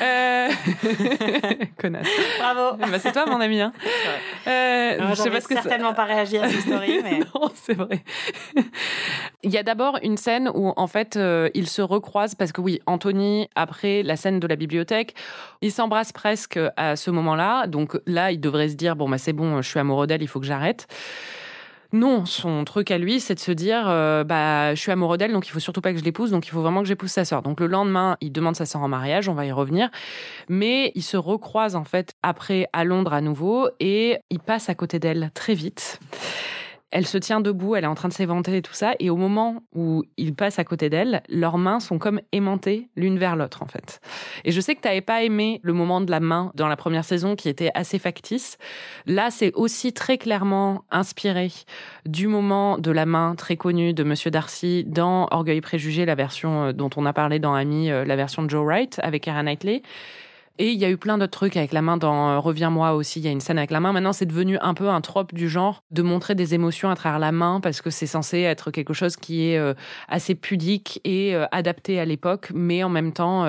Euh, 0.02 0.48
Connasse. 1.80 2.06
Bravo. 2.38 2.76
Bah, 2.76 2.98
c'est 2.98 3.12
toi, 3.12 3.26
mon 3.26 3.40
ami. 3.40 3.60
Hein. 3.60 3.72
Euh, 4.46 4.98
Moi, 5.00 5.10
je 5.10 5.14
sais 5.22 5.30
pas 5.30 5.40
ce 5.40 5.48
que 5.48 5.54
ça- 5.54 5.62
certainement 5.62 5.94
pas 5.94 6.04
réagi 6.04 6.38
à 6.38 6.48
ces 6.48 6.60
stories, 6.60 7.00
mais 7.02 7.20
non, 7.20 7.50
c'est 7.54 7.74
vrai. 7.74 8.02
Il 9.42 9.50
y 9.50 9.56
a 9.56 9.62
d'abord 9.62 9.98
une 10.02 10.18
scène 10.18 10.50
où, 10.54 10.72
en 10.76 10.86
fait, 10.86 11.16
euh, 11.16 11.48
ils 11.54 11.66
se 11.66 11.80
recroisent 11.80 12.34
parce 12.34 12.52
que, 12.52 12.60
oui, 12.60 12.80
Anthony, 12.86 13.48
après 13.54 14.02
la 14.02 14.16
scène 14.16 14.38
de 14.38 14.46
la 14.46 14.56
bibliothèque, 14.56 15.14
ils 15.62 15.72
s'embrassent 15.72 16.12
presque 16.12 16.58
à 16.76 16.96
ce 16.96 17.10
moment-là. 17.10 17.66
Donc 17.66 17.98
là, 18.06 18.32
il 18.32 18.40
devrait 18.40 18.68
se 18.68 18.74
dire 18.74 18.96
bon, 18.96 19.08
bah, 19.08 19.18
c'est 19.18 19.32
bon, 19.32 19.62
je 19.62 19.68
suis 19.68 19.78
amoureux 19.78 20.06
d'elle, 20.06 20.22
il 20.22 20.28
faut 20.28 20.40
que 20.40 20.46
j'arrête. 20.46 20.86
Non, 21.92 22.24
son 22.24 22.64
truc 22.64 22.92
à 22.92 22.98
lui, 22.98 23.18
c'est 23.18 23.34
de 23.34 23.40
se 23.40 23.50
dire, 23.50 23.88
euh, 23.88 24.22
bah, 24.22 24.74
je 24.76 24.80
suis 24.80 24.92
amoureux 24.92 25.18
d'elle, 25.18 25.32
donc 25.32 25.48
il 25.48 25.50
faut 25.50 25.58
surtout 25.58 25.80
pas 25.80 25.92
que 25.92 25.98
je 25.98 26.04
l'épouse, 26.04 26.30
donc 26.30 26.46
il 26.46 26.50
faut 26.50 26.60
vraiment 26.60 26.82
que 26.82 26.86
j'épouse 26.86 27.10
sa 27.10 27.24
sœur. 27.24 27.42
Donc 27.42 27.58
le 27.58 27.66
lendemain, 27.66 28.16
il 28.20 28.30
demande 28.30 28.54
sa 28.54 28.64
sœur 28.64 28.82
en 28.82 28.88
mariage, 28.88 29.28
on 29.28 29.34
va 29.34 29.44
y 29.44 29.50
revenir, 29.50 29.90
mais 30.48 30.92
il 30.94 31.02
se 31.02 31.16
recroise 31.16 31.74
en 31.74 31.84
fait 31.84 32.14
après 32.22 32.68
à 32.72 32.84
Londres 32.84 33.12
à 33.12 33.20
nouveau 33.20 33.68
et 33.80 34.18
il 34.30 34.38
passe 34.38 34.68
à 34.68 34.76
côté 34.76 35.00
d'elle 35.00 35.32
très 35.34 35.54
vite. 35.54 35.98
Elle 36.90 37.06
se 37.06 37.18
tient 37.18 37.40
debout, 37.40 37.76
elle 37.76 37.84
est 37.84 37.88
en 37.88 37.94
train 37.94 38.08
de 38.08 38.12
s'éventer 38.12 38.56
et 38.56 38.62
tout 38.62 38.74
ça, 38.74 38.94
et 38.98 39.10
au 39.10 39.16
moment 39.16 39.62
où 39.74 40.02
il 40.16 40.34
passe 40.34 40.58
à 40.58 40.64
côté 40.64 40.90
d'elle, 40.90 41.22
leurs 41.28 41.58
mains 41.58 41.80
sont 41.80 41.98
comme 41.98 42.20
aimantées 42.32 42.88
l'une 42.96 43.18
vers 43.18 43.36
l'autre 43.36 43.62
en 43.62 43.66
fait. 43.66 44.00
Et 44.44 44.52
je 44.52 44.60
sais 44.60 44.74
que 44.74 44.80
tu 44.80 44.88
n'avais 44.88 45.00
pas 45.00 45.22
aimé 45.22 45.60
le 45.62 45.72
moment 45.72 46.00
de 46.00 46.10
la 46.10 46.20
main 46.20 46.50
dans 46.54 46.68
la 46.68 46.76
première 46.76 47.04
saison 47.04 47.36
qui 47.36 47.48
était 47.48 47.70
assez 47.74 47.98
factice. 47.98 48.58
Là, 49.06 49.30
c'est 49.30 49.52
aussi 49.54 49.92
très 49.92 50.18
clairement 50.18 50.84
inspiré 50.90 51.50
du 52.06 52.26
moment 52.26 52.78
de 52.78 52.90
la 52.90 53.06
main 53.06 53.34
très 53.36 53.56
connue 53.56 53.92
de 53.92 54.02
Monsieur 54.02 54.30
Darcy 54.30 54.84
dans 54.84 55.28
Orgueil 55.30 55.60
Préjugé, 55.60 56.04
la 56.06 56.14
version 56.14 56.64
euh, 56.64 56.72
dont 56.72 56.90
on 56.96 57.06
a 57.06 57.12
parlé 57.12 57.38
dans 57.38 57.54
Ami, 57.54 57.90
euh, 57.90 58.04
la 58.04 58.16
version 58.16 58.42
de 58.42 58.50
Joe 58.50 58.64
Wright 58.64 59.00
avec 59.02 59.24
Keira 59.24 59.42
Knightley. 59.42 59.82
Et 60.58 60.72
il 60.72 60.78
y 60.78 60.84
a 60.84 60.90
eu 60.90 60.98
plein 60.98 61.16
d'autres 61.16 61.38
trucs 61.38 61.56
avec 61.56 61.72
la 61.72 61.80
main 61.80 61.96
dans 61.96 62.30
euh, 62.30 62.38
Reviens-moi 62.38 62.92
aussi. 62.92 63.20
Il 63.20 63.24
y 63.24 63.28
a 63.28 63.30
une 63.30 63.40
scène 63.40 63.56
avec 63.56 63.70
la 63.70 63.80
main. 63.80 63.92
Maintenant, 63.92 64.12
c'est 64.12 64.26
devenu 64.26 64.58
un 64.60 64.74
peu 64.74 64.90
un 64.90 65.00
trope 65.00 65.32
du 65.32 65.48
genre 65.48 65.82
de 65.90 66.02
montrer 66.02 66.34
des 66.34 66.54
émotions 66.54 66.90
à 66.90 66.96
travers 66.96 67.18
la 67.18 67.32
main 67.32 67.60
parce 67.60 67.80
que 67.80 67.88
c'est 67.88 68.06
censé 68.06 68.40
être 68.40 68.70
quelque 68.70 68.92
chose 68.92 69.16
qui 69.16 69.48
est 69.48 69.58
euh, 69.58 69.72
assez 70.08 70.34
pudique 70.34 71.00
et 71.04 71.34
euh, 71.34 71.46
adapté 71.50 71.98
à 71.98 72.04
l'époque, 72.04 72.50
mais 72.54 72.84
en 72.84 72.90
même 72.90 73.12
temps 73.12 73.46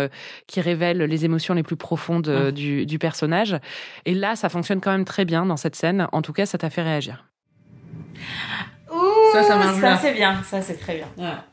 qui 0.48 0.62
révèle 0.62 1.00
les 1.00 1.26
émotions 1.26 1.54
les 1.54 1.64
plus 1.64 1.76
profondes 1.76 2.52
du, 2.52 2.86
du 2.86 3.00
personnage. 3.00 3.58
Et 4.06 4.14
là, 4.14 4.36
ça 4.36 4.50
fonctionne 4.50 4.80
quand 4.80 4.92
même 4.92 5.06
très 5.06 5.26
bien 5.26 5.46
dans 5.46 5.58
cette 5.58 5.76
scène. 5.76 6.08
En 6.12 6.22
tout 6.22 6.34
cas, 6.34 6.46
ça 6.46 6.58
t'a 6.58 6.70
fait 6.70 6.82
réagir. 6.82 7.26
Ça, 9.34 9.44
ça 9.44 9.56
marche 9.58 9.80
bien. 9.80 9.98
c'est 9.98 10.14
bien, 10.14 10.44
ça 10.44 10.62
c'est 10.62 10.78
très 10.78 10.96
bien. 10.96 11.44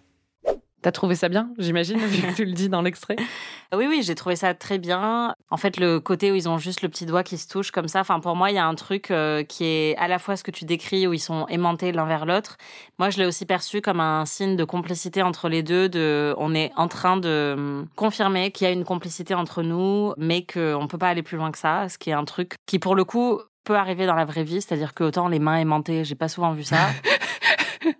T'as 0.88 0.92
trouvé 0.92 1.16
ça 1.16 1.28
bien, 1.28 1.50
j'imagine, 1.58 1.98
vu 1.98 2.22
que 2.22 2.34
tu 2.34 2.46
le 2.46 2.52
dis 2.52 2.70
dans 2.70 2.80
l'extrait? 2.80 3.16
Oui, 3.76 3.84
oui, 3.86 4.00
j'ai 4.02 4.14
trouvé 4.14 4.34
ça 4.34 4.54
très 4.54 4.78
bien. 4.78 5.34
En 5.50 5.58
fait, 5.58 5.78
le 5.78 6.00
côté 6.00 6.32
où 6.32 6.34
ils 6.34 6.48
ont 6.48 6.56
juste 6.56 6.80
le 6.80 6.88
petit 6.88 7.04
doigt 7.04 7.22
qui 7.22 7.36
se 7.36 7.46
touche 7.46 7.70
comme 7.70 7.86
ça, 7.86 8.00
enfin 8.00 8.18
pour 8.18 8.34
moi, 8.34 8.50
il 8.50 8.54
y 8.54 8.58
a 8.58 8.64
un 8.64 8.74
truc 8.74 9.10
euh, 9.10 9.44
qui 9.44 9.66
est 9.66 9.94
à 9.98 10.08
la 10.08 10.18
fois 10.18 10.38
ce 10.38 10.42
que 10.42 10.50
tu 10.50 10.64
décris 10.64 11.06
où 11.06 11.12
ils 11.12 11.18
sont 11.18 11.46
aimantés 11.48 11.92
l'un 11.92 12.06
vers 12.06 12.24
l'autre. 12.24 12.56
Moi, 12.98 13.10
je 13.10 13.18
l'ai 13.18 13.26
aussi 13.26 13.44
perçu 13.44 13.82
comme 13.82 14.00
un 14.00 14.24
signe 14.24 14.56
de 14.56 14.64
complicité 14.64 15.20
entre 15.20 15.50
les 15.50 15.62
deux. 15.62 15.90
De, 15.90 16.34
on 16.38 16.54
est 16.54 16.72
en 16.76 16.88
train 16.88 17.18
de 17.18 17.52
hum, 17.58 17.88
confirmer 17.94 18.50
qu'il 18.50 18.66
y 18.66 18.70
a 18.70 18.72
une 18.72 18.84
complicité 18.84 19.34
entre 19.34 19.62
nous, 19.62 20.14
mais 20.16 20.46
qu'on 20.46 20.86
peut 20.88 20.96
pas 20.96 21.10
aller 21.10 21.22
plus 21.22 21.36
loin 21.36 21.52
que 21.52 21.58
ça. 21.58 21.90
Ce 21.90 21.98
qui 21.98 22.08
est 22.08 22.14
un 22.14 22.24
truc 22.24 22.54
qui, 22.64 22.78
pour 22.78 22.94
le 22.94 23.04
coup, 23.04 23.38
peut 23.64 23.76
arriver 23.76 24.06
dans 24.06 24.14
la 24.14 24.24
vraie 24.24 24.44
vie, 24.44 24.62
c'est-à-dire 24.62 24.94
que 24.94 25.04
autant 25.04 25.28
les 25.28 25.40
mains 25.40 25.58
aimantées, 25.58 26.06
j'ai 26.06 26.14
pas 26.14 26.28
souvent 26.28 26.52
vu 26.52 26.64
ça. 26.64 26.78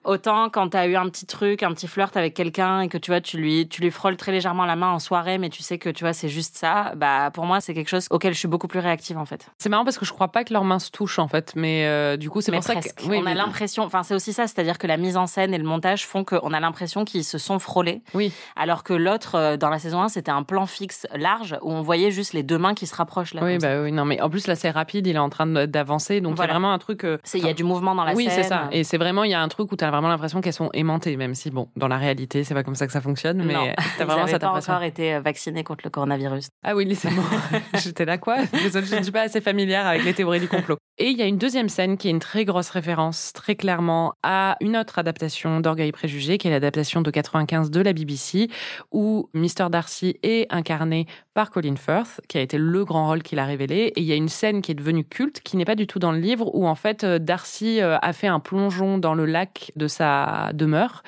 Autant 0.04 0.48
quand 0.50 0.68
t'as 0.70 0.86
eu 0.86 0.96
un 0.96 1.08
petit 1.08 1.26
truc, 1.26 1.62
un 1.62 1.72
petit 1.72 1.86
flirt 1.88 2.16
avec 2.16 2.34
quelqu'un 2.34 2.80
et 2.82 2.88
que 2.88 2.98
tu 2.98 3.10
vois, 3.10 3.20
tu 3.20 3.36
lui, 3.38 3.68
tu 3.68 3.80
lui 3.82 3.90
frôles 3.90 4.16
très 4.16 4.32
légèrement 4.32 4.64
la 4.64 4.76
main 4.76 4.90
en 4.90 4.98
soirée, 4.98 5.38
mais 5.38 5.48
tu 5.50 5.62
sais 5.62 5.78
que 5.78 5.88
tu 5.90 6.04
vois, 6.04 6.12
c'est 6.12 6.28
juste 6.28 6.56
ça. 6.56 6.92
Bah, 6.96 7.30
pour 7.32 7.44
moi, 7.44 7.60
c'est 7.60 7.74
quelque 7.74 7.88
chose 7.88 8.06
auquel 8.10 8.32
je 8.34 8.38
suis 8.38 8.48
beaucoup 8.48 8.68
plus 8.68 8.80
réactive 8.80 9.18
en 9.18 9.24
fait. 9.24 9.48
C'est 9.58 9.68
marrant 9.68 9.84
parce 9.84 9.98
que 9.98 10.04
je 10.04 10.12
crois 10.12 10.28
pas 10.28 10.44
que 10.44 10.52
leurs 10.52 10.64
mains 10.64 10.78
se 10.78 10.90
touchent 10.90 11.18
en 11.18 11.28
fait, 11.28 11.52
mais 11.56 11.86
euh, 11.86 12.16
du 12.16 12.30
coup 12.30 12.40
c'est 12.40 12.52
pour 12.52 12.62
ça 12.62 12.74
presque. 12.74 12.96
que 12.96 13.04
oui, 13.06 13.18
on 13.22 13.26
a 13.26 13.34
l'impression, 13.34 13.82
enfin 13.84 14.02
c'est 14.02 14.14
aussi 14.14 14.32
ça, 14.32 14.46
c'est-à-dire 14.46 14.78
que 14.78 14.86
la 14.86 14.96
mise 14.96 15.16
en 15.16 15.26
scène 15.26 15.54
et 15.54 15.58
le 15.58 15.64
montage 15.64 16.06
font 16.06 16.24
qu'on 16.24 16.52
a 16.52 16.60
l'impression 16.60 17.04
qu'ils 17.04 17.24
se 17.24 17.38
sont 17.38 17.58
frôlés, 17.58 18.02
oui. 18.14 18.32
alors 18.56 18.82
que 18.84 18.92
l'autre 18.94 19.34
euh, 19.36 19.56
dans 19.56 19.70
la 19.70 19.78
saison 19.78 20.02
1 20.02 20.08
c'était 20.08 20.30
un 20.30 20.42
plan 20.42 20.66
fixe 20.66 21.06
large 21.14 21.56
où 21.62 21.72
on 21.72 21.82
voyait 21.82 22.10
juste 22.10 22.32
les 22.32 22.42
deux 22.42 22.58
mains 22.58 22.74
qui 22.74 22.86
se 22.86 22.94
rapprochent 22.94 23.34
là. 23.34 23.42
Oui, 23.44 23.60
ça. 23.60 23.68
bah 23.76 23.82
oui, 23.82 23.92
non, 23.92 24.04
mais 24.04 24.20
en 24.20 24.30
plus 24.30 24.46
là 24.46 24.54
c'est 24.54 24.70
rapide, 24.70 25.06
il 25.06 25.16
est 25.16 25.18
en 25.18 25.28
train 25.30 25.46
d'avancer, 25.66 26.20
donc 26.20 26.36
il 26.36 26.40
y 26.40 26.44
a 26.44 26.46
vraiment 26.46 26.72
un 26.72 26.78
truc. 26.78 27.04
euh, 27.04 27.18
Il 27.34 27.44
y 27.44 27.48
a 27.48 27.54
du 27.54 27.64
mouvement 27.64 27.94
dans 27.94 28.04
la 28.04 28.14
oui, 28.14 28.24
scène. 28.26 28.34
c'est 28.42 28.48
ça. 28.48 28.68
Et 28.72 28.84
c'est 28.84 28.98
vraiment, 28.98 29.24
il 29.24 29.30
y 29.30 29.34
a 29.34 29.40
un 29.40 29.48
truc 29.48 29.67
où 29.72 29.76
tu 29.76 29.84
as 29.84 29.90
vraiment 29.90 30.08
l'impression 30.08 30.40
qu'elles 30.40 30.52
sont 30.52 30.70
aimantées, 30.72 31.16
même 31.16 31.34
si, 31.34 31.50
bon, 31.50 31.68
dans 31.76 31.88
la 31.88 31.98
réalité, 31.98 32.44
c'est 32.44 32.54
pas 32.54 32.62
comme 32.62 32.74
ça 32.74 32.86
que 32.86 32.92
ça 32.92 33.00
fonctionne, 33.00 33.42
mais 33.44 33.54
t'as 33.54 34.04
ils 34.04 34.06
vraiment 34.06 34.26
cette 34.26 34.40
pas 34.40 34.48
impression. 34.48 34.72
encore 34.74 34.84
été 34.84 35.18
vaccinés 35.18 35.64
contre 35.64 35.82
le 35.84 35.90
coronavirus. 35.90 36.48
Ah 36.64 36.74
oui, 36.74 36.84
laissez-moi. 36.84 37.24
J'étais 37.82 38.04
là, 38.04 38.18
quoi? 38.18 38.36
Désolée, 38.52 38.86
je 38.86 38.96
ne 38.96 39.02
suis 39.02 39.12
pas 39.12 39.22
assez 39.22 39.40
familière 39.40 39.86
avec 39.86 40.04
les 40.04 40.14
théories 40.14 40.40
du 40.40 40.48
complot. 40.48 40.76
Et 40.98 41.10
il 41.10 41.18
y 41.18 41.22
a 41.22 41.26
une 41.26 41.38
deuxième 41.38 41.68
scène 41.68 41.96
qui 41.96 42.08
est 42.08 42.10
une 42.10 42.18
très 42.18 42.44
grosse 42.44 42.70
référence, 42.70 43.32
très 43.32 43.54
clairement, 43.54 44.14
à 44.22 44.56
une 44.60 44.76
autre 44.76 44.98
adaptation 44.98 45.60
d'Orgueil 45.60 45.88
et 45.88 45.92
Préjugés, 45.92 46.38
qui 46.38 46.48
est 46.48 46.50
l'adaptation 46.50 47.02
de 47.02 47.10
95 47.10 47.70
de 47.70 47.80
la 47.80 47.92
BBC, 47.92 48.48
où 48.90 49.30
Mr. 49.32 49.70
Darcy 49.70 50.16
est 50.22 50.46
incarné 50.50 51.06
par 51.34 51.50
Colin 51.50 51.76
Firth, 51.76 52.20
qui 52.28 52.36
a 52.36 52.40
été 52.40 52.58
le 52.58 52.84
grand 52.84 53.06
rôle 53.06 53.22
qu'il 53.22 53.38
a 53.38 53.44
révélé. 53.44 53.92
Et 53.94 54.00
il 54.00 54.06
y 54.06 54.12
a 54.12 54.16
une 54.16 54.28
scène 54.28 54.60
qui 54.60 54.72
est 54.72 54.74
devenue 54.74 55.04
culte, 55.04 55.40
qui 55.40 55.56
n'est 55.56 55.64
pas 55.64 55.76
du 55.76 55.86
tout 55.86 56.00
dans 56.00 56.10
le 56.10 56.18
livre, 56.18 56.50
où 56.52 56.66
en 56.66 56.74
fait 56.74 57.04
euh, 57.04 57.20
Darcy 57.20 57.80
euh, 57.80 57.96
a 58.02 58.12
fait 58.12 58.26
un 58.26 58.40
plongeon 58.40 58.98
dans 58.98 59.14
le 59.14 59.24
lac 59.24 59.57
de 59.76 59.86
sa 59.88 60.50
demeure 60.54 61.02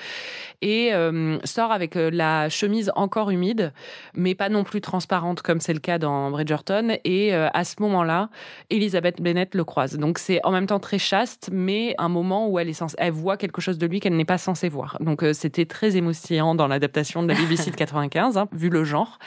et 0.63 0.93
euh, 0.93 1.39
sort 1.45 1.73
avec 1.73 1.97
euh, 1.97 2.11
la 2.13 2.49
chemise 2.49 2.93
encore 2.95 3.31
humide, 3.31 3.73
mais 4.15 4.35
pas 4.35 4.49
non 4.49 4.65
plus 4.65 4.81
transparente 4.81 5.43
comme 5.43 5.61
c'est 5.61 5.73
le 5.73 5.79
cas 5.79 5.99
dans 5.99 6.31
Bridgerton. 6.31 6.97
Et 7.05 7.35
euh, 7.35 7.49
à 7.55 7.65
ce 7.65 7.77
moment-là, 7.81 8.29
Elizabeth 8.69 9.23
Bennet 9.23 9.49
le 9.55 9.65
croise. 9.65 9.97
Donc 9.97 10.19
c'est 10.19 10.45
en 10.45 10.51
même 10.51 10.67
temps 10.67 10.81
très 10.81 10.99
chaste, 10.99 11.49
mais 11.53 11.95
un 11.99 12.09
moment 12.09 12.49
où 12.49 12.59
elle 12.59 12.69
est 12.69 12.75
censée, 12.75 12.97
elle 12.99 13.13
voit 13.13 13.37
quelque 13.37 13.61
chose 13.61 13.79
de 13.79 13.87
lui 13.87 14.01
qu'elle 14.01 14.17
n'est 14.17 14.25
pas 14.25 14.39
censée 14.39 14.69
voir. 14.69 14.99
Donc 15.01 15.25
c'était 15.33 15.67
très 15.67 15.97
émoustillant 15.97 16.55
dans 16.55 16.67
l'adaptation 16.67 17.23
de 17.23 17.29
la 17.29 17.35
BBC 17.35 17.71
de 17.71 17.77
95, 17.77 18.37
hein, 18.37 18.49
vu 18.53 18.69
le 18.69 18.85
genre. 18.85 19.19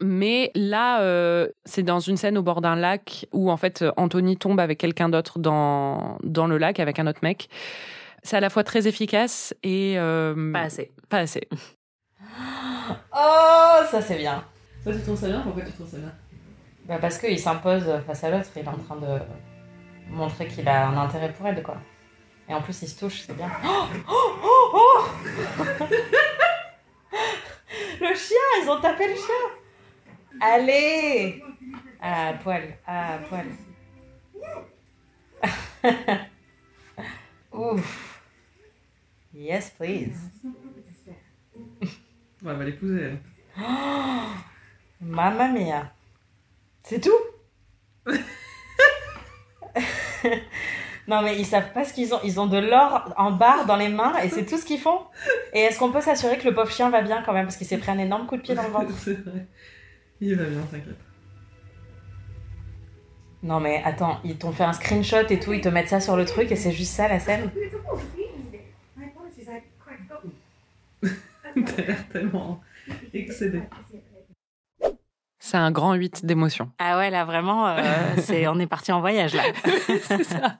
Mais 0.00 0.50
là, 0.54 1.00
c'est 1.64 1.82
dans 1.82 2.00
une 2.00 2.16
scène 2.16 2.36
au 2.36 2.42
bord 2.42 2.60
d'un 2.60 2.74
lac 2.74 3.26
où 3.32 3.50
en 3.50 3.56
fait 3.56 3.84
Anthony 3.96 4.36
tombe 4.36 4.58
avec 4.58 4.78
quelqu'un 4.78 5.08
d'autre 5.08 5.38
dans, 5.38 6.18
dans 6.24 6.46
le 6.48 6.58
lac 6.58 6.80
avec 6.80 6.98
un 6.98 7.06
autre 7.06 7.20
mec. 7.22 7.48
C'est 8.22 8.36
à 8.36 8.40
la 8.40 8.50
fois 8.50 8.62
très 8.64 8.86
efficace 8.86 9.54
et 9.62 9.98
euh, 9.98 10.52
Pas 10.52 10.60
assez. 10.62 10.92
pas 11.08 11.18
assez. 11.18 11.48
Oh, 13.14 13.78
ça 13.90 14.02
c'est 14.02 14.16
bien. 14.18 14.44
Ça, 14.84 14.92
tu 14.92 15.00
trouves 15.02 15.18
ça 15.18 15.28
bien? 15.28 15.40
Pourquoi 15.42 15.62
tu 15.62 15.72
trouves 15.72 15.88
ça 15.88 15.98
bien? 15.98 16.12
Bah 16.86 16.98
parce 17.00 17.16
qu'il 17.18 17.38
s'impose 17.38 17.84
face 18.06 18.24
à 18.24 18.30
l'autre, 18.30 18.48
il 18.56 18.62
est 18.62 18.68
en 18.68 18.76
train 18.76 18.96
de 18.96 19.18
montrer 20.10 20.48
qu'il 20.48 20.68
a 20.68 20.88
un 20.88 20.96
intérêt 20.98 21.32
pour 21.32 21.46
elle, 21.46 21.62
quoi. 21.62 21.76
Et 22.48 22.54
en 22.54 22.60
plus, 22.60 22.82
il 22.82 22.88
se 22.88 22.98
touche, 22.98 23.22
c'est 23.26 23.36
bien. 23.36 23.48
Oh, 23.64 23.86
oh, 24.08 24.70
oh, 24.74 24.74
oh 24.74 25.04
le 28.00 28.14
chien, 28.14 28.36
ils 28.62 28.68
ont 28.68 28.80
tapé 28.80 29.06
le 29.08 29.14
chien 29.14 30.40
Allez 30.40 31.42
À 32.00 32.32
poil, 32.42 32.76
à 32.86 33.18
poil. 33.28 33.46
Ouf. 37.52 38.11
Yes, 39.34 39.70
please. 39.70 40.16
Ouais, 42.44 42.50
elle 42.50 42.58
va 42.58 42.64
l'épouser, 42.64 43.00
elle. 43.02 43.18
Mamma 45.00 45.46
mia. 45.48 45.92
C'est 46.82 47.00
tout? 47.00 47.10
Non 51.08 51.20
mais 51.22 51.36
ils 51.36 51.44
savent 51.44 51.72
pas 51.72 51.84
ce 51.84 51.92
qu'ils 51.92 52.14
ont. 52.14 52.20
Ils 52.22 52.38
ont 52.40 52.46
de 52.46 52.58
l'or 52.58 53.12
en 53.16 53.32
barre 53.32 53.66
dans 53.66 53.76
les 53.76 53.88
mains 53.88 54.16
et 54.18 54.28
c'est 54.28 54.46
tout 54.46 54.56
ce 54.56 54.64
qu'ils 54.64 54.78
font. 54.80 55.00
Et 55.52 55.60
est-ce 55.60 55.78
qu'on 55.78 55.90
peut 55.90 56.00
s'assurer 56.00 56.38
que 56.38 56.48
le 56.48 56.54
pauvre 56.54 56.70
chien 56.70 56.90
va 56.90 57.02
bien 57.02 57.22
quand 57.22 57.32
même? 57.32 57.46
Parce 57.46 57.56
qu'il 57.56 57.66
s'est 57.66 57.78
pris 57.78 57.90
un 57.90 57.98
énorme 57.98 58.26
coup 58.26 58.36
de 58.36 58.42
pied 58.42 58.54
dans 58.54 58.62
le 58.62 58.68
ventre 58.72 58.92
C'est 58.98 59.20
vrai. 59.24 59.46
Il 60.20 60.36
va 60.36 60.44
bien, 60.44 60.60
t'inquiète. 60.70 60.96
Non 63.42 63.58
mais 63.58 63.82
attends, 63.84 64.20
ils 64.22 64.38
t'ont 64.38 64.52
fait 64.52 64.62
un 64.62 64.72
screenshot 64.72 65.26
et 65.28 65.40
tout, 65.40 65.52
ils 65.52 65.60
te 65.60 65.68
mettent 65.68 65.88
ça 65.88 66.00
sur 66.00 66.16
le 66.16 66.24
truc 66.24 66.52
et 66.52 66.56
c'est 66.56 66.70
juste 66.70 66.92
ça 66.92 67.08
la 67.08 67.18
scène 67.18 67.50
My 68.96 69.06
apologies, 69.06 69.42
I 69.48 69.62
quite 69.84 70.06
forgotten. 70.08 70.30
T'as 71.54 71.82
l'air 71.86 72.08
tellement 72.08 72.60
excédé. 73.12 73.62
C'est 75.44 75.56
un 75.56 75.72
grand 75.72 75.94
8 75.94 76.24
d'émotion. 76.24 76.70
Ah 76.78 76.98
ouais 76.98 77.10
là 77.10 77.24
vraiment, 77.24 77.66
euh, 77.66 77.76
c'est 78.18 78.46
on 78.46 78.60
est 78.60 78.68
parti 78.68 78.92
en 78.92 79.00
voyage 79.00 79.34
là. 79.34 79.42
c'est 80.04 80.22
ça. 80.22 80.56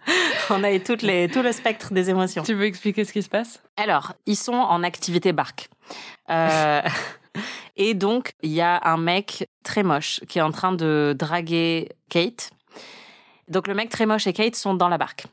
On 0.50 0.64
a 0.64 0.72
eu 0.72 0.80
toutes 0.80 1.02
les, 1.02 1.28
tout 1.28 1.40
le 1.40 1.52
spectre 1.52 1.94
des 1.94 2.10
émotions. 2.10 2.42
Tu 2.42 2.54
veux 2.54 2.64
expliquer 2.64 3.04
ce 3.04 3.12
qui 3.12 3.22
se 3.22 3.28
passe? 3.28 3.62
Alors, 3.76 4.14
ils 4.26 4.36
sont 4.36 4.52
en 4.52 4.82
activité 4.82 5.32
barque. 5.32 5.68
Euh, 6.30 6.82
et 7.76 7.94
donc, 7.94 8.32
il 8.42 8.50
y 8.50 8.60
a 8.60 8.80
un 8.82 8.96
mec 8.96 9.48
très 9.62 9.84
moche 9.84 10.20
qui 10.28 10.40
est 10.40 10.42
en 10.42 10.50
train 10.50 10.72
de 10.72 11.14
draguer 11.16 11.88
Kate. 12.08 12.50
Donc, 13.48 13.68
le 13.68 13.74
mec 13.74 13.88
très 13.88 14.06
moche 14.06 14.26
et 14.26 14.32
Kate 14.32 14.56
sont 14.56 14.74
dans 14.74 14.88
la 14.88 14.98
barque. 14.98 15.26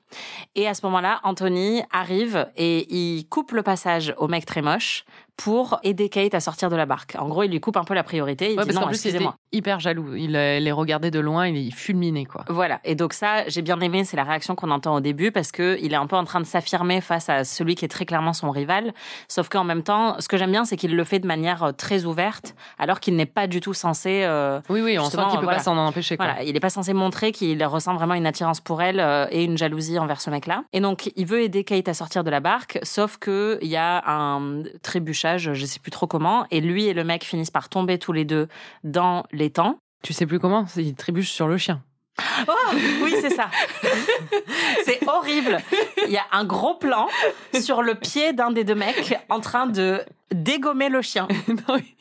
Et 0.56 0.67
à 0.67 0.74
ce 0.74 0.86
moment-là, 0.86 1.22
Anthony 1.24 1.82
arrive 1.91 2.48
et 2.56 2.93
il 2.93 3.28
coupe 3.28 3.52
le 3.52 3.63
passage 3.63 4.13
au 4.17 4.28
mec 4.28 4.45
très 4.45 4.62
moche 4.62 5.06
pour 5.43 5.80
aider 5.84 6.10
Kate 6.10 6.34
à 6.34 6.41
sortir 6.41 6.69
de 6.69 6.75
la 6.75 6.86
barque. 6.86 7.15
En 7.17 7.30
gros, 7.30 7.43
il 7.43 7.52
lui 7.52 7.62
coupe 7.62 7.78
un 7.78 7.86
peu 7.86 7.93
la 7.93 8.04
priorité. 8.04 8.52
Il 8.52 8.58
Ouais, 8.58 8.63
dit 8.65 8.67
parce 8.67 8.75
non, 8.75 8.82
qu'en 8.82 8.88
plus, 8.88 8.97
il 8.97 9.08
était 9.08 9.10
excusez-moi. 9.10 9.36
hyper 9.54 9.80
jaloux. 9.80 10.13
Il 10.15 10.36
euh, 10.36 10.60
les 10.60 10.71
regardait 10.73 11.12
de 11.12 11.19
loin, 11.21 11.47
il 11.47 11.73
fulminé, 11.73 12.25
quoi. 12.25 12.43
Voilà. 12.49 12.82
Et 12.84 12.93
donc 12.95 13.13
ça, 13.13 13.47
j'ai 13.47 13.62
bien 13.62 13.80
aimé, 13.80 14.04
c'est 14.04 14.17
la 14.17 14.25
réaction 14.25 14.56
qu'on 14.56 14.69
entend 14.69 14.95
au 14.95 14.99
début 14.99 15.32
parce 15.32 15.54
que 15.54 15.78
il 15.82 15.93
est 15.93 15.95
un 15.95 16.08
peu 16.08 16.17
en 16.17 16.25
train 16.25 16.41
de 16.41 16.45
s'affirmer 16.45 16.99
face 16.99 17.30
à 17.30 17.45
celui 17.45 17.75
qui 17.75 17.86
est 17.86 17.89
très 17.89 18.06
clairement 18.06 18.34
son 18.34 18.52
rival. 18.52 18.93
Sauf 19.30 19.47
qu'en 19.47 19.63
même 19.63 19.82
temps, 19.82 20.17
ce 20.19 20.28
que 20.28 20.36
j'aime 20.36 20.52
bien, 20.52 20.65
c'est 20.65 20.75
qu'il 20.75 20.93
le 20.95 21.04
fait 21.06 21.19
de 21.19 21.28
manière 21.28 21.63
euh, 21.63 21.71
très 21.71 22.04
ouverte, 22.04 22.54
alors 22.78 22.99
qu'il 22.99 23.15
n'est 23.15 23.25
pas 23.25 23.47
du 23.47 23.62
tout 23.62 23.73
censé. 23.73 24.23
euh, 24.25 24.60
Oui, 24.67 24.82
oui, 24.82 24.99
on 24.99 25.06
sent 25.06 25.17
qu'il 25.30 25.39
peut 25.39 25.45
voilà. 25.45 25.60
pas 25.60 25.63
s'en 25.63 25.78
empêcher, 25.78 26.17
quoi. 26.17 26.25
voilà, 26.25 26.43
il 26.43 26.52
n'est 26.54 26.60
pas 26.60 26.69
censé 26.69 26.91
montrer 26.93 27.32
qu'il 27.32 27.63
ressent 27.63 27.95
vraiment 27.95 28.15
une 28.15 28.28
attirance 28.28 28.60
pour 28.60 28.82
elle 28.82 28.99
euh, 28.99 29.25
et 29.32 29.45
une 29.45 29.58
jalousie 29.58 29.99
envers 29.99 30.19
ce 30.19 30.30
mec-là. 30.30 30.65
Et 30.73 30.82
donc, 30.82 31.12
il 31.15 31.25
veut 31.25 31.41
aider 31.43 31.63
Kate 31.63 31.88
à 31.88 31.93
sortir 31.93 32.25
de 32.25 32.30
la 32.30 32.41
barque, 32.41 32.78
sauf 32.84 33.17
que 33.17 33.58
il 33.62 33.69
y 33.69 33.78
a 33.78 34.04
un 34.06 34.63
je 35.38 35.65
sais 35.65 35.80
plus 35.80 35.92
trop 35.92 36.08
comment, 36.08 36.46
et 36.52 36.62
lui 36.62 36.86
et 36.86 36.94
le 36.94 37.04
mec 37.04 37.24
finissent 37.24 37.52
par 37.52 37.70
tomber 37.70 38.00
tous 38.00 38.12
les 38.13 38.26
deux 38.26 38.48
dans 38.84 39.26
l'étang. 39.32 39.78
Tu 40.04 40.13
sais 40.13 40.26
plus 40.26 40.39
comment 40.39 40.65
Il 40.78 40.96
trébuche 40.96 41.30
sur 41.30 41.48
le 41.48 41.58
chien. 41.58 41.82
Oh, 42.48 42.76
oui, 43.02 43.15
c'est 43.22 43.30
ça. 43.30 43.50
c'est 44.86 45.08
horrible. 45.08 45.60
Il 46.06 46.12
y 46.12 46.18
a 46.18 46.26
un 46.32 46.46
gros 46.46 46.76
plan 46.76 47.08
sur 47.60 47.82
le 47.82 47.96
pied 47.96 48.34
d'un 48.34 48.52
des 48.52 48.63
deux 48.63 48.76
mecs 48.76 49.18
en 49.30 49.39
train 49.39 49.68
de 49.68 50.04
dégommer 50.32 50.89
le 50.89 51.02
chien. 51.02 51.28
Non, 51.48 51.76
oui. 51.76 51.96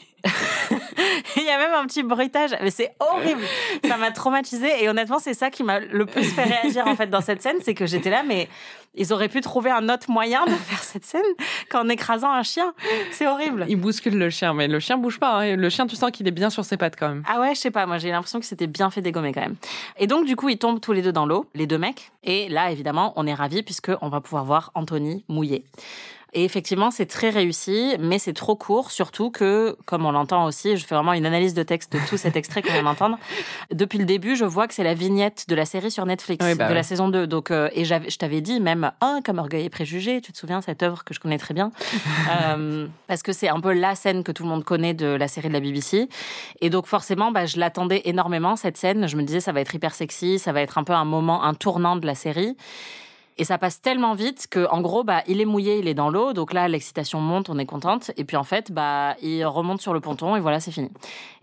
Il 1.37 1.44
y 1.44 1.50
a 1.50 1.58
même 1.58 1.74
un 1.74 1.87
petit 1.87 2.02
bruitage, 2.02 2.50
mais 2.62 2.70
c'est 2.70 2.92
horrible. 3.00 3.42
Ça 3.87 3.96
m'a 3.96 4.11
traumatisé 4.11 4.82
et 4.82 4.88
honnêtement, 4.88 5.18
c'est 5.18 5.34
ça 5.34 5.50
qui 5.50 5.62
m'a 5.62 5.80
le 5.80 6.06
plus 6.06 6.24
fait 6.24 6.44
réagir 6.44 6.87
en 6.87 6.96
fait 6.96 7.08
dans 7.08 7.20
cette 7.20 7.42
scène, 7.42 7.56
c'est 7.62 7.74
que 7.74 7.87
j'étais 7.87 8.11
là, 8.11 8.22
mais 8.26 8.48
ils 8.94 9.12
auraient 9.12 9.28
pu 9.28 9.40
trouver 9.40 9.70
un 9.70 9.88
autre 9.88 10.11
moyen 10.11 10.44
de 10.46 10.50
faire 10.50 10.82
cette 10.82 11.04
scène 11.04 11.22
qu'en 11.70 11.88
écrasant 11.88 12.32
un 12.32 12.42
chien. 12.42 12.72
C'est 13.12 13.26
horrible. 13.28 13.64
Il 13.68 13.76
bouscule 13.76 14.18
le 14.18 14.30
chien, 14.30 14.54
mais 14.54 14.66
le 14.66 14.80
chien 14.80 14.96
bouge 14.98 15.18
pas. 15.20 15.40
hein. 15.42 15.56
Le 15.56 15.68
chien, 15.68 15.87
tu 15.87 15.94
sens 15.94 16.11
qu'il 16.11 16.26
est 16.26 16.32
bien 16.32 16.50
sur 16.50 16.64
ses 16.64 16.76
pattes 16.76 16.96
quand 16.98 17.08
même. 17.08 17.22
Ah 17.28 17.40
ouais, 17.40 17.54
je 17.54 17.61
sais 17.61 17.70
pas, 17.70 17.87
moi 17.87 17.98
j'ai 17.98 18.11
l'impression 18.11 18.40
que 18.40 18.46
c'était 18.46 18.66
bien 18.66 18.90
fait 18.90 19.00
dégommer 19.02 19.32
quand 19.32 19.42
même. 19.42 19.56
Et 19.98 20.06
donc 20.06 20.24
du 20.26 20.34
coup, 20.37 20.48
ils 20.48 20.58
tombent 20.58 20.80
tous 20.80 20.92
les 20.92 21.02
deux 21.02 21.12
dans 21.12 21.26
l'eau, 21.26 21.46
les 21.54 21.66
deux 21.66 21.78
mecs. 21.78 22.11
Et 22.24 22.48
là, 22.48 22.70
évidemment, 22.72 23.12
on 23.16 23.26
est 23.26 23.34
ravis 23.34 23.62
puisque 23.62 23.92
on 24.00 24.08
va 24.08 24.20
pouvoir 24.20 24.44
voir 24.44 24.70
Anthony 24.74 25.24
mouillé. 25.28 25.64
Et 26.38 26.44
effectivement, 26.44 26.92
c'est 26.92 27.07
très 27.07 27.31
réussi, 27.31 27.96
mais 27.98 28.20
c'est 28.20 28.33
trop 28.33 28.55
court, 28.55 28.92
surtout 28.92 29.33
que, 29.33 29.77
comme 29.87 30.07
on 30.07 30.12
l'entend 30.12 30.44
aussi, 30.44 30.77
je 30.77 30.87
fais 30.87 30.94
vraiment 30.94 31.12
une 31.12 31.27
analyse 31.27 31.53
de 31.53 31.64
texte 31.64 31.92
de 31.92 31.98
tout 32.09 32.16
cet 32.16 32.37
extrait 32.37 32.62
qu'on 32.62 32.72
vient 32.72 32.85
d'entendre. 32.85 33.18
Depuis 33.72 33.98
le 33.98 34.05
début, 34.05 34.37
je 34.37 34.44
vois 34.44 34.68
que 34.68 34.74
c'est 34.74 34.85
la 34.85 34.94
vignette 34.94 35.46
de 35.48 35.57
la 35.57 35.64
série 35.64 35.90
sur 35.90 36.07
Netflix, 36.07 36.46
Oui, 36.46 36.55
bah 36.55 36.66
de 36.66 36.68
ouais. 36.68 36.74
la 36.77 36.85
saison 36.85 37.09
2. 37.09 37.27
Donc, 37.27 37.51
euh, 37.51 37.68
et 37.72 37.85
je 37.85 38.18
t'avais 38.18 38.40
dit 38.40 38.61
même, 38.61 38.92
un 39.01 39.20
comme 39.20 39.40
Orgueil 39.40 39.64
et 39.64 39.68
Préjugé, 39.68 40.20
tu 40.20 40.31
te 40.33 40.38
souviens, 40.38 40.61
cette 40.61 40.85
œuvre 40.85 41.03
que 41.03 41.12
je 41.12 41.18
connais 41.18 41.38
très 41.38 41.55
bien. 41.55 41.72
Euh, 42.31 42.87
parce 43.07 43.22
que 43.22 43.33
c'est 43.33 43.48
un 43.48 43.59
peu 43.59 43.72
la 43.72 43.94
scène 43.94 44.22
que 44.22 44.33
tout 44.33 44.42
le 44.42 44.48
monde 44.48 44.62
connaît 44.62 44.92
de 44.92 45.07
la 45.07 45.29
série 45.29 45.48
de 45.48 45.53
la 45.55 45.61
BBC. 45.61 46.09
Et 46.61 46.68
donc, 46.68 46.87
forcément, 46.87 47.33
bah, 47.33 47.46
je 47.46 47.59
l'attendais 47.59 48.03
énormément, 48.05 48.55
cette 48.55 48.77
scène. 48.77 49.09
Je 49.09 49.16
me 49.16 49.22
disais, 49.22 49.40
ça 49.40 49.53
va 49.53 49.61
être 49.61 49.74
hyper 49.74 49.94
sexy, 49.94 50.38
ça 50.38 50.53
va 50.53 50.61
être 50.61 50.79
un 50.79 50.85
peu 50.85 50.92
un 50.92 51.07
moment, 51.07 51.42
un 51.42 51.55
tournant 51.55 51.96
de 51.96 52.07
la 52.07 52.14
série. 52.14 52.57
Et 53.38 53.44
ça 53.44 53.57
passe 53.57 53.81
tellement 53.81 54.14
vite 54.14 54.48
que, 54.51 54.68
en 54.70 54.81
gros, 54.81 55.05
bah, 55.05 55.22
il 55.29 55.40
est 55.40 55.44
mouillé, 55.44 55.79
il 55.79 55.87
est 55.87 55.94
dans 55.94 56.11
l'eau. 56.11 56.33
Donc 56.33 56.53
là, 56.53 56.66
l'excitation 56.66 57.20
monte, 57.20 57.48
on 57.48 57.59
est 57.59 57.66
contente. 57.66 58.11
Et 58.16 58.24
puis, 58.24 58.37
en 58.37 58.42
fait, 58.42 58.72
bah, 58.72 59.14
il 59.22 59.44
remonte 59.46 59.81
sur 59.81 59.94
le 59.94 60.01
ponton 60.01 60.35
et 60.35 60.40
voilà, 60.40 60.59
c'est 60.59 60.72
fini. 60.72 60.90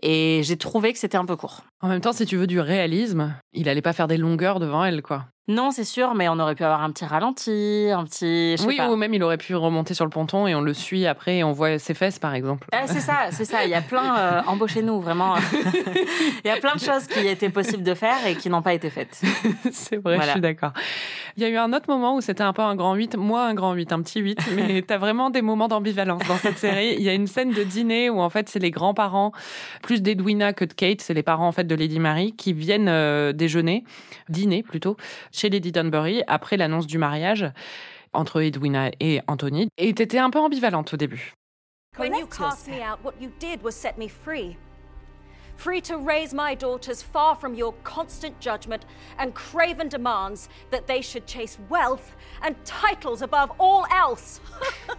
Et 0.02 0.42
j'ai 0.44 0.58
trouvé 0.58 0.92
que 0.92 0.98
c'était 0.98 1.16
un 1.16 1.24
peu 1.24 1.36
court. 1.36 1.62
En 1.82 1.88
même 1.88 2.00
temps, 2.00 2.12
si 2.12 2.24
tu 2.26 2.36
veux 2.36 2.46
du 2.46 2.58
réalisme, 2.60 3.34
il 3.52 3.68
allait 3.68 3.82
pas 3.82 3.92
faire 3.92 4.08
des 4.08 4.16
longueurs 4.16 4.60
devant 4.60 4.84
elle, 4.84 5.02
quoi. 5.02 5.26
Non, 5.48 5.70
c'est 5.70 5.84
sûr, 5.84 6.14
mais 6.16 6.28
on 6.28 6.40
aurait 6.40 6.56
pu 6.56 6.64
avoir 6.64 6.82
un 6.82 6.90
petit 6.90 7.04
ralenti, 7.04 7.88
un 7.94 8.02
petit. 8.02 8.56
Oui, 8.66 8.78
pas. 8.78 8.90
ou 8.90 8.96
même 8.96 9.14
il 9.14 9.22
aurait 9.22 9.36
pu 9.36 9.54
remonter 9.54 9.94
sur 9.94 10.04
le 10.04 10.10
ponton 10.10 10.48
et 10.48 10.56
on 10.56 10.60
le 10.60 10.74
suit 10.74 11.06
après 11.06 11.36
et 11.36 11.44
on 11.44 11.52
voit 11.52 11.78
ses 11.78 11.94
fesses, 11.94 12.18
par 12.18 12.34
exemple. 12.34 12.66
Ah, 12.72 12.88
c'est 12.88 12.98
ça, 12.98 13.28
c'est 13.30 13.44
ça. 13.44 13.62
Il 13.64 13.70
y 13.70 13.74
a 13.74 13.80
plein, 13.80 14.18
euh, 14.18 14.42
embauchez-nous, 14.48 15.00
vraiment. 15.00 15.36
Il 16.44 16.48
y 16.48 16.50
a 16.50 16.56
plein 16.56 16.74
de 16.74 16.80
choses 16.80 17.06
qui 17.06 17.24
étaient 17.28 17.48
possibles 17.48 17.84
de 17.84 17.94
faire 17.94 18.26
et 18.26 18.34
qui 18.34 18.50
n'ont 18.50 18.62
pas 18.62 18.74
été 18.74 18.90
faites. 18.90 19.20
C'est 19.70 19.98
vrai, 19.98 20.16
Voilà. 20.16 20.24
je 20.24 20.30
suis 20.32 20.40
d'accord. 20.40 20.72
Il 21.36 21.44
y 21.44 21.46
a 21.46 21.48
eu 21.48 21.56
un 21.58 21.72
autre 21.72 21.84
moment 21.88 22.16
où 22.16 22.20
c'était 22.20 22.42
un 22.42 22.52
peu 22.52 22.62
un 22.62 22.74
grand 22.74 22.94
8, 22.94 23.16
moi 23.16 23.44
un 23.46 23.54
grand 23.54 23.72
8, 23.74 23.92
un 23.92 24.02
petit 24.02 24.18
8, 24.20 24.38
mais 24.56 24.82
t'as 24.82 24.98
vraiment 24.98 25.30
des 25.30 25.42
moments 25.42 25.68
d'ambivalence 25.68 26.22
dans 26.26 26.38
cette 26.38 26.58
série. 26.58 26.94
Il 26.98 27.02
y 27.02 27.08
a 27.08 27.14
une 27.14 27.28
scène 27.28 27.52
de 27.52 27.62
dîner 27.62 28.10
où 28.10 28.20
en 28.20 28.30
fait 28.30 28.48
c'est 28.48 28.58
les 28.58 28.72
grands-parents, 28.72 29.30
plus 29.82 30.02
d'Edwina 30.02 30.54
que 30.54 30.64
de 30.64 30.72
Kate, 30.72 31.02
c'est 31.02 31.14
les 31.14 31.22
parents 31.22 31.46
en 31.46 31.52
fait 31.52 31.64
de 31.66 31.74
Lady 31.74 31.98
Mary, 31.98 32.32
qui 32.32 32.52
viennent 32.52 32.88
euh, 32.88 33.32
déjeuner, 33.32 33.84
dîner 34.28 34.62
plutôt, 34.62 34.96
chez 35.32 35.50
Lady 35.50 35.72
Dunbury 35.72 36.22
après 36.26 36.56
l'annonce 36.56 36.86
du 36.86 36.98
mariage 36.98 37.46
entre 38.12 38.40
Edwina 38.40 38.90
et 39.00 39.20
Anthony. 39.26 39.68
Et 39.78 39.92
t'étais 39.94 40.18
un 40.18 40.30
peu 40.30 40.38
ambivalente 40.38 40.94
au 40.94 40.96
début. 40.96 41.34
Me. 43.96 44.65
Free 45.56 45.80
to 45.82 45.96
raise 45.96 46.34
my 46.34 46.54
daughters 46.54 47.02
far 47.02 47.34
from 47.34 47.54
your 47.54 47.72
constant 47.82 48.38
judgment 48.40 48.84
and 49.18 49.34
craven 49.34 49.88
demands 49.88 50.48
that 50.70 50.86
they 50.86 51.00
should 51.00 51.26
chase 51.26 51.58
wealth 51.70 52.14
and 52.42 52.54
titles 52.64 53.22
above 53.22 53.50
all 53.58 53.86
else. 53.90 54.40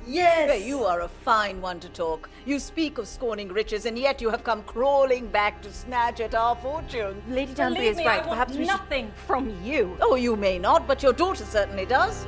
Yes! 0.07 0.47
But 0.49 0.61
You 0.61 0.85
are 0.85 1.01
a 1.01 1.07
fine 1.09 1.59
one 1.59 1.81
to 1.81 1.89
talk. 1.89 2.29
You 2.45 2.59
speak 2.59 2.97
of 2.97 3.09
scorning 3.09 3.49
riches, 3.49 3.85
and 3.85 3.99
yet 3.99 4.21
you 4.21 4.29
have 4.29 4.41
come 4.41 4.63
crawling 4.63 5.27
back 5.27 5.61
to 5.63 5.71
snatch 5.73 6.21
at 6.21 6.33
our 6.33 6.55
fortune. 6.55 7.21
Lady 7.27 7.53
Dunbury 7.53 7.87
is 7.87 7.97
right. 7.97 8.07
I 8.07 8.17
want 8.19 8.29
Perhaps 8.29 8.51
we 8.53 8.59
should- 8.59 8.67
nothing 8.67 9.11
from 9.27 9.53
you. 9.63 9.97
Oh, 9.99 10.15
you 10.15 10.37
may 10.37 10.59
not, 10.59 10.87
but 10.87 11.03
your 11.03 11.11
daughter 11.11 11.43
certainly 11.43 11.85
does. 11.85 12.25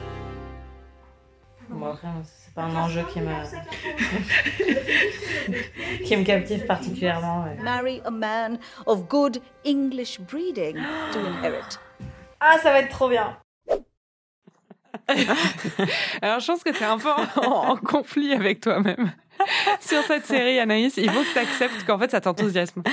Bon, 1.69 1.93
après, 1.95 2.21
c'est 2.49 2.55
pas 2.55 2.63
un 2.63 2.75
enjeu 2.75 3.03
qui 3.13 3.21
me. 3.21 3.31
qui 6.03 6.17
me 6.17 6.23
captive 6.23 6.65
particulièrement. 6.65 7.43
ouais. 7.43 7.55
Marry 7.63 8.01
a 8.05 8.11
man 8.11 8.57
of 8.87 9.07
good 9.07 9.39
English 9.65 10.19
breeding 10.19 10.75
to 11.13 11.19
inherit. 11.27 11.77
Ah, 12.39 12.57
ça 12.61 12.71
va 12.71 12.79
être 12.79 12.89
trop 12.89 13.09
bien! 13.09 13.37
Alors 16.21 16.39
je 16.39 16.47
pense 16.47 16.63
que 16.63 16.69
t'es 16.71 16.85
un 16.85 16.97
peu 16.97 17.09
en, 17.09 17.69
en 17.69 17.75
conflit 17.77 18.33
avec 18.33 18.61
toi-même. 18.61 19.11
sur 19.79 20.01
cette 20.03 20.25
série, 20.25 20.59
Anaïs. 20.59 20.97
Il 20.97 21.09
faut 21.09 21.21
que 21.21 21.33
tu 21.33 21.39
acceptes 21.39 21.85
qu'en 21.85 21.97
fait, 21.99 22.11
ça 22.11 22.21
t'enthousiasme. 22.21 22.83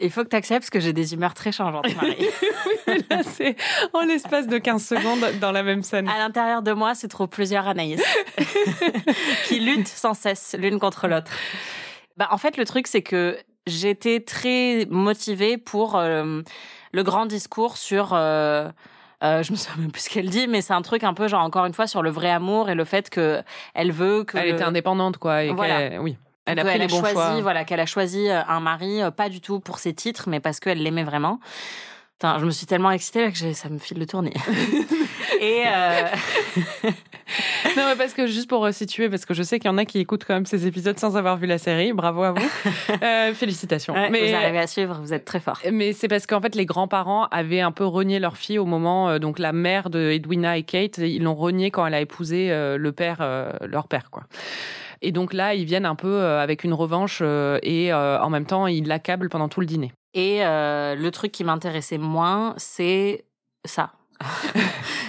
Il 0.00 0.10
faut 0.10 0.22
que 0.24 0.28
tu 0.28 0.36
acceptes 0.36 0.70
que 0.70 0.80
j'ai 0.80 0.92
des 0.92 1.14
humeurs 1.14 1.34
très 1.34 1.50
changeantes, 1.52 1.86
Marie. 1.96 2.16
Là, 3.10 3.22
c'est 3.24 3.56
en 3.92 4.02
l'espace 4.02 4.46
de 4.46 4.58
15 4.58 4.84
secondes 4.84 5.24
dans 5.40 5.52
la 5.52 5.62
même 5.62 5.82
scène. 5.82 6.08
À 6.08 6.18
l'intérieur 6.18 6.62
de 6.62 6.72
moi, 6.72 6.94
c'est 6.94 7.08
trop 7.08 7.26
plusieurs 7.26 7.66
Anaïs 7.66 8.00
qui 9.46 9.60
luttent 9.60 9.88
sans 9.88 10.14
cesse 10.14 10.54
l'une 10.58 10.78
contre 10.78 11.08
l'autre. 11.08 11.30
Bah, 12.16 12.28
en 12.30 12.38
fait, 12.38 12.56
le 12.56 12.64
truc, 12.64 12.86
c'est 12.86 13.02
que 13.02 13.36
j'étais 13.66 14.20
très 14.20 14.86
motivée 14.90 15.58
pour 15.58 15.96
euh, 15.96 16.42
le 16.92 17.02
grand 17.02 17.26
discours 17.26 17.76
sur. 17.76 18.10
Euh, 18.12 18.68
euh, 19.24 19.42
je 19.42 19.50
me 19.50 19.56
souviens 19.56 19.82
même 19.82 19.90
plus 19.92 20.02
ce 20.02 20.10
qu'elle 20.10 20.30
dit, 20.30 20.46
mais 20.46 20.62
c'est 20.62 20.74
un 20.74 20.82
truc 20.82 21.02
un 21.02 21.12
peu 21.12 21.26
genre 21.26 21.42
encore 21.42 21.66
une 21.66 21.74
fois 21.74 21.88
sur 21.88 22.02
le 22.02 22.10
vrai 22.10 22.30
amour 22.30 22.70
et 22.70 22.76
le 22.76 22.84
fait 22.84 23.10
que 23.10 23.42
elle 23.74 23.90
veut 23.90 24.22
que 24.22 24.38
Elle 24.38 24.48
le- 24.50 24.54
était 24.54 24.62
indépendante, 24.64 25.18
quoi. 25.18 25.42
Et 25.42 25.52
Voilà. 25.52 26.00
oui. 26.00 26.16
Elle 26.48 26.58
a 26.58 26.64
pris 26.64 26.88
choisi, 26.88 27.12
choix. 27.12 27.40
voilà, 27.42 27.64
qu'elle 27.64 27.80
a 27.80 27.86
choisi 27.86 28.28
euh, 28.28 28.40
un 28.48 28.60
mari 28.60 29.02
euh, 29.02 29.10
pas 29.10 29.28
du 29.28 29.40
tout 29.40 29.60
pour 29.60 29.78
ses 29.78 29.92
titres, 29.92 30.28
mais 30.28 30.40
parce 30.40 30.60
qu'elle 30.60 30.82
l'aimait 30.82 31.04
vraiment. 31.04 31.40
Putain, 32.18 32.38
je 32.40 32.46
me 32.46 32.50
suis 32.50 32.66
tellement 32.66 32.90
excitée 32.90 33.20
là 33.20 33.30
que 33.30 33.52
ça 33.52 33.68
me 33.68 33.78
file 33.78 33.98
le 33.98 34.06
tournis. 34.06 34.32
et 35.40 35.62
euh, 35.68 36.08
Non, 37.76 37.84
mais 37.86 37.96
parce 37.96 38.12
que 38.12 38.26
juste 38.26 38.48
pour 38.48 38.60
resituer, 38.60 39.08
parce 39.08 39.24
que 39.24 39.34
je 39.34 39.44
sais 39.44 39.60
qu'il 39.60 39.70
y 39.70 39.72
en 39.72 39.78
a 39.78 39.84
qui 39.84 40.00
écoutent 40.00 40.24
quand 40.24 40.34
même 40.34 40.46
ces 40.46 40.66
épisodes 40.66 40.98
sans 40.98 41.16
avoir 41.16 41.36
vu 41.36 41.46
la 41.46 41.58
série. 41.58 41.92
Bravo 41.92 42.22
à 42.24 42.32
vous. 42.32 42.38
Euh, 43.02 43.32
félicitations. 43.34 43.94
ouais, 43.94 44.10
mais 44.10 44.30
vous 44.30 44.34
arrivez 44.34 44.58
à 44.58 44.66
suivre, 44.66 44.98
vous 45.00 45.12
êtes 45.12 45.24
très 45.24 45.38
fort. 45.38 45.60
Mais 45.70 45.92
c'est 45.92 46.08
parce 46.08 46.26
qu'en 46.26 46.40
fait, 46.40 46.54
les 46.54 46.66
grands-parents 46.66 47.26
avaient 47.26 47.60
un 47.60 47.70
peu 47.70 47.84
renié 47.84 48.18
leur 48.18 48.36
fille 48.36 48.58
au 48.58 48.64
moment. 48.64 49.18
donc, 49.18 49.38
la 49.38 49.52
mère 49.52 49.90
de 49.90 50.10
Edwina 50.10 50.56
et 50.56 50.64
Kate, 50.64 50.98
ils 50.98 51.22
l'ont 51.22 51.34
renié 51.34 51.70
quand 51.70 51.86
elle 51.86 51.94
a 51.94 52.00
épousé 52.00 52.48
le 52.50 52.90
père, 52.92 53.18
leur 53.60 53.86
père, 53.86 54.10
quoi. 54.10 54.24
Et 55.02 55.12
donc 55.12 55.32
là, 55.32 55.54
ils 55.54 55.64
viennent 55.64 55.86
un 55.86 55.94
peu 55.94 56.08
euh, 56.08 56.40
avec 56.40 56.64
une 56.64 56.74
revanche 56.74 57.20
euh, 57.22 57.58
et 57.62 57.92
euh, 57.92 58.20
en 58.20 58.30
même 58.30 58.46
temps, 58.46 58.66
ils 58.66 58.86
l'accablent 58.86 59.28
pendant 59.28 59.48
tout 59.48 59.60
le 59.60 59.66
dîner. 59.66 59.92
Et 60.14 60.40
le 60.40 61.08
truc 61.10 61.30
qui 61.30 61.44
m'intéressait 61.44 61.98
moins, 61.98 62.54
c'est 62.56 63.24
ça. 63.64 63.92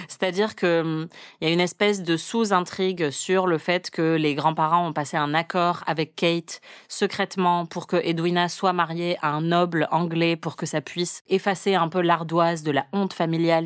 C'est-à-dire 0.08 0.56
que 0.56 0.82
hum, 0.82 1.08
il 1.40 1.48
y 1.48 1.52
a 1.52 1.54
une 1.54 1.62
espèce 1.62 2.04
de 2.04 2.18
sous-intrigue 2.18 3.10
sur 3.10 3.48
le 3.48 3.58
fait 3.58 3.90
que 3.90 4.16
les 4.16 4.36
grands-parents 4.36 4.88
ont 4.88 4.94
passé 4.94 5.18
un 5.18 5.34
accord 5.34 5.82
avec 5.88 6.16
Kate 6.16 6.60
secrètement 6.90 7.66
pour 7.66 7.88
que 7.88 7.96
Edwina 7.96 8.50
soit 8.50 8.74
mariée 8.74 9.18
à 9.22 9.30
un 9.30 9.42
noble 9.42 9.88
anglais 9.92 10.36
pour 10.36 10.58
que 10.58 10.66
ça 10.66 10.82
puisse 10.82 11.24
effacer 11.28 11.76
un 11.76 11.88
peu 11.88 12.02
l'ardoise 12.02 12.64
de 12.64 12.72
la 12.72 12.86
honte 12.92 13.14
familiale. 13.14 13.66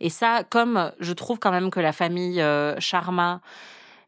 Et 0.00 0.10
ça, 0.10 0.44
comme 0.48 0.92
je 1.00 1.12
trouve 1.12 1.38
quand 1.38 1.52
même 1.52 1.70
que 1.70 1.80
la 1.80 1.92
famille 1.92 2.40
euh, 2.40 2.78
Sharma 2.78 3.40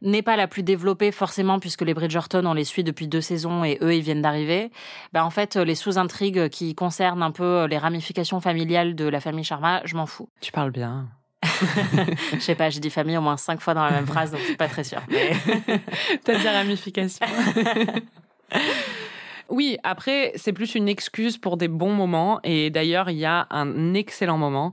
n'est 0.03 0.23
pas 0.23 0.37
la 0.37 0.47
plus 0.47 0.63
développée 0.63 1.13
forcément 1.13 1.59
puisque 1.59 1.83
les 1.83 1.95
Bridgerton 1.95 2.45
on 2.47 2.55
les 2.55 2.65
suit 2.65 2.85
depuis 2.85 3.09
deux 3.09 3.21
saisons 3.21 3.65
et 3.65 3.79
eux 3.83 3.95
ils 3.95 4.03
viennent 4.03 4.23
d'arriver. 4.23 4.71
Ben 5.13 5.25
en 5.25 5.31
fait 5.31 5.57
les 5.57 5.75
sous-intrigues 5.75 6.49
qui 6.49 6.75
concernent 6.75 7.23
un 7.23 7.31
peu 7.31 7.67
les 7.67 7.79
ramifications 7.79 8.41
familiales 8.41 8.95
de 8.95 9.07
la 9.07 9.21
famille 9.21 9.45
Sharma, 9.45 9.83
je 9.85 9.97
m'en 9.97 10.07
fous. 10.07 10.29
Tu 10.41 10.53
parles 10.53 10.71
bien. 10.73 11.09
Je 12.33 12.39
sais 12.39 12.55
pas, 12.55 12.71
j'ai 12.71 12.81
dit 12.81 12.89
famille 12.89 13.19
au 13.19 13.21
moins 13.21 13.37
cinq 13.37 13.61
fois 13.61 13.75
dans 13.75 13.85
la 13.85 13.91
même 13.91 14.07
phrase 14.07 14.31
donc 14.31 14.41
je 14.41 14.47
suis 14.47 14.57
pas 14.57 14.69
très 14.69 14.83
sûre. 14.83 15.03
Mais... 15.11 15.33
T'as 16.25 16.39
dit 16.39 16.49
ramification. 16.49 17.27
Oui, 19.49 19.77
après, 19.83 20.33
c'est 20.37 20.53
plus 20.53 20.75
une 20.75 20.89
excuse 20.89 21.37
pour 21.39 21.57
des 21.57 21.69
bons 21.69 21.93
moments. 21.93 22.41
Et 22.45 22.71
d'ailleurs, 22.71 23.11
il 23.11 23.17
y 23.19 23.25
a 23.25 23.47
un 23.51 23.95
excellent 23.95 24.39
moment 24.39 24.73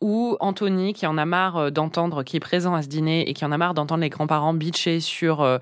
où 0.00 0.36
Anthony, 0.40 0.92
qui 0.92 1.06
en 1.06 1.18
a 1.18 1.24
marre 1.24 1.56
euh, 1.56 1.70
d'entendre, 1.70 2.22
qui 2.22 2.36
est 2.36 2.40
présent 2.40 2.74
à 2.74 2.82
ce 2.82 2.88
dîner 2.88 3.28
et 3.28 3.34
qui 3.34 3.44
en 3.44 3.52
a 3.52 3.58
marre 3.58 3.74
d'entendre 3.74 4.00
les 4.02 4.08
grands-parents 4.08 4.54
bitcher 4.54 5.00
sur 5.00 5.40
euh, 5.42 5.58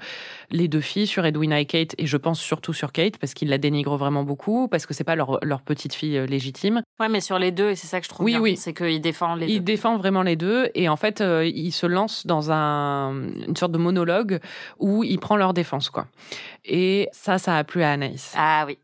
les 0.50 0.68
deux 0.68 0.80
filles, 0.80 1.06
sur 1.06 1.24
Edwina 1.26 1.60
et 1.60 1.66
Kate, 1.66 1.94
et 1.98 2.06
je 2.06 2.16
pense 2.16 2.40
surtout 2.40 2.72
sur 2.72 2.92
Kate, 2.92 3.18
parce 3.18 3.34
qu'ils 3.34 3.48
la 3.48 3.58
dénigrent 3.58 3.96
vraiment 3.96 4.22
beaucoup, 4.24 4.68
parce 4.68 4.86
que 4.86 4.94
c'est 4.94 5.04
pas 5.04 5.16
leur, 5.16 5.38
leur 5.44 5.60
petite 5.62 5.94
fille 5.94 6.16
euh, 6.18 6.26
légitime. 6.26 6.82
Ouais, 7.00 7.08
mais 7.08 7.20
sur 7.20 7.38
les 7.38 7.50
deux 7.52 7.70
et 7.70 7.74
c'est 7.76 7.86
ça 7.88 7.98
que 8.00 8.04
je 8.06 8.10
trouve 8.10 8.24
Oui, 8.24 8.32
bien, 8.32 8.40
oui. 8.40 8.56
c'est 8.56 8.72
qu'il 8.72 9.00
défend 9.00 9.34
les 9.34 9.46
Il 9.48 9.58
deux. 9.58 9.64
défend 9.64 9.96
vraiment 9.98 10.22
les 10.22 10.36
deux 10.36 10.68
et 10.74 10.88
en 10.88 10.96
fait, 10.96 11.20
euh, 11.20 11.44
il 11.46 11.72
se 11.72 11.86
lance 11.86 12.26
dans 12.26 12.50
un, 12.52 13.12
une 13.46 13.56
sorte 13.56 13.72
de 13.72 13.78
monologue 13.78 14.40
où 14.78 15.04
il 15.04 15.18
prend 15.18 15.36
leur 15.36 15.52
défense, 15.52 15.90
quoi. 15.90 16.06
Et 16.64 17.08
ça, 17.12 17.38
ça 17.38 17.56
a 17.56 17.64
plu 17.64 17.82
à 17.82 17.90
Anaïs. 17.92 18.32
Ah 18.36 18.45
oui. 18.66 18.78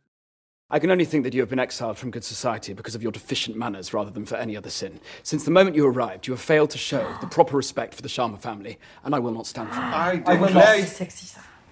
I 0.70 0.79
can 0.79 0.90
only 0.90 1.05
think 1.05 1.25
that 1.25 1.35
you 1.35 1.40
have 1.40 1.51
been 1.51 1.59
exiled 1.59 1.98
from 1.98 2.11
good 2.11 2.25
society 2.25 2.72
because 2.72 2.94
of 2.94 3.03
your 3.03 3.12
deficient 3.12 3.59
manners 3.59 3.92
rather 3.92 4.11
than 4.11 4.25
for 4.25 4.37
any 4.37 4.57
other 4.57 4.70
sin. 4.70 5.01
Since 5.22 5.44
the 5.44 5.51
moment 5.51 5.77
you 5.77 5.87
arrived, 5.87 6.27
you 6.27 6.33
have 6.33 6.40
failed 6.40 6.70
to 6.70 6.79
show 6.79 7.14
the 7.20 7.27
proper 7.27 7.59
respect 7.59 7.92
for 7.94 8.01
the 8.01 8.09
Sharma 8.09 8.40
family, 8.40 8.79
and 9.05 9.14
I 9.14 9.18
will 9.18 9.33
not 9.33 9.46
stand 9.46 9.68
for 9.68 9.75
it. 9.75 9.85
I 9.85 10.22
I 10.25 10.35
will 10.35 10.46
declare 10.46 10.79
not 10.81 10.88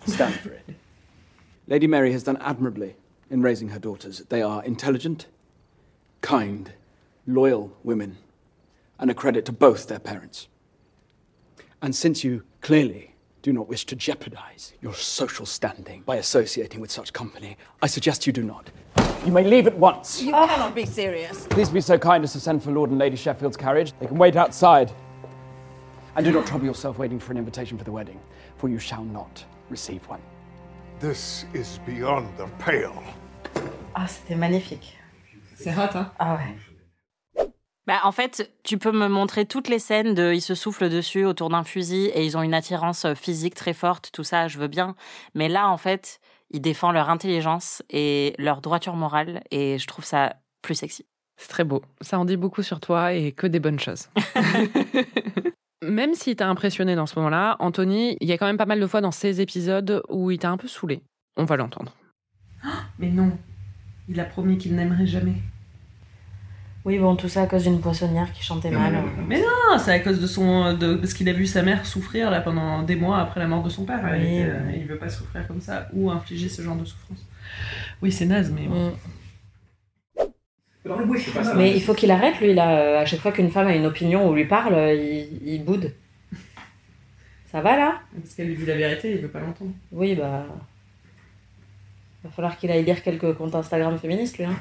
stand 0.07 0.35
for 0.35 0.51
it. 0.51 0.65
Lady 1.67 1.87
Mary 1.87 2.13
has 2.13 2.25
done 2.25 2.37
admirably 2.43 2.97
in 3.31 3.41
raising 3.41 3.71
her 3.71 3.79
daughters. 3.79 4.19
They 4.29 4.43
are 4.43 4.63
intelligent, 4.65 5.27
kind, 6.21 6.73
loyal 7.27 7.75
women, 7.83 8.19
and 8.99 9.11
a 9.11 9.15
credit 9.15 9.47
to 9.47 9.53
both 9.53 9.89
their 9.89 10.01
parents. 10.01 10.49
And 11.81 11.97
since 11.97 12.23
you 12.23 12.43
clearly 12.61 13.10
do 13.43 13.53
not 13.53 13.69
wish 13.69 13.87
to 13.87 13.97
jeopardize 13.97 14.75
your 14.83 14.95
social 14.95 15.47
standing 15.47 16.03
by 16.03 16.17
associating 16.17 16.81
with 16.81 16.91
such 16.91 17.13
company, 17.13 17.57
I 17.81 17.87
suggest 17.87 18.27
you 18.27 18.33
do 18.33 18.43
not. 18.43 18.71
You 19.25 19.33
may 19.33 19.45
leave 19.45 19.67
at 19.67 19.77
once. 19.77 20.23
You 20.23 20.33
cannot 20.33 20.75
be 20.75 20.85
serious. 20.85 21.47
Please 21.49 21.69
be 21.71 21.81
so 21.81 21.99
kind 21.99 22.23
as 22.25 22.33
to 22.33 22.41
send 22.41 22.63
for 22.63 22.71
Lord 22.71 22.91
and 22.91 22.99
Lady 22.99 23.17
Sheffield's 23.17 23.57
carriage. 23.57 23.93
They 23.99 24.07
can 24.07 24.19
wait 24.19 24.37
outside. 24.37 24.93
And 26.17 26.25
do 26.25 26.33
not 26.33 26.47
trouble 26.47 26.67
yourself 26.67 26.99
waiting 26.99 27.19
for 27.19 27.33
an 27.33 27.39
invitation 27.39 27.79
for 27.79 27.85
the 27.85 27.93
wedding, 27.93 28.21
for 28.57 28.69
you 28.69 28.79
shall 28.79 29.05
not 29.05 29.45
receive 29.71 30.03
one. 30.09 30.21
This 30.99 31.45
is 31.55 31.79
beyond 31.87 32.29
the 32.37 32.47
pale. 32.59 33.03
Ah, 33.95 34.07
c'était 34.07 34.37
magnifique. 34.37 34.97
C'est 35.55 35.71
hot, 35.71 35.95
hein 35.95 36.11
Ah 36.19 36.37
ouais. 36.37 36.55
Bah, 37.87 38.01
en 38.05 38.13
fait, 38.13 38.53
tu 38.63 38.79
peux 38.79 38.93
me 38.93 39.09
montrer 39.09 39.47
toutes 39.47 39.69
les 39.69 39.79
scènes 39.79 40.15
de 40.15 40.33
ils 40.33 40.43
se 40.43 40.55
soufflent 40.55 40.89
dessus 40.89 41.25
autour 41.25 41.49
d'un 41.49 41.65
fusil 41.65 42.07
et 42.15 42.25
ils 42.25 42.37
ont 42.37 42.43
une 42.43 42.55
attirance 42.55 43.05
euh, 43.05 43.15
physique 43.15 43.55
très 43.55 43.73
forte, 43.73 44.11
tout 44.13 44.25
ça, 44.25 44.49
je 44.49 44.59
veux 44.59 44.69
bien. 44.69 44.95
Mais 45.35 45.49
là, 45.49 45.69
en 45.69 45.77
fait, 45.77 46.21
ils 46.51 46.61
défendent 46.61 46.95
leur 46.95 47.11
intelligence 47.11 47.83
et 47.91 48.35
leur 48.39 48.61
droiture 48.61 48.97
morale 48.97 49.43
et 49.51 49.79
je 49.79 49.87
trouve 49.87 50.05
ça 50.05 50.37
plus 50.63 50.75
sexy. 50.75 51.07
C'est 51.37 51.49
très 51.49 51.65
beau. 51.65 51.83
Ça 52.01 52.19
en 52.19 52.27
dit 52.27 52.37
beaucoup 52.37 52.63
sur 52.63 52.81
toi 52.81 53.15
et 53.15 53.33
que 53.33 53.47
des 53.47 53.61
bonnes 53.61 53.81
choses. 53.81 54.09
même 55.83 56.15
s'il 56.15 56.37
t'a 56.37 56.49
impressionné 56.49 56.95
dans 56.95 57.07
ce 57.07 57.19
moment-là, 57.19 57.57
Anthony, 57.59 58.17
il 58.21 58.29
y 58.29 58.33
a 58.33 58.39
quand 58.39 58.47
même 58.47 58.59
pas 58.59 58.67
mal 58.67 58.81
de 58.81 58.87
fois 58.87 59.01
dans 59.01 59.11
ces 59.11 59.41
épisodes 59.41 60.03
où 60.09 60.31
il 60.31 60.39
t'a 60.39 60.51
un 60.51 60.57
peu 60.57 60.69
saoulé. 60.69 61.03
On 61.37 61.45
va 61.45 61.57
l'entendre. 61.57 61.95
Mais 62.99 63.09
non, 63.09 63.33
il 64.09 64.21
a 64.21 64.25
promis 64.25 64.59
qu'il 64.59 64.75
n'aimerait 64.75 65.07
jamais. 65.07 65.37
Oui, 66.85 66.99
bon, 66.99 67.15
tout 67.15 67.29
ça 67.29 67.43
à 67.43 67.47
cause 67.47 67.65
d'une 67.65 67.81
poissonnière 67.81 68.33
qui 68.33 68.43
chantait 68.43 68.71
mal. 68.71 69.03
Mais 69.29 69.39
non, 69.39 69.79
c'est 69.79 69.93
à 69.93 69.99
cause 70.01 70.19
de 70.19 70.27
son, 70.27 70.73
de, 70.73 70.95
parce 70.95 71.13
qu'il 71.13 71.29
a 71.29 71.33
vu 71.35 71.47
sa 71.47 71.63
mère 71.63 71.85
souffrir 71.85 72.31
là 72.31 72.41
pendant 72.41 72.83
des 72.83 72.97
mois 72.97 73.19
après 73.19 73.39
la 73.39 73.47
mort 73.47 73.63
de 73.63 73.69
son 73.69 73.85
père. 73.85 74.01
Oui. 74.03 74.19
Il, 74.19 74.25
était, 74.25 74.51
euh, 74.51 74.73
il 74.75 74.87
veut 74.87 74.97
pas 74.97 75.11
souffrir 75.11 75.47
comme 75.47 75.61
ça 75.61 75.89
ou 75.93 76.11
infliger 76.11 76.49
ce 76.49 76.63
genre 76.63 76.77
de 76.77 76.87
souffrance. 76.87 77.27
Oui, 78.01 78.11
c'est 78.11 78.25
naze, 78.25 78.51
mais 78.51 78.67
bon. 78.67 78.93
Mais 81.57 81.77
il 81.77 81.83
faut 81.83 81.93
qu'il 81.93 82.11
arrête, 82.11 82.41
lui, 82.41 82.55
là. 82.55 83.01
À 83.01 83.05
chaque 83.05 83.21
fois 83.21 83.33
qu'une 83.33 83.51
femme 83.51 83.67
a 83.67 83.75
une 83.75 83.85
opinion 83.85 84.27
ou 84.27 84.35
lui 84.35 84.47
parle, 84.47 84.75
il, 84.95 85.41
il 85.45 85.63
boude. 85.63 85.93
Ça 87.53 87.61
va, 87.61 87.77
là? 87.77 88.01
Parce 88.19 88.35
qu'elle 88.35 88.47
lui 88.47 88.57
dit 88.57 88.65
la 88.65 88.77
vérité, 88.77 89.13
il 89.13 89.19
veut 89.19 89.29
pas 89.29 89.41
l'entendre. 89.41 89.73
Oui, 89.93 90.15
bah. 90.15 90.47
Va 92.25 92.31
falloir 92.31 92.57
qu'il 92.57 92.71
aille 92.71 92.85
lire 92.85 93.03
quelques 93.03 93.35
comptes 93.35 93.55
Instagram 93.55 93.99
féministes, 93.99 94.39
lui. 94.39 94.45
Hein. 94.47 94.57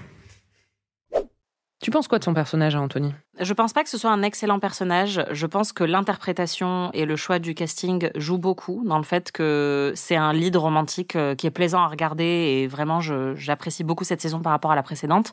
Tu 1.82 1.92
penses 1.92 2.10
quoi 2.10 2.20
de 2.20 2.26
son 2.26 2.34
personnage 2.34 2.76
à 2.76 2.82
Anthony? 2.82 3.14
Je 3.40 3.54
pense 3.54 3.72
pas 3.72 3.84
que 3.84 3.90
ce 3.90 3.98
soit 3.98 4.12
un 4.12 4.22
excellent 4.22 4.60
personnage. 4.60 5.24
Je 5.32 5.46
pense 5.46 5.72
que 5.72 5.86
l'interprétation 5.86 6.92
et 6.94 7.06
le 7.06 7.16
choix 7.16 7.40
du 7.40 7.56
casting 7.56 8.10
jouent 8.16 8.38
beaucoup 8.38 8.84
dans 8.86 8.98
le 8.98 9.06
fait 9.06 9.32
que 9.32 9.94
c'est 9.96 10.18
un 10.18 10.34
lead 10.34 10.58
romantique 10.58 11.16
euh, 11.16 11.36
qui 11.36 11.48
est 11.48 11.52
plaisant 11.52 11.80
à 11.80 11.88
regarder 11.88 12.26
et 12.26 12.68
vraiment 12.68 13.00
j'apprécie 13.00 13.86
beaucoup 13.86 14.04
cette 14.04 14.20
saison 14.20 14.42
par 14.42 14.52
rapport 14.52 14.74
à 14.74 14.76
la 14.76 14.84
précédente. 14.84 15.32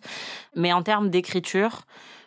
Mais 0.54 0.72
en 0.72 0.84
termes 0.84 1.10
d'écriture, 1.10 1.82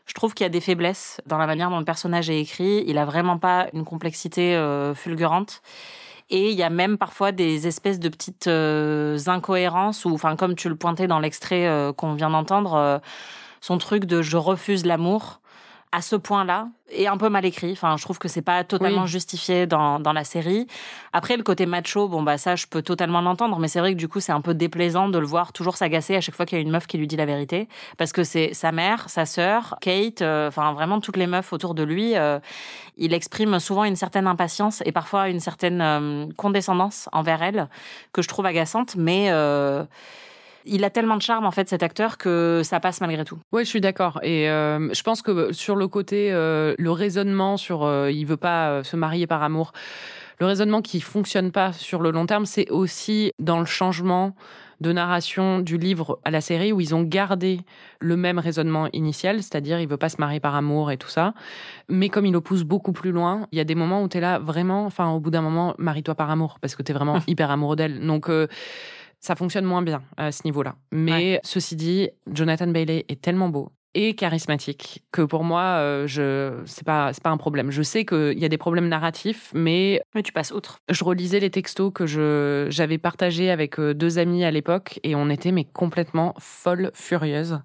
je 0.06 0.14
trouve 0.14 0.34
qu'il 0.34 0.44
y 0.44 0.48
a 0.48 0.50
des 0.50 0.60
faiblesses 0.60 1.22
dans 1.26 1.38
la 1.38 1.48
manière 1.48 1.70
dont 1.70 1.80
le 1.80 1.86
personnage 1.86 2.30
est 2.30 2.42
écrit. 2.42 2.84
Il 2.88 2.98
a 2.98 3.06
vraiment 3.06 3.38
pas 3.38 3.68
une 3.72 3.86
complexité 3.86 4.54
euh, 4.54 4.94
fulgurante. 4.94 5.62
Et 6.30 6.52
il 6.52 6.58
y 6.58 6.64
a 6.64 6.70
même 6.70 6.98
parfois 6.98 7.32
des 7.32 7.68
espèces 7.68 8.00
de 8.00 8.10
petites 8.10 8.48
euh, 8.48 9.18
incohérences 9.28 10.04
ou, 10.04 10.14
enfin, 10.14 10.36
comme 10.36 10.56
tu 10.56 10.68
le 10.68 10.76
pointais 10.76 11.08
dans 11.08 11.20
l'extrait 11.20 11.92
qu'on 11.98 12.14
vient 12.14 12.30
d'entendre, 12.30 13.02
son 13.62 13.78
truc 13.78 14.06
de 14.06 14.22
je 14.22 14.38
refuse 14.38 14.86
l'amour. 14.86 15.40
à 15.92 16.04
ce 16.04 16.16
point-là 16.16 16.68
est 16.92 17.08
un 17.08 17.18
peu 17.18 17.30
mal 17.30 17.46
écrit. 17.46 17.72
Enfin, 17.72 17.98
je 17.98 18.04
trouve 18.04 18.20
que 18.20 18.28
c'est 18.28 18.44
pas 18.44 18.64
totalement 18.64 19.02
Oui. 19.06 19.08
justifié 19.08 19.66
dans, 19.66 20.00
dans 20.00 20.14
la 20.14 20.24
série. 20.24 20.68
Après, 21.14 21.36
le 21.36 21.42
côté 21.42 21.66
macho, 21.66 22.08
bon, 22.08 22.22
bah, 22.22 22.38
ça, 22.38 22.56
je 22.56 22.68
peux 22.68 22.84
totalement 22.84 23.22
l'entendre, 23.22 23.58
mais 23.58 23.68
c'est 23.68 23.80
vrai 23.80 23.94
que 23.94 23.98
du 23.98 24.08
coup, 24.08 24.20
c'est 24.20 24.32
un 24.32 24.42
peu 24.42 24.54
déplaisant 24.54 25.10
de 25.10 25.18
le 25.18 25.26
voir 25.26 25.52
toujours 25.52 25.78
s'agacer 25.78 26.16
à 26.16 26.22
chaque 26.22 26.36
fois 26.36 26.46
qu'il 26.46 26.60
y 26.60 26.62
a 26.62 26.62
une 26.62 26.70
meuf 26.70 26.86
qui 26.86 27.00
lui 27.00 27.08
dit 27.08 27.16
la 27.18 27.26
vérité. 27.26 27.68
Parce 27.98 28.12
que 28.14 28.24
c'est 28.24 28.54
sa 28.54 28.72
mère, 28.72 29.10
sa 29.10 29.26
sœur, 29.26 29.78
Kate, 29.82 30.22
euh, 30.22 30.50
enfin, 30.50 30.74
vraiment 30.74 31.02
toutes 31.02 31.18
les 31.18 31.26
meufs 31.26 31.52
autour 31.54 31.74
de 31.74 31.82
lui. 31.82 32.16
euh, 32.16 32.38
il 32.96 33.12
exprime 33.16 33.60
souvent 33.60 33.84
une 33.84 33.96
certaine 33.96 34.28
impatience 34.28 34.84
et 34.86 34.92
parfois 34.92 35.30
une 35.30 35.40
certaine 35.40 35.82
euh, 35.82 36.28
condescendance 36.38 37.10
envers 37.14 37.42
elle 37.42 37.68
que 38.14 38.22
je 38.22 38.28
trouve 38.28 38.46
agaçante, 38.46 38.96
mais 38.96 39.32
il 40.70 40.84
a 40.84 40.90
tellement 40.90 41.18
de 41.18 41.22
charme 41.22 41.46
en 41.46 41.52
fait 41.52 41.68
cet 41.70 41.84
acteur 41.84 42.18
que 42.18 42.62
ça 42.64 42.80
passe 42.80 43.02
malgré 43.02 43.26
tout. 43.26 43.38
Ouais, 43.52 43.64
je 43.64 43.70
suis 43.70 43.82
d'accord. 43.82 44.20
Et 44.24 44.50
euh, 44.50 44.94
je 44.94 45.04
pense 45.04 45.22
que 45.22 45.52
sur 45.52 45.76
le 45.76 45.88
côté, 45.88 46.32
euh, 46.32 46.76
le 46.78 46.92
raisonnement 46.92 47.58
sur 47.58 47.84
euh, 47.84 48.12
il 48.12 48.26
veut 48.26 48.38
pas 48.38 48.70
euh, 48.70 48.84
se 48.84 48.96
marier 48.96 49.28
par 49.28 49.44
amour, 49.44 49.74
le 50.40 50.46
raisonnement 50.46 50.82
qui 50.82 51.02
fonctionne 51.02 51.52
pas 51.52 51.74
sur 51.74 52.02
le 52.02 52.12
long 52.12 52.26
terme, 52.26 52.46
c'est 52.46 52.70
aussi 52.70 53.34
dans 53.40 53.60
le 53.60 53.66
changement 53.66 54.36
de 54.82 54.94
narration 54.94 55.60
du 55.60 55.78
livre 55.78 56.20
à 56.24 56.32
la 56.32 56.42
série 56.42 56.72
où 56.72 56.80
ils 56.80 56.96
ont 56.96 57.04
gardé 57.04 57.60
le 58.00 58.16
même 58.16 58.40
raisonnement 58.40 58.88
initial, 58.94 59.44
c'est-à-dire 59.44 59.80
il 59.80 59.88
veut 59.88 59.98
pas 59.98 60.10
se 60.10 60.18
marier 60.20 60.40
par 60.40 60.56
amour 60.56 60.92
et 60.92 60.98
tout 60.98 61.10
ça. 61.10 61.34
Mais 61.90 62.10
comme 62.10 62.26
il 62.26 62.32
le 62.32 62.42
pousse 62.42 62.64
beaucoup 62.64 62.94
plus 62.94 63.12
loin, 63.12 63.48
il 63.52 63.58
y 63.58 63.62
a 63.62 63.66
des 63.66 63.76
moments 63.76 64.02
où 64.02 64.08
tu 64.08 64.18
es 64.18 64.22
là 64.22 64.40
vraiment, 64.40 64.86
enfin 64.86 65.10
au 65.12 65.20
bout 65.20 65.32
d'un 65.32 65.42
moment, 65.42 65.76
marie-toi 65.78 66.16
par 66.16 66.30
amour 66.30 66.60
parce 66.62 66.76
que 66.76 66.84
tu 66.84 66.92
es 66.92 66.96
vraiment 66.96 67.20
hyper 67.28 67.52
amoureux 67.52 67.76
d'elle. 67.76 68.06
Donc 68.06 68.30
euh, 68.30 68.48
ça 69.20 69.36
fonctionne 69.36 69.66
moins 69.66 69.82
bien 69.82 70.02
à 70.18 70.32
ce 70.32 70.42
niveau-là. 70.46 70.76
Mais 70.92 71.40
ceci 71.44 71.76
dit, 71.76 72.10
Jonathan 72.32 72.68
Bailey 72.68 73.06
est 73.10 73.22
tellement 73.22 73.50
beau 73.50 73.72
et 73.96 74.14
charismatique 74.14 75.04
que 75.12 75.24
pour 75.24 75.44
moi, 75.44 75.62
euh, 75.62 76.06
je 76.06 76.62
c'est 76.66 76.86
pas 76.86 77.12
c'est 77.14 77.24
pas 77.24 77.32
un 77.32 77.38
problème. 77.38 77.72
Je 77.72 77.82
sais 77.82 78.06
qu'il 78.06 78.38
y 78.38 78.46
a 78.46 78.50
des 78.50 78.58
problèmes 78.58 78.88
narratifs, 78.88 79.52
mais 79.54 80.02
Mais 80.14 80.22
tu 80.22 80.32
passes 80.32 80.52
outre. 80.52 80.80
je 80.90 81.04
relisais 81.04 81.40
les 81.40 81.50
textos 81.50 81.92
que 81.94 82.06
je 82.06 82.68
j'avais 82.70 82.98
partagés 82.98 83.50
avec 83.50 83.80
euh, 83.80 83.94
deux 83.94 84.20
amis 84.20 84.44
à 84.44 84.52
l'époque 84.52 85.00
et 85.04 85.16
on 85.16 85.30
était 85.30 85.52
mais 85.52 85.64
complètement 85.64 86.36
folles 86.40 86.92
furieuses 86.94 87.60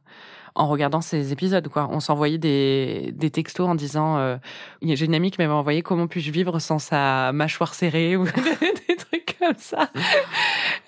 en 0.54 0.68
regardant 0.68 1.02
ces 1.02 1.32
épisodes 1.32 1.68
quoi. 1.68 1.88
On 1.90 2.00
s'envoyait 2.00 2.38
des 2.38 3.12
des 3.14 3.30
textos 3.30 3.68
en 3.68 3.74
disant 3.74 4.16
euh, 4.16 4.36
j'ai 4.82 5.04
une 5.04 5.14
amie 5.14 5.30
qui 5.30 5.40
m'avait 5.40 5.52
envoyé 5.52 5.82
comment 5.82 6.06
puis-je 6.06 6.30
vivre 6.30 6.58
sans 6.58 6.78
sa 6.78 7.32
mâchoire 7.32 7.74
serrée 7.74 8.16
ou 8.16 8.24
des 8.94 9.04
trucs 9.04 9.36
comme 9.38 9.56
ça. 9.56 9.88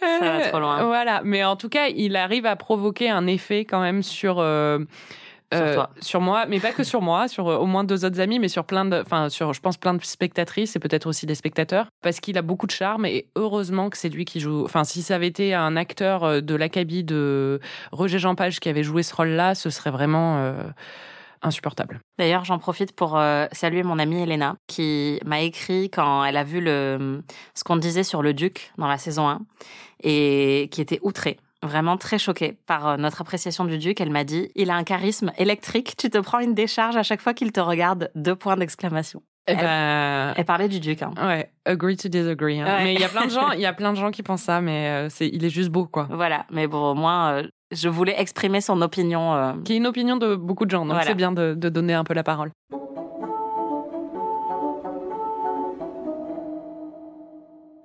Ça 0.01 0.19
va 0.21 0.49
trop 0.49 0.61
loin. 0.61 0.85
Voilà, 0.85 1.23
mais 1.25 1.45
en 1.45 1.57
tout 1.57 1.69
cas, 1.69 1.88
il 1.88 2.16
arrive 2.16 2.47
à 2.47 2.57
provoquer 2.57 3.11
un 3.11 3.27
effet 3.27 3.64
quand 3.64 3.81
même 3.81 4.03
sur 4.03 4.38
euh, 4.38 4.79
Sur 5.53 5.62
euh, 5.62 5.75
toi. 5.75 5.90
sur 6.01 6.21
moi, 6.21 6.47
mais 6.47 6.59
pas 6.61 6.73
que 6.73 6.85
sur 6.85 7.03
moi, 7.03 7.29
sur 7.29 7.49
euh, 7.49 7.57
au 7.57 7.66
moins 7.66 7.85
deux 7.85 8.05
autres 8.05 8.21
amis, 8.21 8.38
mais 8.38 8.49
sur 8.49 8.64
plein 8.64 8.85
de, 8.85 9.01
enfin 9.01 9.29
sur, 9.29 9.53
je 9.53 9.61
pense 9.61 9.77
plein 9.77 9.95
de 9.95 10.03
spectatrices 10.05 10.75
et 10.77 10.79
peut-être 10.79 11.07
aussi 11.07 11.27
des 11.27 11.35
spectateurs, 11.37 11.87
parce 12.03 12.21
qu'il 12.21 12.37
a 12.38 12.42
beaucoup 12.42 12.66
de 12.66 12.73
charme 12.73 13.07
et 13.07 13.27
heureusement 13.37 13.88
que 13.90 13.97
c'est 13.97 14.09
lui 14.09 14.25
qui 14.25 14.40
joue. 14.40 14.64
Enfin, 14.64 14.85
si 14.85 15.03
ça 15.03 15.14
avait 15.14 15.29
été 15.29 15.55
un 15.55 15.77
acteur 15.77 16.25
euh, 16.25 16.40
de 16.40 16.55
l'acabit 16.55 17.05
de 17.05 17.61
Roger 17.92 18.19
Jean 18.19 18.35
Page 18.35 18.61
qui 18.61 18.69
avait 18.69 18.83
joué 18.83 19.03
ce 19.03 19.14
rôle-là, 19.14 19.55
ce 19.55 19.71
serait 19.71 19.90
vraiment 19.90 20.38
euh, 20.38 20.62
D'ailleurs, 22.19 22.45
j'en 22.45 22.59
profite 22.59 22.93
pour 22.93 23.17
euh, 23.17 23.47
saluer 23.53 23.83
mon 23.83 23.99
amie 23.99 24.23
Elena 24.23 24.57
qui 24.67 25.21
m'a 25.25 25.41
écrit 25.41 25.91
quand 25.91 26.25
elle 26.25 26.37
a 26.37 26.45
vu 26.45 26.61
ce 26.65 27.65
qu'on 27.65 27.77
disait 27.77 28.05
sur 28.05 28.23
le 28.23 28.35
duc 28.35 28.73
dans 28.79 28.89
la 28.89 28.99
saison 28.99 29.29
1 29.29 29.41
et 30.03 30.69
qui 30.71 30.81
était 30.81 31.01
outrée. 31.03 31.39
Vraiment 31.63 31.97
très 31.97 32.19
choquée 32.19 32.59
par 32.67 32.87
euh, 32.87 32.97
notre 32.97 33.23
appréciation 33.23 33.65
du 33.65 33.79
duc. 33.79 34.01
Elle 34.01 34.11
m'a 34.11 34.25
dit 34.25 34.51
il 34.55 34.71
a 34.71 34.77
un 34.77 34.85
charisme 34.85 35.33
électrique, 35.39 35.97
tu 35.97 36.11
te 36.11 36.19
prends 36.19 36.39
une 36.39 36.55
décharge 36.55 36.97
à 36.97 37.03
chaque 37.03 37.21
fois 37.21 37.35
qu'il 37.35 37.51
te 37.51 37.61
regarde. 37.61 38.11
Deux 38.15 38.37
points 38.37 38.57
d'exclamation. 38.57 39.23
Elle- 39.47 40.35
Elle 40.37 40.45
parlait 40.45 40.69
du 40.69 40.81
duc. 40.81 41.03
Hein. 41.03 41.13
ouais, 41.23 41.51
agree 41.65 41.97
to 41.97 42.09
disagree. 42.09 42.61
hein. 42.61 42.67
Ouais. 42.67 42.85
Mais 42.85 42.95
il 42.95 43.01
y 43.01 43.05
a 43.05 43.09
plein 43.09 43.27
de 43.27 43.31
gens, 43.31 43.51
il 43.53 43.61
y 43.61 43.67
a 43.67 43.73
plein 43.73 43.93
de 43.93 43.99
gens 43.99 44.11
qui 44.11 44.23
pensent 44.23 44.43
ça, 44.43 44.61
mais 44.61 44.89
euh, 44.89 45.09
c'est, 45.09 45.29
il 45.29 45.45
est 45.45 45.51
juste 45.51 45.71
beau 45.71 45.87
quoi. 45.87 46.09
Voilà, 46.11 46.47
mais 46.51 46.67
bon, 46.67 46.91
au 46.91 46.95
moins, 46.95 47.33
euh, 47.35 47.43
je 47.73 47.89
voulais 47.89 48.15
exprimer 48.21 48.61
son 48.61 48.81
opinion. 48.83 49.35
euh, 49.35 49.53
Qui 49.65 49.75
est 49.75 49.77
une 49.77 49.87
opinion 49.87 50.17
de 50.17 50.35
beaucoup 50.37 50.65
de 50.67 50.71
gens, 50.71 50.81
donc 50.85 50.93
Voilà. 50.95 51.07
c'est 51.07 51.15
bien 51.15 51.33
de, 51.33 51.55
de 51.55 51.69
donner 51.69 51.95
un 51.95 52.05
peu 52.05 52.15
la 52.15 52.23
parole. 52.25 52.51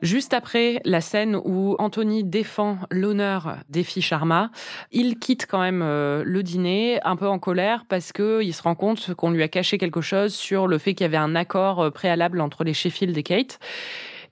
Juste 0.01 0.33
après 0.33 0.81
la 0.83 0.99
scène 0.99 1.35
où 1.35 1.75
Anthony 1.77 2.23
défend 2.23 2.79
l'honneur 2.89 3.57
des 3.69 3.83
filles 3.83 4.01
Sharma, 4.01 4.49
il 4.91 5.19
quitte 5.19 5.45
quand 5.45 5.61
même 5.61 5.83
euh, 5.83 6.23
le 6.25 6.41
dîner 6.41 6.99
un 7.03 7.15
peu 7.15 7.27
en 7.27 7.37
colère 7.37 7.85
parce 7.87 8.11
que 8.11 8.41
il 8.41 8.53
se 8.53 8.63
rend 8.63 8.73
compte 8.73 9.13
qu'on 9.13 9.29
lui 9.29 9.43
a 9.43 9.47
caché 9.47 9.77
quelque 9.77 10.01
chose 10.01 10.33
sur 10.33 10.67
le 10.67 10.79
fait 10.79 10.95
qu'il 10.95 11.03
y 11.03 11.05
avait 11.05 11.17
un 11.17 11.35
accord 11.35 11.81
euh, 11.81 11.89
préalable 11.91 12.41
entre 12.41 12.63
les 12.63 12.73
Sheffield 12.73 13.15
et 13.15 13.21
Kate. 13.21 13.59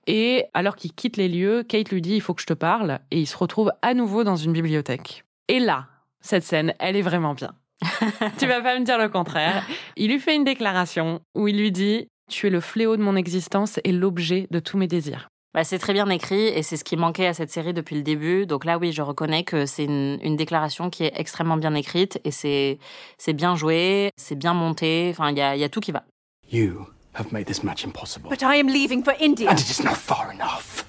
Et 0.08 0.46
alors 0.56 0.76
qu'il 0.76 0.92
quitte 0.94 1.18
les 1.18 1.30
lieux, 1.30 1.62
Kate 1.62 1.92
lui 1.92 2.02
dit 2.02 2.16
il 2.16 2.22
faut 2.22 2.34
que 2.34 2.42
je 2.42 2.48
te 2.48 2.54
parle 2.54 3.00
et 3.12 3.20
il 3.20 3.28
se 3.28 3.38
retrouve 3.38 3.72
à 3.84 3.94
nouveau 3.94 4.24
dans 4.24 4.38
une 4.38 4.54
bibliothèque. 4.54 5.24
Et 5.50 5.60
là, 5.60 5.86
cette 6.20 6.44
scène, 6.44 6.74
elle 6.80 6.96
est 6.96 7.04
vraiment 7.04 7.36
bien. 7.36 7.54
tu 8.40 8.48
vas 8.48 8.62
pas 8.62 8.78
me 8.80 8.84
dire 8.84 8.98
le 8.98 9.10
contraire. 9.10 9.64
Il 9.98 10.10
lui 10.10 10.20
fait 10.20 10.36
une 10.36 10.44
déclaration 10.44 11.22
où 11.36 11.48
il 11.48 11.58
lui 11.58 11.72
dit 11.72 12.08
Tu 12.28 12.48
es 12.48 12.50
le 12.50 12.60
fléau 12.60 12.98
de 12.98 13.04
mon 13.04 13.16
existence 13.16 13.80
et 13.84 13.92
l'objet 13.92 14.48
de 14.50 14.60
tous 14.60 14.78
mes 14.78 14.88
désirs. 14.88 15.30
Bah, 15.54 15.64
c'est 15.64 15.80
très 15.80 15.94
bien 15.94 16.08
écrit 16.10 16.46
et 16.46 16.62
c'est 16.62 16.78
ce 16.78 16.84
qui 16.84 16.96
manquait 16.96 17.26
à 17.26 17.34
cette 17.34 17.50
série 17.50 17.74
depuis 17.74 17.96
le 17.96 18.04
début. 18.04 18.46
Donc 18.46 18.66
là, 18.66 18.78
oui, 18.78 18.92
je 18.92 19.02
reconnais 19.02 19.44
que 19.44 19.66
c'est 19.66 19.86
une, 19.86 20.20
une 20.22 20.36
déclaration 20.36 20.92
qui 20.92 21.04
est 21.06 21.14
extrêmement 21.16 21.58
bien 21.58 21.74
écrite 21.74 22.20
et 22.24 22.30
c'est 22.32 22.78
c'est 23.18 23.34
bien 23.34 23.56
joué, 23.56 24.12
c'est 24.16 24.36
bien 24.36 24.54
monté. 24.54 25.10
Enfin, 25.12 25.32
il 25.32 25.38
y 25.38 25.42
a, 25.42 25.56
y 25.56 25.64
a 25.64 25.70
tout 25.70 25.80
qui 25.80 25.92
va. 25.92 26.04
You 26.52 26.88
have 27.16 27.32
made 27.32 27.46
this 27.46 27.64
match 27.64 27.84
impossible. 27.84 28.30
But 28.30 28.44
I 28.44 28.60
am 28.60 28.68
leaving 28.68 29.04
for 29.04 29.16
India. 29.20 29.50
And 29.50 29.58
it 29.60 29.70
is 29.70 29.84
not 29.84 29.96
far 29.98 30.32
enough. 30.32 30.86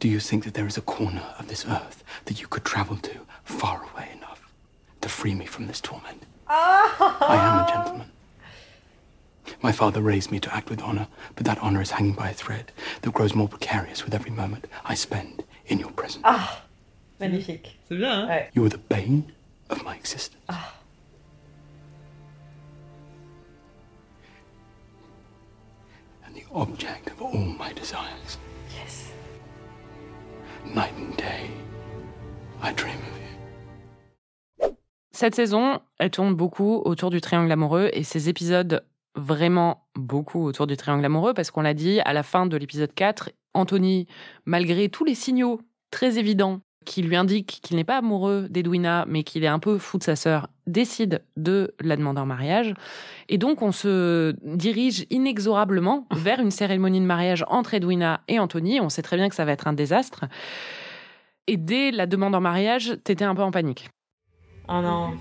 Do 0.00 0.08
you 0.08 0.20
think 0.20 0.44
that 0.44 0.52
there 0.54 0.66
is 0.66 0.78
a 0.78 0.82
corner 0.82 1.22
of 1.38 1.48
this 1.48 1.66
earth 1.66 2.02
that 2.26 2.40
you 2.40 2.46
could 2.48 2.64
travel 2.64 2.96
to 2.96 3.10
far 3.44 3.82
away 3.92 4.08
enough 4.16 4.40
to 5.00 5.08
free 5.08 5.34
me 5.34 5.46
from 5.46 5.66
this 5.66 5.80
torment? 5.80 6.22
I 6.48 7.36
am 7.36 7.64
a 7.64 7.72
gentleman. 7.72 8.10
My 9.62 9.72
father 9.72 10.00
raised 10.00 10.30
me 10.30 10.40
to 10.40 10.54
act 10.54 10.70
with 10.70 10.82
honor, 10.82 11.08
but 11.36 11.44
that 11.46 11.58
honor 11.58 11.80
is 11.80 11.90
hanging 11.92 12.14
by 12.14 12.30
a 12.30 12.34
thread 12.34 12.72
that 13.02 13.12
grows 13.14 13.34
more 13.34 13.48
precarious 13.48 14.04
with 14.04 14.14
every 14.14 14.30
moment 14.30 14.66
I 14.84 14.94
spend 14.94 15.44
in 15.66 15.78
your 15.78 15.90
presence. 15.90 16.24
Magnifique. 17.20 17.78
C'est 17.88 17.96
bien, 17.96 18.28
hein? 18.28 18.48
You 18.54 18.64
are 18.64 18.68
the 18.68 18.78
bane 18.78 19.32
of 19.70 19.82
my 19.84 19.94
existence. 19.94 20.42
And 26.26 26.34
the 26.34 26.44
object 26.52 27.10
of 27.10 27.22
all 27.22 27.36
my 27.58 27.72
desires. 27.72 28.38
Yes. 28.76 29.12
Night 30.74 30.92
and 30.96 31.16
day, 31.16 31.50
I 32.60 32.72
dream 32.72 32.96
of 32.96 33.18
you. 33.18 34.76
Cette 35.12 35.36
saison, 35.36 35.80
elle 35.98 36.10
tourne 36.10 36.34
beaucoup 36.34 36.82
autour 36.84 37.10
du 37.10 37.20
triangle 37.20 37.52
amoureux 37.52 37.88
et 37.92 38.02
ces 38.02 38.28
épisodes 38.28 38.84
vraiment 39.14 39.86
beaucoup 39.94 40.44
autour 40.44 40.66
du 40.66 40.76
triangle 40.76 41.04
amoureux 41.04 41.34
parce 41.34 41.50
qu'on 41.50 41.62
l'a 41.62 41.74
dit, 41.74 42.00
à 42.00 42.12
la 42.12 42.22
fin 42.22 42.46
de 42.46 42.56
l'épisode 42.56 42.92
4, 42.94 43.30
Anthony, 43.54 44.06
malgré 44.44 44.88
tous 44.88 45.04
les 45.04 45.14
signaux 45.14 45.60
très 45.90 46.18
évidents 46.18 46.60
qui 46.84 47.02
lui 47.02 47.16
indiquent 47.16 47.60
qu'il 47.62 47.76
n'est 47.76 47.84
pas 47.84 47.98
amoureux 47.98 48.46
d'Edwina 48.50 49.04
mais 49.08 49.22
qu'il 49.22 49.42
est 49.44 49.48
un 49.48 49.58
peu 49.58 49.78
fou 49.78 49.98
de 49.98 50.02
sa 50.02 50.16
sœur, 50.16 50.48
décide 50.66 51.22
de 51.36 51.74
la 51.80 51.96
demander 51.96 52.20
en 52.20 52.26
mariage. 52.26 52.74
Et 53.28 53.38
donc 53.38 53.62
on 53.62 53.72
se 53.72 54.34
dirige 54.42 55.06
inexorablement 55.10 56.06
vers 56.12 56.40
une 56.40 56.50
cérémonie 56.50 57.00
de 57.00 57.06
mariage 57.06 57.44
entre 57.48 57.74
Edwina 57.74 58.20
et 58.28 58.38
Anthony. 58.38 58.80
On 58.80 58.88
sait 58.88 59.02
très 59.02 59.16
bien 59.16 59.28
que 59.28 59.34
ça 59.34 59.44
va 59.44 59.52
être 59.52 59.66
un 59.66 59.72
désastre. 59.72 60.26
Et 61.46 61.56
dès 61.56 61.90
la 61.90 62.06
demande 62.06 62.34
en 62.34 62.40
mariage, 62.40 62.96
t'étais 63.04 63.24
un 63.24 63.34
peu 63.34 63.42
en 63.42 63.50
panique. 63.50 63.90
Oh 64.68 64.80
non. 64.80 65.14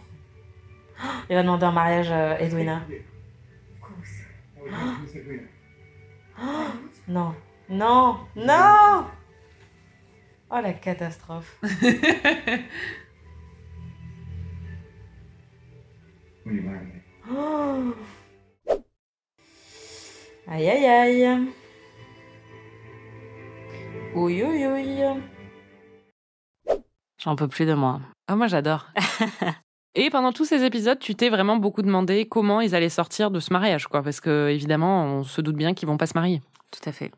Il 1.29 1.35
va 1.35 1.43
demander 1.43 1.65
en 1.65 1.71
mariage 1.71 2.09
euh, 2.11 2.37
Edwina. 2.37 2.81
Non. 7.07 7.35
Non. 7.69 8.27
Non 8.35 9.05
Oh 10.49 10.59
la 10.61 10.73
catastrophe. 10.73 11.57
Oh. 17.29 17.93
Aïe 20.47 20.69
aïe 20.69 20.85
aïe. 20.85 21.53
Oui 24.13 24.43
oui 24.43 24.67
oui. 24.67 25.01
J'en 27.17 27.37
peux 27.37 27.47
plus 27.47 27.65
de 27.65 27.73
moi. 27.73 28.01
Ah, 28.27 28.35
moi, 28.35 28.47
j'adore. 28.47 28.91
Et 29.95 30.09
pendant 30.09 30.31
tous 30.31 30.45
ces 30.45 30.63
épisodes, 30.63 30.97
tu 30.97 31.13
t'es 31.13 31.29
vraiment 31.29 31.57
beaucoup 31.57 31.83
demandé 31.83 32.25
comment 32.25 32.61
ils 32.61 32.73
allaient 32.73 32.89
sortir 32.89 33.29
de 33.29 33.39
ce 33.39 33.53
mariage, 33.53 33.87
quoi. 33.87 34.01
Parce 34.01 34.19
que, 34.19 34.49
évidemment, 34.49 35.05
on 35.05 35.23
se 35.23 35.39
doute 35.41 35.55
bien 35.55 35.73
qu'ils 35.73 35.87
vont 35.87 35.97
pas 35.97 36.07
se 36.07 36.15
marier. 36.15 36.41
Tout 36.71 36.89
à 36.89 36.91
fait. 36.91 37.11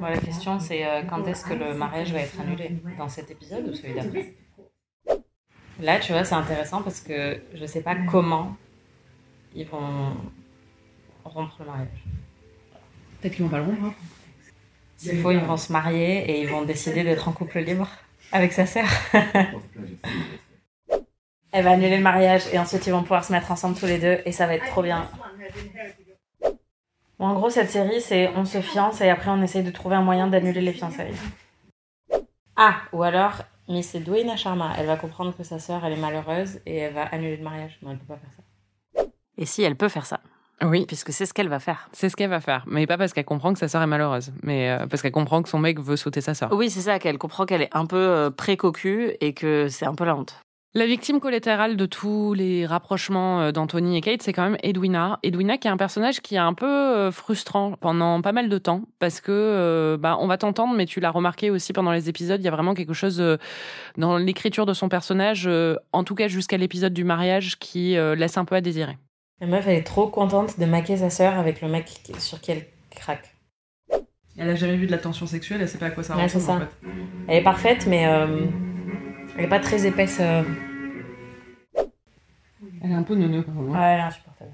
la 0.00 0.16
question, 0.16 0.58
c'est 0.58 0.86
euh, 0.86 1.02
quand 1.02 1.26
est-ce 1.26 1.44
que 1.44 1.52
le 1.52 1.74
mariage 1.74 2.12
va 2.12 2.20
être 2.20 2.40
annulé? 2.40 2.70
Dans 2.96 3.10
cet 3.10 3.30
épisode 3.30 3.68
ou 3.68 3.74
celui 3.74 3.94
d'après? 3.94 4.34
Là, 5.80 5.98
tu 6.00 6.12
vois, 6.12 6.24
c'est 6.24 6.34
intéressant 6.34 6.82
parce 6.82 7.00
que 7.00 7.40
je 7.52 7.66
sais 7.66 7.82
pas 7.82 7.96
comment 8.10 8.56
ils 9.54 9.66
vont 9.66 10.16
rompre 11.24 11.56
le 11.60 11.66
mariage. 11.66 12.04
Peut-être 13.20 13.34
qu'ils 13.34 13.44
vont 13.44 13.50
pas 13.50 13.58
le 13.58 13.64
rompre. 13.64 13.84
hein. 13.86 13.94
S'il 14.96 15.20
faut, 15.20 15.32
ils 15.32 15.40
vont 15.40 15.56
se 15.56 15.72
marier 15.72 16.30
et 16.30 16.40
ils 16.40 16.48
vont 16.48 16.62
décider 16.62 17.02
d'être 17.02 17.28
en 17.28 17.32
couple 17.32 17.58
libre 17.58 17.88
avec 18.32 18.52
sa 18.52 18.64
sœur. 18.64 18.86
Elle 21.56 21.62
va 21.62 21.70
annuler 21.70 21.96
le 21.96 22.02
mariage 22.02 22.42
et 22.52 22.58
ensuite 22.58 22.84
ils 22.88 22.90
vont 22.90 23.02
pouvoir 23.02 23.24
se 23.24 23.30
mettre 23.30 23.52
ensemble 23.52 23.76
tous 23.76 23.86
les 23.86 23.98
deux 23.98 24.18
et 24.24 24.32
ça 24.32 24.48
va 24.48 24.54
être 24.56 24.66
trop 24.66 24.82
bien. 24.82 25.08
Bon, 27.20 27.26
en 27.26 27.34
gros, 27.34 27.48
cette 27.48 27.70
série, 27.70 28.00
c'est 28.00 28.28
on 28.34 28.44
se 28.44 28.60
fiance 28.60 29.00
et 29.00 29.08
après 29.08 29.30
on 29.30 29.40
essaye 29.40 29.62
de 29.62 29.70
trouver 29.70 29.94
un 29.94 30.02
moyen 30.02 30.26
d'annuler 30.26 30.60
les 30.60 30.72
fiançailles. 30.72 31.14
Ah, 32.56 32.78
ou 32.92 33.04
alors 33.04 33.42
Miss 33.68 33.94
Edwina 33.94 34.34
Sharma, 34.34 34.72
elle 34.76 34.86
va 34.86 34.96
comprendre 34.96 35.32
que 35.36 35.44
sa 35.44 35.60
sœur, 35.60 35.84
elle 35.84 35.92
est 35.92 36.00
malheureuse 36.00 36.58
et 36.66 36.76
elle 36.78 36.92
va 36.92 37.04
annuler 37.04 37.36
le 37.36 37.44
mariage. 37.44 37.78
Non, 37.82 37.92
elle 37.92 37.98
peut 37.98 38.14
pas 38.14 38.18
faire 38.18 38.32
ça. 38.36 39.04
Et 39.38 39.46
si, 39.46 39.62
elle 39.62 39.76
peut 39.76 39.88
faire 39.88 40.06
ça. 40.06 40.18
Oui. 40.60 40.86
Puisque 40.86 41.12
c'est 41.12 41.26
ce 41.26 41.32
qu'elle 41.32 41.48
va 41.48 41.60
faire. 41.60 41.88
C'est 41.92 42.08
ce 42.08 42.16
qu'elle 42.16 42.30
va 42.30 42.40
faire. 42.40 42.64
Mais 42.66 42.88
pas 42.88 42.98
parce 42.98 43.12
qu'elle 43.12 43.24
comprend 43.24 43.52
que 43.52 43.60
sa 43.60 43.68
sœur 43.68 43.80
est 43.80 43.86
malheureuse, 43.86 44.32
mais 44.42 44.70
euh, 44.70 44.86
parce 44.88 45.02
qu'elle 45.02 45.12
comprend 45.12 45.40
que 45.40 45.48
son 45.48 45.60
mec 45.60 45.78
veut 45.78 45.96
sauter 45.96 46.20
sa 46.20 46.34
sœur. 46.34 46.52
Oui, 46.52 46.68
c'est 46.68 46.80
ça, 46.80 46.98
qu'elle 46.98 47.18
comprend 47.18 47.46
qu'elle 47.46 47.62
est 47.62 47.76
un 47.76 47.86
peu 47.86 47.96
euh, 47.96 48.30
pré-cocu 48.30 49.12
et 49.20 49.34
que 49.34 49.68
c'est 49.68 49.86
un 49.86 49.94
peu 49.94 50.04
la 50.04 50.16
honte. 50.16 50.43
La 50.76 50.86
victime 50.86 51.20
collatérale 51.20 51.76
de 51.76 51.86
tous 51.86 52.34
les 52.34 52.66
rapprochements 52.66 53.40
euh, 53.42 53.52
d'Anthony 53.52 53.96
et 53.96 54.00
Kate, 54.00 54.22
c'est 54.22 54.32
quand 54.32 54.42
même 54.42 54.56
Edwina. 54.64 55.20
Edwina 55.22 55.56
qui 55.56 55.68
est 55.68 55.70
un 55.70 55.76
personnage 55.76 56.20
qui 56.20 56.34
est 56.34 56.38
un 56.38 56.52
peu 56.52 56.66
euh, 56.66 57.12
frustrant 57.12 57.76
pendant 57.80 58.20
pas 58.22 58.32
mal 58.32 58.48
de 58.48 58.58
temps 58.58 58.82
parce 58.98 59.20
que 59.20 59.30
euh, 59.30 59.96
bah, 59.96 60.16
on 60.18 60.26
va 60.26 60.36
t'entendre, 60.36 60.74
mais 60.74 60.86
tu 60.86 60.98
l'as 60.98 61.12
remarqué 61.12 61.48
aussi 61.50 61.72
pendant 61.72 61.92
les 61.92 62.08
épisodes, 62.08 62.40
il 62.40 62.44
y 62.44 62.48
a 62.48 62.50
vraiment 62.50 62.74
quelque 62.74 62.92
chose 62.92 63.22
dans 63.96 64.16
l'écriture 64.18 64.66
de 64.66 64.74
son 64.74 64.88
personnage, 64.88 65.48
en 65.92 66.02
tout 66.02 66.16
cas 66.16 66.26
jusqu'à 66.26 66.56
l'épisode 66.56 66.92
du 66.92 67.04
mariage, 67.04 67.58
qui 67.60 67.94
laisse 68.16 68.36
un 68.36 68.44
peu 68.44 68.56
à 68.56 68.60
désirer. 68.60 68.98
La 69.40 69.46
meuf, 69.46 69.66
elle 69.68 69.76
est 69.76 69.84
trop 69.84 70.08
contente 70.08 70.58
de 70.58 70.64
maquer 70.64 70.96
sa 70.96 71.10
sœur 71.10 71.38
avec 71.38 71.60
le 71.62 71.68
mec 71.68 72.02
sur 72.18 72.40
qui 72.40 72.50
elle 72.50 72.66
craque. 72.90 73.34
Elle 74.36 74.50
a 74.50 74.54
jamais 74.56 74.76
vu 74.76 74.86
de 74.86 74.90
la 74.90 74.98
tension 74.98 75.26
sexuelle, 75.26 75.60
elle 75.60 75.68
sait 75.68 75.78
pas 75.78 75.86
à 75.86 75.90
quoi 75.90 76.02
ça 76.02 76.16
Ouais, 76.16 76.28
c'est 76.28 76.38
ressemble 76.38 76.62
ça. 76.62 76.66
en 76.66 76.90
fait. 76.90 76.92
Elle 77.28 77.36
est 77.38 77.44
parfaite, 77.44 77.86
mais 77.86 78.06
euh, 78.06 78.46
elle 79.36 79.44
est 79.44 79.48
pas 79.48 79.60
très 79.60 79.86
épaisse. 79.86 80.18
euh. 80.20 80.42
Elle 82.82 82.90
est 82.90 82.94
un 82.94 83.02
peu 83.02 83.14
neuneux 83.14 83.42
quand 83.42 83.52
même. 83.52 83.70
Ouais, 83.70 83.76
hein. 83.76 83.82
elle 83.92 83.98
est 84.00 84.02
insupportable. 84.02 84.50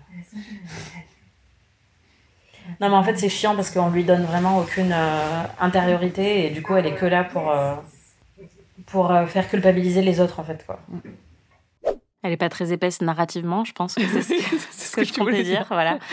Non, 2.80 2.88
mais 2.88 2.94
en 2.96 3.02
fait, 3.02 3.16
c'est 3.16 3.28
chiant 3.28 3.56
parce 3.56 3.70
qu'on 3.70 3.90
lui 3.90 4.04
donne 4.04 4.22
vraiment 4.24 4.58
aucune 4.58 4.92
euh, 4.92 5.42
intériorité 5.60 6.46
et 6.46 6.50
du 6.50 6.62
coup, 6.62 6.76
elle 6.76 6.86
est 6.86 6.94
que 6.94 7.06
là 7.06 7.24
pour, 7.24 7.50
euh, 7.50 7.74
pour 8.86 9.10
euh, 9.10 9.26
faire 9.26 9.48
culpabiliser 9.48 10.02
les 10.02 10.20
autres, 10.20 10.38
en 10.38 10.44
fait. 10.44 10.64
Quoi. 10.64 10.78
Elle 12.22 12.32
est 12.32 12.36
pas 12.36 12.48
très 12.48 12.72
épaisse 12.72 13.00
narrativement, 13.00 13.64
je 13.64 13.72
pense 13.72 13.94
que 13.96 14.02
c'est 14.06 14.22
ce 14.22 14.28
que, 14.28 14.56
ce 14.90 14.96
que 14.96 15.04
je 15.04 15.12
comptais 15.12 15.42
dire. 15.42 15.58
dire. 15.58 15.66
Voilà. 15.70 15.98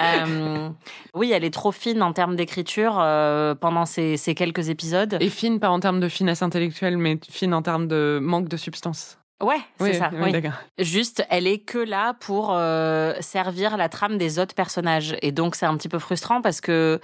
Euh, 0.00 0.70
oui, 1.14 1.32
elle 1.32 1.44
est 1.44 1.52
trop 1.52 1.70
fine 1.70 2.02
en 2.02 2.12
termes 2.12 2.34
d'écriture 2.34 2.98
euh, 2.98 3.54
pendant 3.54 3.84
ces, 3.84 4.16
ces 4.16 4.34
quelques 4.34 4.68
épisodes. 4.68 5.16
Et 5.20 5.28
fine, 5.28 5.60
pas 5.60 5.68
en 5.68 5.80
termes 5.80 6.00
de 6.00 6.08
finesse 6.08 6.42
intellectuelle, 6.42 6.96
mais 6.96 7.18
fine 7.30 7.54
en 7.54 7.62
termes 7.62 7.86
de 7.86 8.18
manque 8.20 8.48
de 8.48 8.56
substance. 8.56 9.18
Ouais, 9.42 9.60
c'est 9.78 9.84
Oui, 9.84 9.94
ça. 9.96 10.10
oui, 10.12 10.18
oui. 10.24 10.32
d'accord. 10.32 10.52
Juste, 10.78 11.26
elle 11.28 11.46
est 11.48 11.58
que 11.58 11.78
là 11.78 12.14
pour 12.20 12.52
euh, 12.52 13.14
servir 13.20 13.76
la 13.76 13.88
trame 13.88 14.16
des 14.16 14.38
autres 14.38 14.54
personnages. 14.54 15.16
Et 15.20 15.32
donc, 15.32 15.56
c'est 15.56 15.66
un 15.66 15.76
petit 15.76 15.88
peu 15.88 15.98
frustrant 15.98 16.40
parce 16.40 16.60
que 16.60 17.00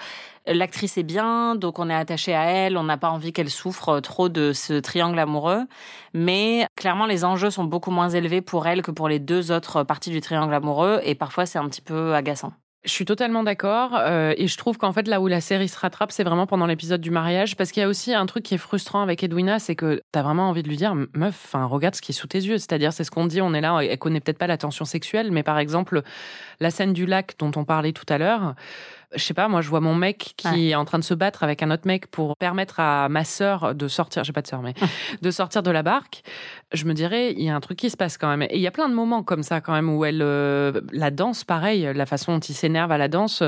l'actrice 0.46 0.96
est 0.98 1.02
bien, 1.02 1.56
donc 1.56 1.78
on 1.78 1.90
est 1.90 1.94
attaché 1.94 2.34
à 2.34 2.44
elle, 2.44 2.76
on 2.76 2.84
n'a 2.84 2.96
pas 2.96 3.10
envie 3.10 3.32
qu'elle 3.32 3.50
souffre 3.50 4.00
trop 4.00 4.28
de 4.28 4.52
ce 4.52 4.74
triangle 4.74 5.18
amoureux. 5.18 5.64
Mais 6.14 6.66
clairement, 6.76 7.06
les 7.06 7.24
enjeux 7.24 7.50
sont 7.50 7.64
beaucoup 7.64 7.90
moins 7.90 8.08
élevés 8.08 8.40
pour 8.40 8.66
elle 8.66 8.82
que 8.82 8.90
pour 8.92 9.08
les 9.08 9.18
deux 9.18 9.50
autres 9.52 9.82
parties 9.82 10.10
du 10.10 10.20
triangle 10.20 10.54
amoureux. 10.54 11.00
Et 11.02 11.14
parfois, 11.14 11.44
c'est 11.44 11.58
un 11.58 11.68
petit 11.68 11.82
peu 11.82 12.14
agaçant. 12.14 12.52
Je 12.88 12.94
suis 12.94 13.04
totalement 13.04 13.42
d'accord 13.42 13.90
euh, 13.98 14.32
et 14.38 14.48
je 14.48 14.56
trouve 14.56 14.78
qu'en 14.78 14.94
fait 14.94 15.08
là 15.08 15.20
où 15.20 15.26
la 15.26 15.42
série 15.42 15.68
se 15.68 15.78
rattrape, 15.78 16.10
c'est 16.10 16.24
vraiment 16.24 16.46
pendant 16.46 16.64
l'épisode 16.64 17.02
du 17.02 17.10
mariage 17.10 17.54
parce 17.54 17.70
qu'il 17.70 17.82
y 17.82 17.84
a 17.84 17.88
aussi 17.88 18.14
un 18.14 18.24
truc 18.24 18.44
qui 18.44 18.54
est 18.54 18.58
frustrant 18.58 19.02
avec 19.02 19.22
Edwina, 19.22 19.58
c'est 19.58 19.76
que 19.76 20.02
t'as 20.10 20.22
vraiment 20.22 20.48
envie 20.48 20.62
de 20.62 20.68
lui 20.68 20.78
dire 20.78 20.94
meuf, 21.12 21.54
regarde 21.54 21.94
ce 21.94 22.00
qui 22.00 22.12
est 22.12 22.14
sous 22.14 22.28
tes 22.28 22.38
yeux, 22.38 22.56
c'est-à-dire 22.56 22.94
c'est 22.94 23.04
ce 23.04 23.10
qu'on 23.10 23.26
dit, 23.26 23.42
on 23.42 23.52
est 23.52 23.60
là, 23.60 23.78
elle 23.80 23.98
connaît 23.98 24.20
peut-être 24.20 24.38
pas 24.38 24.46
la 24.46 24.56
tension 24.56 24.86
sexuelle, 24.86 25.30
mais 25.32 25.42
par 25.42 25.58
exemple 25.58 26.00
la 26.60 26.70
scène 26.70 26.94
du 26.94 27.04
lac 27.04 27.34
dont 27.38 27.52
on 27.56 27.64
parlait 27.66 27.92
tout 27.92 28.06
à 28.08 28.16
l'heure. 28.16 28.54
Je 29.14 29.22
sais 29.22 29.32
pas, 29.34 29.48
moi 29.48 29.62
je 29.62 29.68
vois 29.70 29.80
mon 29.80 29.94
mec 29.94 30.34
qui 30.36 30.48
Ouais. 30.48 30.62
est 30.68 30.74
en 30.74 30.84
train 30.84 30.98
de 30.98 31.04
se 31.04 31.14
battre 31.14 31.42
avec 31.42 31.62
un 31.62 31.70
autre 31.70 31.86
mec 31.86 32.06
pour 32.08 32.36
permettre 32.36 32.78
à 32.80 33.08
ma 33.08 33.24
sœur 33.24 33.74
de 33.74 33.88
sortir, 33.88 34.22
j'ai 34.24 34.32
pas 34.34 34.42
de 34.42 34.46
sœur 34.46 34.60
mais 34.60 34.74
de 35.22 35.30
sortir 35.30 35.62
de 35.62 35.70
la 35.70 35.82
barque. 35.82 36.22
Je 36.72 36.84
me 36.84 36.92
dirais 36.92 37.32
il 37.32 37.42
y 37.42 37.48
a 37.48 37.56
un 37.56 37.60
truc 37.60 37.78
qui 37.78 37.88
se 37.88 37.96
passe 37.96 38.18
quand 38.18 38.28
même. 38.28 38.42
Et 38.42 38.56
il 38.56 38.60
y 38.60 38.66
a 38.66 38.70
plein 38.70 38.88
de 38.88 38.94
moments 38.94 39.22
comme 39.22 39.42
ça 39.42 39.60
quand 39.62 39.72
même 39.72 39.88
où 39.88 40.04
elle 40.04 40.20
euh, 40.22 40.80
la 40.92 41.10
danse 41.10 41.44
pareil, 41.44 41.88
la 41.94 42.04
façon 42.06 42.32
dont 42.34 42.40
il 42.40 42.54
s'énerve 42.54 42.92
à 42.92 42.98
la 42.98 43.08
danse, 43.08 43.42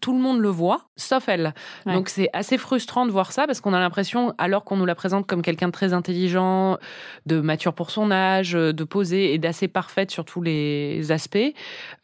tout 0.00 0.12
le 0.14 0.20
monde 0.20 0.38
le 0.40 0.48
voit 0.48 0.82
sauf 0.96 1.28
elle. 1.28 1.52
Ouais. 1.86 1.94
Donc 1.94 2.08
c'est 2.08 2.28
assez 2.32 2.56
frustrant 2.56 3.04
de 3.06 3.10
voir 3.10 3.32
ça 3.32 3.46
parce 3.46 3.60
qu'on 3.60 3.74
a 3.74 3.80
l'impression 3.80 4.34
alors 4.38 4.62
qu'on 4.64 4.76
nous 4.76 4.86
la 4.86 4.94
présente 4.94 5.26
comme 5.26 5.42
quelqu'un 5.42 5.66
de 5.66 5.72
très 5.72 5.92
intelligent, 5.94 6.78
de 7.26 7.40
mature 7.40 7.74
pour 7.74 7.90
son 7.90 8.12
âge, 8.12 8.52
de 8.52 8.84
posée 8.84 9.34
et 9.34 9.38
d'assez 9.38 9.66
parfaite 9.66 10.12
sur 10.12 10.24
tous 10.24 10.42
les 10.42 11.10
aspects, 11.10 11.38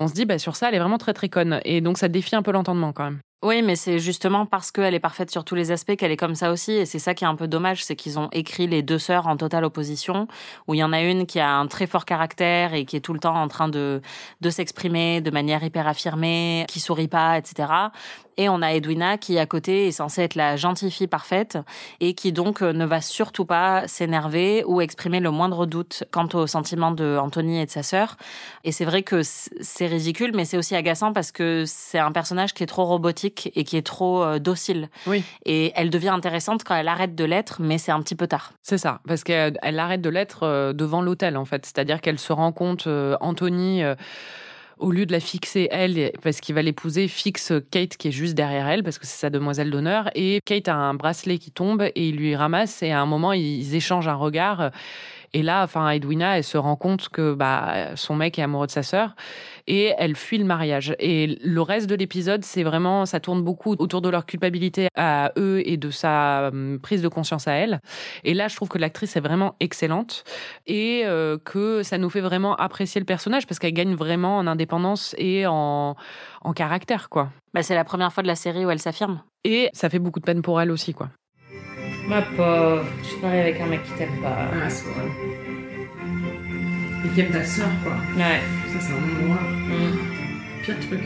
on 0.01 0.09
se 0.09 0.15
dit 0.15 0.25
bah 0.25 0.39
sur 0.39 0.57
ça 0.57 0.69
elle 0.69 0.75
est 0.75 0.79
vraiment 0.81 0.99
très 0.99 1.15
très 1.15 1.29
conne 1.29 1.61
et 1.65 1.81
donc 1.81 1.99
ça 1.99 2.09
défie 2.09 2.35
un 2.35 2.43
peu 2.43 2.51
l'entendement 2.51 2.88
quand 2.93 3.05
même. 3.05 3.21
Oui, 3.45 3.63
mais 3.63 3.77
c'est 3.77 4.01
justement 4.01 4.47
parce 4.47 4.73
qu'elle 4.73 4.95
est 4.95 5.01
parfaite 5.01 5.31
sur 5.31 5.45
tous 5.45 5.55
les 5.55 5.71
aspects 5.71 5.95
qu'elle 5.95 6.11
est 6.11 6.17
comme 6.17 6.35
ça 6.35 6.51
aussi. 6.51 6.73
Et 6.73 6.87
c'est 6.87 6.99
ça 6.99 7.15
qui 7.15 7.23
est 7.23 7.29
un 7.29 7.37
peu 7.37 7.47
dommage, 7.47 7.85
c'est 7.85 7.95
qu'ils 7.95 8.19
ont 8.19 8.29
écrit 8.33 8.67
les 8.67 8.83
deux 8.83 8.99
sœurs 8.99 9.29
en 9.29 9.37
totale 9.37 9.63
opposition, 9.63 10.27
où 10.67 10.75
il 10.75 10.79
y 10.79 10.83
en 10.83 10.93
a 10.93 11.01
une 11.01 11.25
qui 11.25 11.39
a 11.39 11.49
un 11.49 11.69
très 11.69 11.87
fort 11.87 12.05
caractère 12.05 12.75
et 12.75 12.85
qui 12.85 12.97
est 12.97 13.01
tout 13.01 13.13
le 13.13 13.21
temps 13.21 13.37
en 13.41 13.47
train 13.47 13.69
de, 13.69 14.03
de 14.41 14.51
s'exprimer 14.51 15.21
de 15.21 15.31
manière 15.31 15.63
hyper 15.63 15.87
affirmée, 15.87 16.65
qui 16.69 16.81
sourit 16.81 17.07
pas, 17.07 17.39
etc. 17.39 17.69
Et 18.39 18.49
on 18.49 18.63
a 18.63 18.73
Edwina 18.73 19.19
qui, 19.19 19.37
à 19.39 19.47
côté, 19.47 19.89
est 19.89 19.93
censée 19.93 20.23
être 20.23 20.37
la 20.37 20.57
gentille 20.57 20.93
fille 20.93 21.09
parfaite 21.09 21.59
et 21.99 22.15
qui 22.15 22.33
donc 22.33 22.63
ne 22.63 22.85
va 22.87 23.01
surtout 23.01 23.45
pas 23.45 23.87
s'énerver 23.89 24.63
ou 24.65 24.81
exprimer 24.81 25.19
le 25.19 25.33
moindre 25.33 25.67
doute 25.67 26.05
quant 26.13 26.29
aux 26.35 26.47
sentiments 26.47 26.93
de 26.93 27.19
et 27.49 27.67
de 27.67 27.71
sa 27.71 27.83
sœur. 27.83 28.17
Et 28.63 28.71
c'est 28.71 28.85
vrai 28.85 29.03
que 29.03 29.23
c'est 29.23 29.87
ridicule, 29.87 30.33
mais 30.35 30.45
c'est 30.45 30.57
aussi 30.57 30.77
agaçant 30.77 31.13
parce 31.13 31.33
que 31.33 31.65
c'est 31.67 31.99
un 31.99 32.13
personnage 32.13 32.55
qui 32.55 32.63
est 32.63 32.67
trop 32.67 32.85
robotique 32.85 33.28
et 33.55 33.65
qui 33.65 33.77
est 33.77 33.87
trop 33.87 34.23
euh, 34.23 34.39
docile. 34.39 34.89
Oui. 35.07 35.23
Et 35.45 35.73
elle 35.75 35.91
devient 35.91 36.09
intéressante 36.09 36.65
quand 36.65 36.75
elle 36.75 36.89
arrête 36.89 37.15
de 37.15 37.25
l'être, 37.25 37.61
mais 37.61 37.79
c'est 37.79 37.93
un 37.93 38.01
petit 38.03 38.15
peu 38.15 38.27
tard. 38.27 38.53
C'est 38.63 38.79
ça, 38.79 39.01
parce 39.07 39.25
qu'elle 39.25 39.59
elle 39.63 39.79
arrête 39.79 40.01
de 40.01 40.11
l'être 40.11 40.45
euh, 40.45 40.73
devant 40.73 41.03
l'hôtel 41.03 41.37
en 41.37 41.45
fait, 41.45 41.67
c'est-à-dire 41.67 42.01
qu'elle 42.01 42.19
se 42.19 42.33
rend 42.33 42.53
compte 42.53 42.87
euh, 42.87 43.17
Anthony 43.21 43.83
au 44.79 44.93
lieu 44.93 45.07
de 45.07 45.13
la 45.13 45.21
fixer 45.21 45.69
elle, 45.71 46.13
parce 46.23 46.41
qu'il 46.41 46.55
va 46.55 46.63
l'épouser, 46.63 47.09
fixe 47.09 47.53
Kate 47.71 47.97
qui 47.97 48.09
est 48.09 48.13
juste 48.13 48.35
derrière 48.35 48.69
elle, 48.69 48.83
parce 48.83 48.99
que 48.99 49.07
c'est 49.07 49.19
sa 49.19 49.31
demoiselle 49.31 49.71
d'honneur. 49.71 50.11
Et 50.15 50.41
Kate 50.45 50.69
a 50.69 50.75
un 50.75 50.95
bracelet 50.95 51.39
qui 51.39 51.51
tombe 51.51 51.83
et 51.83 52.09
il 52.09 52.17
lui 52.17 52.37
ramasse. 52.37 52.83
Et 52.83 52.93
à 52.93 53.01
un 53.01 53.07
moment, 53.07 53.33
ils 53.33 53.75
échangent 53.75 54.09
un 54.09 54.15
regard. 54.15 54.71
Et 55.35 55.43
là, 55.43 55.63
enfin, 55.63 55.89
Edwina, 55.91 56.39
elle 56.39 56.45
se 56.45 56.57
rend 56.59 56.77
compte 56.77 57.09
que 57.09 57.35
bah, 57.35 57.97
son 57.97 58.17
mec 58.17 58.39
est 58.39 58.43
amoureux 58.43 58.67
de 58.67 58.73
sa 58.73 58.83
sœur 58.83 59.15
et 59.67 59.93
elle 59.99 60.17
fuit 60.17 60.39
le 60.39 60.45
mariage. 60.45 60.95
Et 60.99 61.39
le 61.43 61.61
reste 61.63 61.89
de 61.89 61.95
l'épisode, 61.95 62.45
c'est 62.45 62.63
vraiment, 62.63 63.07
ça 63.07 63.21
tourne 63.21 63.43
beaucoup 63.43 63.75
autour 63.79 64.01
de 64.01 64.09
leur 64.09 64.27
culpabilité 64.27 64.89
à 64.97 65.33
eux 65.37 65.63
et 65.65 65.77
de 65.77 65.91
sa 65.91 66.49
hum, 66.49 66.79
prise 66.81 67.03
de 67.03 67.09
conscience 67.09 67.47
à 67.47 67.53
elle. 67.53 67.81
Et 68.25 68.35
là, 68.35 68.49
je 68.49 68.57
trouve 68.57 68.69
que 68.69 68.79
l'actrice 68.79 69.17
est 69.17 69.21
vraiment 69.21 69.55
excellente 69.61 70.25
et 70.67 71.03
euh, 71.05 71.37
que 71.39 71.83
ça 71.83 71.99
nous 71.99 72.11
fait 72.11 72.21
vraiment 72.21 72.57
apprécier 72.57 73.01
le 73.01 73.05
personnage 73.05 73.47
parce 73.47 73.59
qu'elle 73.59 73.75
gagne 73.75 73.95
vraiment 73.95 74.39
en 74.39 74.47
indépendance 74.47 75.15
et 75.19 75.47
en, 75.47 75.97
en 76.43 76.53
caractère, 76.53 77.09
quoi. 77.09 77.31
Bah, 77.55 77.63
c'est 77.63 77.75
la 77.75 77.85
première 77.85 78.13
fois 78.13 78.23
de 78.23 78.29
la 78.29 78.37
série 78.37 78.65
où 78.65 78.71
elle 78.71 78.81
s'affirme. 78.81 79.23
Et 79.45 79.71
ça 79.73 79.89
fait 79.89 79.99
beaucoup 79.99 80.21
de 80.21 80.25
peine 80.25 80.43
pour 80.43 80.61
elle 80.61 80.71
aussi, 80.71 80.95
quoi. 80.95 81.11
Ma 82.09 82.23
pauvre, 82.23 82.87
je 83.03 83.07
suis 83.07 83.21
mariée 83.21 83.41
avec 83.43 83.61
un 83.61 83.67
mec 83.67 83.85
qui 83.85 83.93
t'aime 83.93 84.19
pas. 84.23 84.49
Ah, 84.51 84.71
c'est 84.71 84.87
vrai. 84.87 85.05
Et 87.05 87.09
qui 87.15 87.21
aime 87.21 87.31
ta 87.31 87.45
sœur, 87.45 87.69
quoi. 87.83 87.93
Ouais. 88.17 88.41
Ça, 88.73 88.81
c'est 88.81 88.93
un 88.95 88.97
endroit. 88.97 89.43
Mm. 89.43 90.63
Pire 90.63 90.81
truc. 90.81 91.01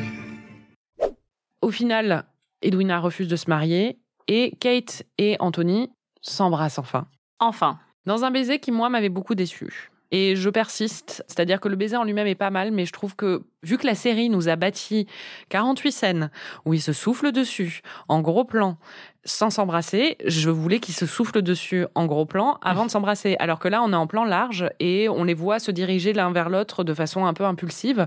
Au 1.61 1.72
final, 1.72 2.24
Edwina 2.62 3.00
refuse 3.00 3.26
de 3.26 3.34
se 3.34 3.50
marier 3.50 3.98
et 4.28 4.55
Kate 4.61 5.03
et 5.18 5.36
Anthony 5.40 5.90
s'embrassent 6.20 6.78
enfin. 6.78 7.09
Enfin. 7.40 7.80
Dans 8.07 8.22
un 8.22 8.30
baiser 8.30 8.61
qui, 8.61 8.70
moi, 8.70 8.88
m'avait 8.88 9.09
beaucoup 9.09 9.34
déçu. 9.34 9.90
Et 10.12 10.36
je 10.36 10.50
persiste, 10.50 11.24
c'est-à-dire 11.26 11.59
que 11.59 11.68
le 11.68 11.74
baiser 11.74 11.96
en 11.96 12.05
lui-même 12.05 12.28
est 12.28 12.36
pas 12.36 12.50
mal, 12.50 12.70
mais 12.70 12.86
je 12.86 12.92
trouve 12.92 13.16
que 13.16 13.42
Vu 13.64 13.78
que 13.78 13.86
la 13.86 13.94
série 13.94 14.28
nous 14.28 14.48
a 14.48 14.57
bâti 14.57 15.07
48 15.50 15.92
scènes 15.92 16.30
où 16.64 16.74
ils 16.74 16.82
se 16.82 16.92
soufflent 16.92 17.30
dessus, 17.30 17.80
en 18.09 18.20
gros 18.20 18.44
plan, 18.44 18.76
sans 19.25 19.51
s'embrasser, 19.51 20.16
je 20.27 20.51
voulais 20.51 20.81
qu'ils 20.81 20.95
se 20.95 21.07
soufflent 21.07 21.43
dessus 21.43 21.87
en 21.95 22.07
gros 22.07 22.27
plan 22.27 22.59
avant 22.61 22.85
de 22.85 22.91
s'embrasser. 22.91 23.37
Alors 23.39 23.61
que 23.61 23.68
là, 23.68 23.83
on 23.83 23.93
est 23.93 23.97
en 23.97 24.07
plan 24.09 24.25
large 24.25 24.68
et 24.81 25.09
on 25.09 25.25
les 25.25 25.35
voit 25.35 25.61
se 25.61 25.70
diriger 25.70 26.12
l'un 26.12 26.33
vers 26.33 26.49
l'autre 26.49 26.83
de 26.83 26.93
façon 26.93 27.25
un 27.25 27.33
peu 27.33 27.45
impulsive. 27.45 28.07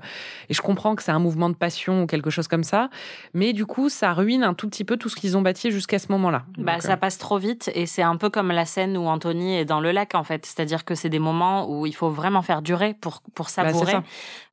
Et 0.50 0.54
je 0.54 0.62
comprends 0.62 0.96
que 0.96 1.04
c'est 1.04 1.12
un 1.12 1.20
mouvement 1.20 1.50
de 1.50 1.56
passion 1.56 2.04
ou 2.04 2.06
quelque 2.06 2.30
chose 2.30 2.48
comme 2.50 2.64
ça. 2.64 2.90
Mais 3.34 3.54
du 3.54 3.66
coup, 3.66 3.88
ça 3.88 4.14
ruine 4.14 4.44
un 4.44 4.54
tout 4.54 4.68
petit 4.68 4.84
peu 4.84 4.98
tout 4.98 5.08
ce 5.08 5.16
qu'ils 5.16 5.38
ont 5.38 5.42
bâti 5.42 5.72
jusqu'à 5.72 6.00
ce 6.00 6.12
moment-là. 6.12 6.44
Bah, 6.58 6.74
Donc, 6.74 6.82
ça 6.82 6.94
euh, 6.94 6.98
passe 6.98 7.18
trop 7.18 7.38
vite 7.38 7.72
et 7.74 7.86
c'est 7.86 8.04
un 8.04 8.18
peu 8.18 8.30
comme 8.30 8.52
la 8.52 8.66
scène 8.66 8.98
où 8.98 9.08
Anthony 9.08 9.56
est 9.56 9.66
dans 9.66 9.80
le 9.80 9.92
lac 9.92 10.16
en 10.16 10.24
fait. 10.24 10.46
C'est-à-dire 10.46 10.84
que 10.84 10.96
c'est 10.96 11.10
des 11.10 11.20
moments 11.20 11.70
où 11.70 11.86
il 11.86 11.96
faut 11.96 12.10
vraiment 12.10 12.42
faire 12.42 12.62
durer 12.62 12.94
pour, 12.94 13.22
pour 13.34 13.50
savourer. 13.50 13.94
ça. 13.94 14.04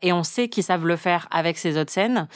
et 0.02 0.12
on 0.12 0.22
sait 0.22 0.48
qu'ils 0.48 0.64
savent 0.64 0.86
le 0.86 0.96
faire 0.96 1.26
avec 1.32 1.58
ces 1.58 1.76
autres 1.76 1.92
scènes. 1.92 2.28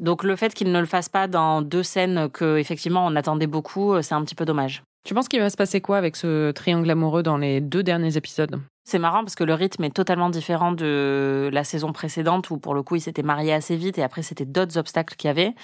Donc 0.00 0.24
le 0.24 0.36
fait 0.36 0.54
qu'ils 0.54 0.72
ne 0.72 0.80
le 0.80 0.86
fassent 0.86 1.08
pas 1.08 1.28
dans 1.28 1.62
deux 1.62 1.82
scènes 1.82 2.28
que 2.30 2.58
effectivement 2.58 3.06
on 3.06 3.16
attendait 3.16 3.46
beaucoup, 3.46 4.00
c'est 4.02 4.14
un 4.14 4.22
petit 4.24 4.34
peu 4.34 4.44
dommage. 4.44 4.82
Tu 5.04 5.12
penses 5.12 5.28
qu'il 5.28 5.40
va 5.40 5.50
se 5.50 5.56
passer 5.56 5.80
quoi 5.80 5.98
avec 5.98 6.16
ce 6.16 6.50
triangle 6.52 6.90
amoureux 6.90 7.22
dans 7.22 7.36
les 7.36 7.60
deux 7.60 7.82
derniers 7.82 8.16
épisodes? 8.16 8.58
C'est 8.84 8.98
marrant 8.98 9.20
parce 9.20 9.34
que 9.34 9.44
le 9.44 9.54
rythme 9.54 9.84
est 9.84 9.94
totalement 9.94 10.30
différent 10.30 10.72
de 10.72 11.50
la 11.52 11.64
saison 11.64 11.92
précédente 11.92 12.50
où 12.50 12.58
pour 12.58 12.74
le 12.74 12.82
coup 12.82 12.96
ils 12.96 13.00
s'étaient 13.00 13.22
mariés 13.22 13.52
assez 13.52 13.76
vite 13.76 13.98
et 13.98 14.02
après 14.02 14.22
c'était 14.22 14.44
d'autres 14.44 14.78
obstacles 14.78 15.16
qu'il 15.16 15.28
y 15.28 15.30
avait. 15.30 15.54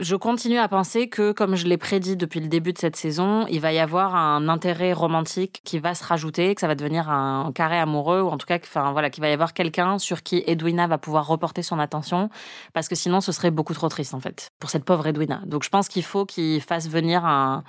Je 0.00 0.16
continue 0.16 0.56
à 0.56 0.66
penser 0.66 1.10
que, 1.10 1.30
comme 1.32 1.56
je 1.56 1.66
l'ai 1.66 1.76
prédit 1.76 2.16
depuis 2.16 2.40
le 2.40 2.48
début 2.48 2.72
de 2.72 2.78
cette 2.78 2.96
saison, 2.96 3.46
il 3.50 3.60
va 3.60 3.70
y 3.70 3.78
avoir 3.78 4.16
un 4.16 4.48
intérêt 4.48 4.94
romantique 4.94 5.60
qui 5.62 5.78
va 5.78 5.94
se 5.94 6.02
rajouter, 6.02 6.54
que 6.54 6.62
ça 6.62 6.68
va 6.68 6.74
devenir 6.74 7.10
un 7.10 7.52
carré 7.52 7.78
amoureux, 7.78 8.22
ou 8.22 8.28
en 8.28 8.38
tout 8.38 8.46
cas, 8.46 8.56
enfin 8.62 8.92
voilà, 8.92 9.10
qu'il 9.10 9.20
va 9.20 9.28
y 9.28 9.32
avoir 9.34 9.52
quelqu'un 9.52 9.98
sur 9.98 10.22
qui 10.22 10.42
Edwina 10.46 10.86
va 10.86 10.96
pouvoir 10.96 11.26
reporter 11.26 11.62
son 11.62 11.78
attention, 11.78 12.30
parce 12.72 12.88
que 12.88 12.94
sinon 12.94 13.20
ce 13.20 13.30
serait 13.30 13.50
beaucoup 13.50 13.74
trop 13.74 13.90
triste 13.90 14.14
en 14.14 14.20
fait 14.20 14.52
pour 14.58 14.70
cette 14.70 14.86
pauvre 14.86 15.06
Edwina. 15.06 15.42
Donc 15.44 15.64
je 15.64 15.68
pense 15.68 15.86
qu'il 15.88 16.02
faut 16.02 16.24
qu'il 16.24 16.62
fasse 16.62 16.88
venir 16.88 17.26
un, 17.26 17.62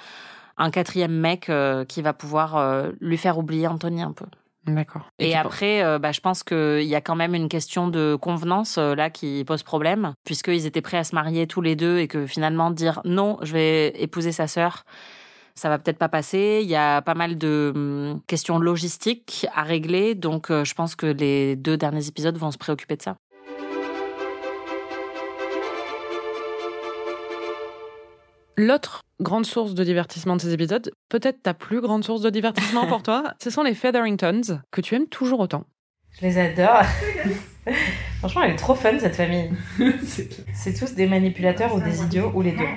un 0.56 0.72
quatrième 0.72 1.12
mec 1.12 1.50
euh, 1.50 1.84
qui 1.84 2.02
va 2.02 2.14
pouvoir 2.14 2.56
euh, 2.56 2.92
lui 3.02 3.18
faire 3.18 3.40
oublier 3.40 3.68
Anthony 3.68 4.04
un 4.04 4.14
peu. 4.14 4.26
D'accord. 4.68 5.09
Et, 5.18 5.36
après, 5.36 5.84
euh, 5.84 5.97
bah, 5.97 6.12
je 6.12 6.20
pense 6.20 6.43
qu'il 6.43 6.84
y 6.84 6.95
a 6.95 7.01
quand 7.01 7.16
même 7.16 7.34
une 7.34 7.49
question 7.49 7.88
de 7.88 8.16
convenance 8.16 8.78
euh, 8.78 8.93
là 8.93 9.09
qui 9.09 9.43
pose 9.43 9.64
problème, 9.64 10.14
puisqu'ils 10.24 10.68
étaient 10.68 10.82
prêts 10.82 10.97
à 10.97 11.03
se 11.03 11.16
marier 11.16 11.47
tous 11.47 11.62
les 11.62 11.76
deux 11.76 11.97
et 11.97 12.07
que 12.07 12.28
finalement 12.28 12.70
dire 12.70 13.01
non, 13.03 13.39
je 13.41 13.53
vais 13.53 13.88
épouser 14.01 14.32
sa 14.32 14.47
sœur, 14.47 14.84
ça 15.55 15.70
va 15.70 15.80
peut-être 15.80 15.97
pas 15.97 16.09
passer. 16.09 16.59
Il 16.62 16.70
y 16.70 16.76
a 16.76 17.01
pas 17.01 17.16
mal 17.16 17.38
de 17.39 17.72
hum, 17.76 18.22
questions 18.28 18.59
logistiques 18.59 19.47
à 19.55 19.64
régler, 19.64 20.14
donc 20.14 20.51
euh, 20.51 20.64
je 20.64 20.76
pense 20.76 20.95
que 20.95 21.07
les 21.07 21.55
deux 21.55 21.78
derniers 21.78 22.07
épisodes 22.07 22.38
vont 22.38 22.51
se 22.51 22.59
préoccuper 22.59 22.97
de 22.97 23.01
ça. 23.01 23.18
L'autre 28.64 29.01
grande 29.20 29.47
source 29.47 29.74
de 29.74 29.84
divertissement 29.84 30.36
de 30.36 30.41
ces 30.41 30.53
épisodes, 30.53 30.91
peut-être 31.09 31.41
ta 31.41 31.55
plus 31.55 31.82
grande 31.82 32.03
source 32.03 32.22
de 32.22 32.30
divertissement 32.30 32.86
pour 32.86 33.01
toi, 33.03 33.34
ce 33.41 33.49
sont 33.49 33.64
les 33.64 33.74
Featheringtons, 33.74 34.62
que 34.70 34.82
tu 34.82 34.93
aimes 34.93 35.07
toujours 35.07 35.39
autant. 35.39 35.66
Je 36.12 36.28
les 36.28 36.38
adore. 36.38 36.84
Franchement, 38.20 38.43
elle 38.43 38.51
est 38.51 38.57
trop 38.57 38.76
fun 38.76 38.99
cette 38.99 39.16
famille. 39.16 39.49
C'est 40.53 40.76
tous 40.78 40.93
des 40.93 41.07
manipulateurs 41.07 41.74
ou 41.74 41.82
des 41.82 42.03
idiots 42.03 42.32
ou 42.36 42.43
les 42.43 42.51
deux. 42.51 42.68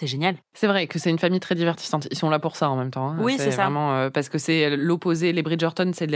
C'est 0.00 0.06
génial. 0.06 0.36
C'est 0.54 0.66
vrai 0.66 0.86
que 0.86 0.98
c'est 0.98 1.10
une 1.10 1.18
famille 1.18 1.40
très 1.40 1.54
divertissante. 1.54 2.08
Ils 2.10 2.16
sont 2.16 2.30
là 2.30 2.38
pour 2.38 2.56
ça 2.56 2.70
en 2.70 2.76
même 2.76 2.90
temps. 2.90 3.10
hein. 3.10 3.16
Oui, 3.20 3.34
c'est 3.36 3.50
ça. 3.50 3.64
Vraiment 3.64 3.92
euh, 3.94 4.08
parce 4.08 4.30
que 4.30 4.38
c'est 4.38 4.74
l'opposé. 4.74 5.30
Les 5.34 5.42
Bridgerton, 5.42 5.90
c'est 5.92 6.06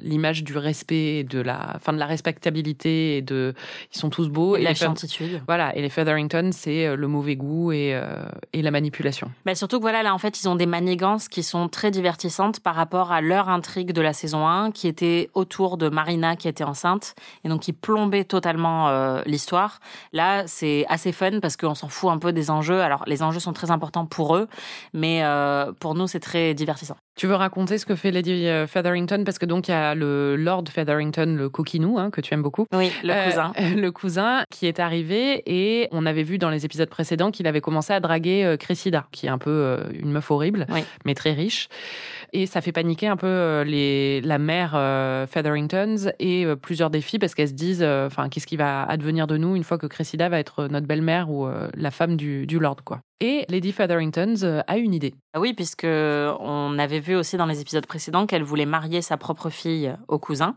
l'image 0.00 0.44
du 0.44 0.58
respect, 0.58 1.20
et 1.20 1.24
de 1.24 1.40
la, 1.40 1.78
fin 1.80 1.94
de 1.94 1.98
la 1.98 2.04
respectabilité 2.04 3.16
et 3.16 3.22
de. 3.22 3.54
Ils 3.94 3.98
sont 3.98 4.10
tous 4.10 4.28
beaux. 4.28 4.56
Et 4.56 4.60
de 4.60 4.64
la 4.64 4.74
chiantitude. 4.74 5.40
Voilà. 5.46 5.74
Et 5.74 5.80
les 5.80 5.88
Featherington, 5.88 6.50
c'est 6.52 6.86
euh, 6.86 6.94
le 6.94 7.08
mauvais 7.08 7.36
goût 7.36 7.72
et, 7.72 7.94
euh, 7.94 8.22
et 8.52 8.60
la 8.60 8.70
manipulation. 8.70 9.30
Bah 9.46 9.54
surtout 9.54 9.78
que 9.78 9.82
voilà, 9.82 10.02
là, 10.02 10.12
en 10.12 10.18
fait, 10.18 10.38
ils 10.42 10.48
ont 10.50 10.54
des 10.56 10.66
manigances 10.66 11.28
qui 11.28 11.42
sont 11.42 11.70
très 11.70 11.90
divertissantes 11.90 12.60
par 12.60 12.74
rapport 12.74 13.12
à 13.12 13.22
leur 13.22 13.48
intrigue 13.48 13.92
de 13.92 14.02
la 14.02 14.12
saison 14.12 14.46
1, 14.46 14.72
qui 14.72 14.88
était 14.88 15.30
autour 15.32 15.78
de 15.78 15.88
Marina 15.88 16.36
qui 16.36 16.48
était 16.48 16.64
enceinte, 16.64 17.14
et 17.44 17.48
donc 17.48 17.62
qui 17.62 17.72
plombait 17.72 18.24
totalement 18.24 18.90
euh, 18.90 19.22
l'histoire. 19.24 19.80
Là, 20.12 20.46
c'est 20.46 20.84
assez 20.90 21.12
fun 21.12 21.40
parce 21.40 21.56
qu'on 21.56 21.74
s'en 21.74 21.88
fout 21.88 22.10
un 22.10 22.18
peu 22.18 22.34
des 22.34 22.50
enjeux. 22.50 22.82
Alors, 22.82 23.04
les 23.06 23.21
enjeux 23.22 23.40
sont 23.40 23.52
très 23.52 23.70
importants 23.70 24.06
pour 24.06 24.36
eux, 24.36 24.48
mais 24.92 25.24
euh, 25.24 25.72
pour 25.72 25.94
nous, 25.94 26.06
c'est 26.06 26.20
très 26.20 26.54
divertissant. 26.54 26.96
Tu 27.14 27.26
veux 27.26 27.34
raconter 27.34 27.76
ce 27.76 27.84
que 27.84 27.94
fait 27.94 28.10
Lady 28.10 28.46
euh, 28.46 28.66
Featherington? 28.66 29.22
Parce 29.24 29.38
que 29.38 29.44
donc 29.44 29.68
il 29.68 29.72
y 29.72 29.74
a 29.74 29.94
le 29.94 30.34
Lord 30.36 30.64
Featherington, 30.70 31.36
le 31.36 31.48
coquinou, 31.50 31.98
hein, 31.98 32.10
que 32.10 32.20
tu 32.22 32.32
aimes 32.32 32.42
beaucoup. 32.42 32.66
Oui, 32.72 32.90
le 33.04 33.12
Euh, 33.12 33.26
cousin. 33.26 33.52
le 33.76 33.90
cousin 33.92 34.42
qui 34.50 34.66
est 34.66 34.80
arrivé 34.80 35.42
et 35.46 35.88
on 35.92 36.06
avait 36.06 36.22
vu 36.22 36.38
dans 36.38 36.48
les 36.48 36.64
épisodes 36.64 36.88
précédents 36.88 37.30
qu'il 37.30 37.46
avait 37.46 37.60
commencé 37.60 37.92
à 37.92 38.00
draguer 38.00 38.44
euh, 38.44 38.56
Cressida, 38.56 39.06
qui 39.12 39.26
est 39.26 39.28
un 39.30 39.38
peu 39.38 39.78
une 39.92 40.10
meuf 40.10 40.30
horrible, 40.30 40.66
Oui. 40.70 40.84
mais 41.04 41.14
très 41.14 41.32
riche. 41.32 41.68
Et 42.32 42.46
ça 42.46 42.62
fait 42.62 42.72
paniquer 42.72 43.08
un 43.08 43.16
peu 43.18 43.60
les, 43.66 44.22
la 44.22 44.38
mère 44.38 44.72
euh, 44.74 45.26
Featheringtons 45.26 46.12
et 46.18 46.46
plusieurs 46.62 46.88
des 46.88 47.02
filles 47.02 47.18
parce 47.18 47.34
qu'elles 47.34 47.48
se 47.48 47.52
disent, 47.52 47.82
euh, 47.82 48.08
qu'est-ce 48.30 48.46
qui 48.46 48.56
va 48.56 48.84
advenir 48.84 49.26
de 49.26 49.36
nous 49.36 49.54
une 49.54 49.64
fois 49.64 49.76
que 49.76 49.86
Cressida 49.86 50.30
va 50.30 50.38
être 50.38 50.66
notre 50.68 50.86
belle-mère 50.86 51.30
ou 51.30 51.46
la 51.74 51.90
femme 51.90 52.16
du, 52.16 52.46
du 52.46 52.58
Lord, 52.58 52.76
quoi. 52.84 53.00
Et 53.20 53.44
Lady 53.50 53.70
Featherington 53.70 54.62
a 54.66 54.78
une 54.78 54.94
idée. 54.94 55.14
Ah 55.34 55.40
Oui, 55.40 55.52
puisque 55.54 55.84
on 55.86 56.76
avait 56.78 56.98
vu 57.02 57.14
aussi 57.14 57.36
dans 57.36 57.46
les 57.46 57.60
épisodes 57.60 57.86
précédents 57.86 58.26
qu'elle 58.26 58.42
voulait 58.42 58.64
marier 58.64 59.02
sa 59.02 59.18
propre 59.18 59.50
fille 59.50 59.94
au 60.08 60.18
cousin. 60.18 60.56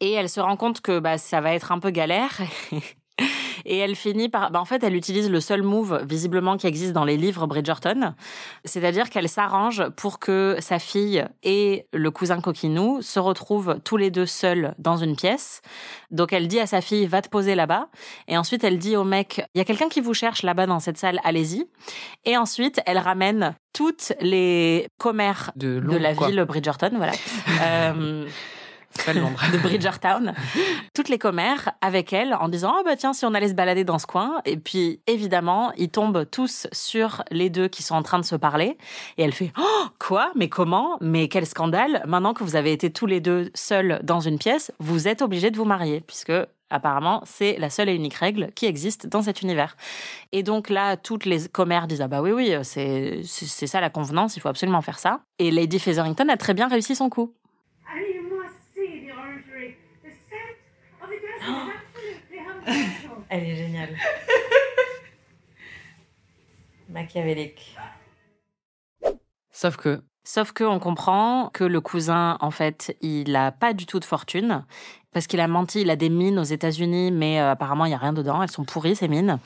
Et 0.00 0.12
elle 0.12 0.28
se 0.28 0.40
rend 0.40 0.56
compte 0.56 0.80
que 0.80 0.98
bah, 0.98 1.16
ça 1.16 1.40
va 1.40 1.54
être 1.54 1.72
un 1.72 1.78
peu 1.78 1.90
galère. 1.90 2.40
Et 3.64 3.78
elle 3.78 3.96
finit 3.96 4.28
par... 4.28 4.50
Bah, 4.50 4.60
en 4.60 4.64
fait, 4.64 4.82
elle 4.82 4.94
utilise 4.94 5.30
le 5.30 5.40
seul 5.40 5.62
move 5.62 6.04
visiblement 6.08 6.56
qui 6.56 6.66
existe 6.66 6.92
dans 6.92 7.04
les 7.04 7.16
livres 7.16 7.46
Bridgerton. 7.46 8.14
C'est-à-dire 8.64 9.10
qu'elle 9.10 9.28
s'arrange 9.28 9.88
pour 9.96 10.18
que 10.18 10.56
sa 10.60 10.78
fille 10.78 11.24
et 11.42 11.86
le 11.92 12.10
cousin 12.10 12.40
coquinou 12.40 13.02
se 13.02 13.18
retrouvent 13.18 13.78
tous 13.84 13.96
les 13.96 14.10
deux 14.10 14.26
seuls 14.26 14.74
dans 14.78 14.96
une 14.96 15.16
pièce. 15.16 15.62
Donc 16.10 16.32
elle 16.32 16.48
dit 16.48 16.60
à 16.60 16.66
sa 16.66 16.80
fille, 16.80 17.06
va 17.06 17.22
te 17.22 17.28
poser 17.28 17.54
là-bas. 17.54 17.88
Et 18.28 18.36
ensuite, 18.36 18.64
elle 18.64 18.78
dit 18.78 18.96
au 18.96 19.04
mec, 19.04 19.42
il 19.54 19.58
y 19.58 19.60
a 19.60 19.64
quelqu'un 19.64 19.88
qui 19.88 20.00
vous 20.00 20.14
cherche 20.14 20.42
là-bas 20.42 20.66
dans 20.66 20.80
cette 20.80 20.98
salle, 20.98 21.20
allez-y. 21.24 21.66
Et 22.24 22.36
ensuite, 22.36 22.80
elle 22.86 22.98
ramène 22.98 23.54
toutes 23.72 24.12
les 24.20 24.88
commères 24.98 25.52
De, 25.56 25.78
la 25.78 26.14
quoi. 26.14 26.28
ville 26.28 26.44
Bridgerton, 26.44 26.92
voilà. 26.96 27.12
Euh, 27.62 28.26
De 29.52 29.58
Bridgertown, 29.58 30.34
toutes 30.94 31.08
les 31.08 31.18
commères 31.18 31.70
avec 31.80 32.12
elle 32.12 32.34
en 32.34 32.48
disant 32.48 32.74
oh 32.78 32.82
bah 32.84 32.96
tiens 32.96 33.12
si 33.12 33.24
on 33.24 33.34
allait 33.34 33.48
se 33.48 33.54
balader 33.54 33.84
dans 33.84 33.98
ce 33.98 34.06
coin. 34.06 34.40
Et 34.44 34.56
puis 34.56 35.00
évidemment 35.06 35.72
ils 35.76 35.88
tombent 35.88 36.28
tous 36.30 36.66
sur 36.72 37.22
les 37.30 37.50
deux 37.50 37.68
qui 37.68 37.82
sont 37.82 37.94
en 37.94 38.02
train 38.02 38.18
de 38.18 38.24
se 38.24 38.36
parler. 38.36 38.76
Et 39.16 39.22
elle 39.22 39.32
fait 39.32 39.52
oh 39.58 39.86
quoi? 39.98 40.30
Mais 40.36 40.48
comment? 40.48 40.98
Mais 41.00 41.28
quel 41.28 41.46
scandale! 41.46 42.02
Maintenant 42.06 42.34
que 42.34 42.44
vous 42.44 42.56
avez 42.56 42.72
été 42.72 42.90
tous 42.90 43.06
les 43.06 43.20
deux 43.20 43.50
seuls 43.54 44.00
dans 44.02 44.20
une 44.20 44.38
pièce 44.38 44.72
vous 44.78 45.08
êtes 45.08 45.22
obligés 45.22 45.50
de 45.50 45.56
vous 45.56 45.64
marier 45.64 46.00
puisque 46.06 46.32
Apparemment, 46.72 47.22
c'est 47.26 47.58
la 47.58 47.68
seule 47.68 47.88
et 47.88 47.94
unique 47.94 48.14
règle 48.14 48.52
qui 48.54 48.66
existe 48.66 49.08
dans 49.08 49.22
cet 49.22 49.42
univers. 49.42 49.76
Et 50.30 50.44
donc 50.44 50.70
là, 50.70 50.96
toutes 50.96 51.24
les 51.24 51.48
commères 51.48 51.88
disent 51.88 52.00
ah 52.00 52.06
bah 52.06 52.22
oui 52.22 52.30
oui, 52.30 52.54
c'est 52.62 53.24
ça 53.66 53.80
la 53.80 53.90
convenance, 53.90 54.36
il 54.36 54.40
faut 54.40 54.48
absolument 54.48 54.80
faire 54.80 55.00
ça. 55.00 55.20
Et 55.40 55.50
Lady 55.50 55.80
Featherington 55.80 56.28
a 56.28 56.36
très 56.36 56.54
bien 56.54 56.68
réussi 56.68 56.94
son 56.94 57.10
coup 57.10 57.34
you 57.98 58.22
must 58.22 58.54
see 58.74 59.06
the 59.06 59.12
orangery. 59.12 59.76
The 60.02 60.10
scent 60.28 60.56
of 61.02 61.10
the 61.10 61.18
dressing 61.18 61.26
is 61.26 61.26
absolutely 61.26 61.26
unbeatable. 61.26 61.29
Elle 63.28 63.44
est 63.44 63.56
géniale. 63.56 63.96
Machiavélique. 66.88 67.76
Sauf 69.50 69.76
que 69.76 70.02
Sauf 70.22 70.52
que 70.52 70.64
on 70.64 70.78
comprend 70.78 71.50
que 71.52 71.64
le 71.64 71.80
cousin, 71.80 72.36
en 72.40 72.50
fait, 72.50 72.96
il 73.00 73.34
a 73.34 73.52
pas 73.52 73.72
du 73.72 73.86
tout 73.86 73.98
de 73.98 74.04
fortune 74.04 74.64
parce 75.12 75.26
qu'il 75.26 75.40
a 75.40 75.48
menti. 75.48 75.80
Il 75.80 75.90
a 75.90 75.96
des 75.96 76.08
mines 76.08 76.38
aux 76.38 76.44
États-Unis, 76.44 77.10
mais 77.10 77.40
euh, 77.40 77.52
apparemment 77.52 77.84
il 77.84 77.90
y 77.90 77.94
a 77.94 77.98
rien 77.98 78.12
dedans. 78.12 78.42
Elles 78.42 78.50
sont 78.50 78.64
pourries 78.64 78.96
ces 78.96 79.08
mines. 79.08 79.38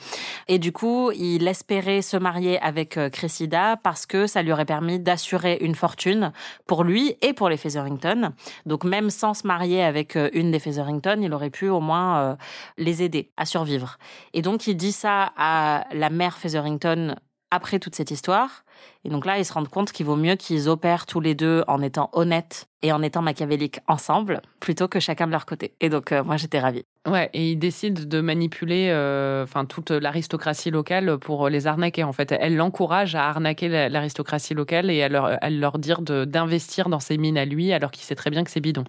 Et 0.47 0.59
du 0.59 0.71
coup, 0.71 1.11
il 1.11 1.47
espérait 1.47 2.01
se 2.01 2.17
marier 2.17 2.59
avec 2.61 2.97
euh, 2.97 3.09
Cressida 3.09 3.77
parce 3.77 4.05
que 4.05 4.27
ça 4.27 4.41
lui 4.41 4.51
aurait 4.51 4.65
permis 4.65 4.99
d'assurer 4.99 5.57
une 5.61 5.75
fortune 5.75 6.31
pour 6.67 6.83
lui 6.83 7.15
et 7.21 7.33
pour 7.33 7.49
les 7.49 7.57
Featherington. 7.57 8.33
Donc 8.65 8.83
même 8.83 9.09
sans 9.09 9.33
se 9.33 9.47
marier 9.47 9.83
avec 9.83 10.15
euh, 10.15 10.29
une 10.33 10.51
des 10.51 10.59
Featherington, 10.59 11.19
il 11.21 11.33
aurait 11.33 11.49
pu 11.49 11.69
au 11.69 11.79
moins 11.79 12.19
euh, 12.19 12.35
les 12.77 13.03
aider 13.03 13.31
à 13.37 13.45
survivre. 13.45 13.97
Et 14.33 14.41
donc 14.41 14.67
il 14.67 14.75
dit 14.75 14.91
ça 14.91 15.31
à 15.37 15.85
la 15.93 16.09
mère 16.09 16.37
Featherington 16.37 17.15
après 17.55 17.79
toute 17.79 17.95
cette 17.95 18.11
histoire. 18.11 18.63
Et 19.05 19.09
donc 19.09 19.25
là, 19.25 19.37
ils 19.39 19.45
se 19.45 19.53
rendent 19.53 19.69
compte 19.69 19.91
qu'il 19.91 20.05
vaut 20.05 20.15
mieux 20.15 20.35
qu'ils 20.35 20.67
opèrent 20.67 21.05
tous 21.05 21.19
les 21.21 21.33
deux 21.35 21.63
en 21.67 21.81
étant 21.81 22.09
honnêtes 22.13 22.67
et 22.81 22.91
en 22.91 23.01
étant 23.01 23.21
machiavéliques 23.21 23.79
ensemble, 23.87 24.41
plutôt 24.59 24.87
que 24.87 24.99
chacun 24.99 25.25
de 25.27 25.31
leur 25.31 25.45
côté. 25.45 25.73
Et 25.79 25.89
donc, 25.89 26.11
euh, 26.11 26.23
moi, 26.23 26.37
j'étais 26.37 26.59
ravie. 26.59 26.83
Ouais, 27.07 27.29
et 27.33 27.51
ils 27.51 27.55
décident 27.55 28.01
de 28.03 28.21
manipuler 28.21 28.89
euh, 28.91 29.45
toute 29.69 29.91
l'aristocratie 29.91 30.71
locale 30.71 31.17
pour 31.17 31.49
les 31.49 31.67
arnaquer. 31.67 32.03
En 32.03 32.13
fait, 32.13 32.31
elle 32.31 32.55
l'encourage 32.55 33.15
à 33.15 33.27
arnaquer 33.29 33.69
la- 33.69 33.89
l'aristocratie 33.89 34.53
locale 34.53 34.89
et 34.91 35.01
à 35.03 35.09
leur, 35.09 35.25
à 35.41 35.49
leur 35.49 35.79
dire 35.79 36.01
d'investir 36.01 36.89
dans 36.89 36.99
ses 36.99 37.17
mines 37.17 37.37
à 37.37 37.45
lui, 37.45 37.71
alors 37.73 37.91
qu'il 37.91 38.03
sait 38.03 38.15
très 38.15 38.29
bien 38.29 38.43
que 38.43 38.51
c'est 38.51 38.59
bidon. 38.61 38.83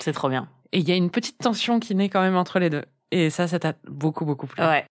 C'est 0.00 0.12
trop 0.12 0.28
bien. 0.28 0.48
Et 0.72 0.78
il 0.78 0.88
y 0.88 0.92
a 0.92 0.96
une 0.96 1.10
petite 1.10 1.38
tension 1.38 1.78
qui 1.80 1.94
naît 1.94 2.08
quand 2.08 2.20
même 2.22 2.36
entre 2.36 2.58
les 2.58 2.68
deux. 2.70 2.82
Et 3.10 3.30
ça, 3.30 3.46
ça 3.46 3.58
t'a 3.60 3.74
beaucoup, 3.88 4.24
beaucoup 4.24 4.46
plu. 4.48 4.62
Ouais. 4.62 4.84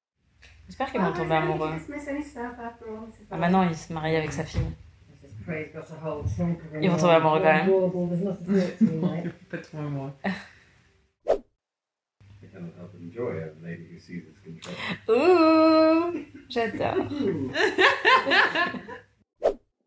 J'espère 0.68 0.92
qu'ils 0.92 1.02
vont 1.02 1.12
tomber 1.14 1.36
amoureux. 1.36 1.72
Ah, 3.32 3.38
maintenant, 3.38 3.64
il 3.64 3.76
se 3.76 3.94
marie 3.94 4.16
avec 4.16 4.32
sa 4.32 4.44
fille. 4.44 4.62
Ils 6.82 6.90
vont 6.90 6.98
tomber 6.98 7.14
amoureux 7.14 7.42
quand 7.42 7.54
même. 7.54 7.70
Pas 9.52 9.58
trop 9.58 9.78
amoureux. 9.80 10.12
Ouh, 15.10 16.20
j'adore. 16.50 16.96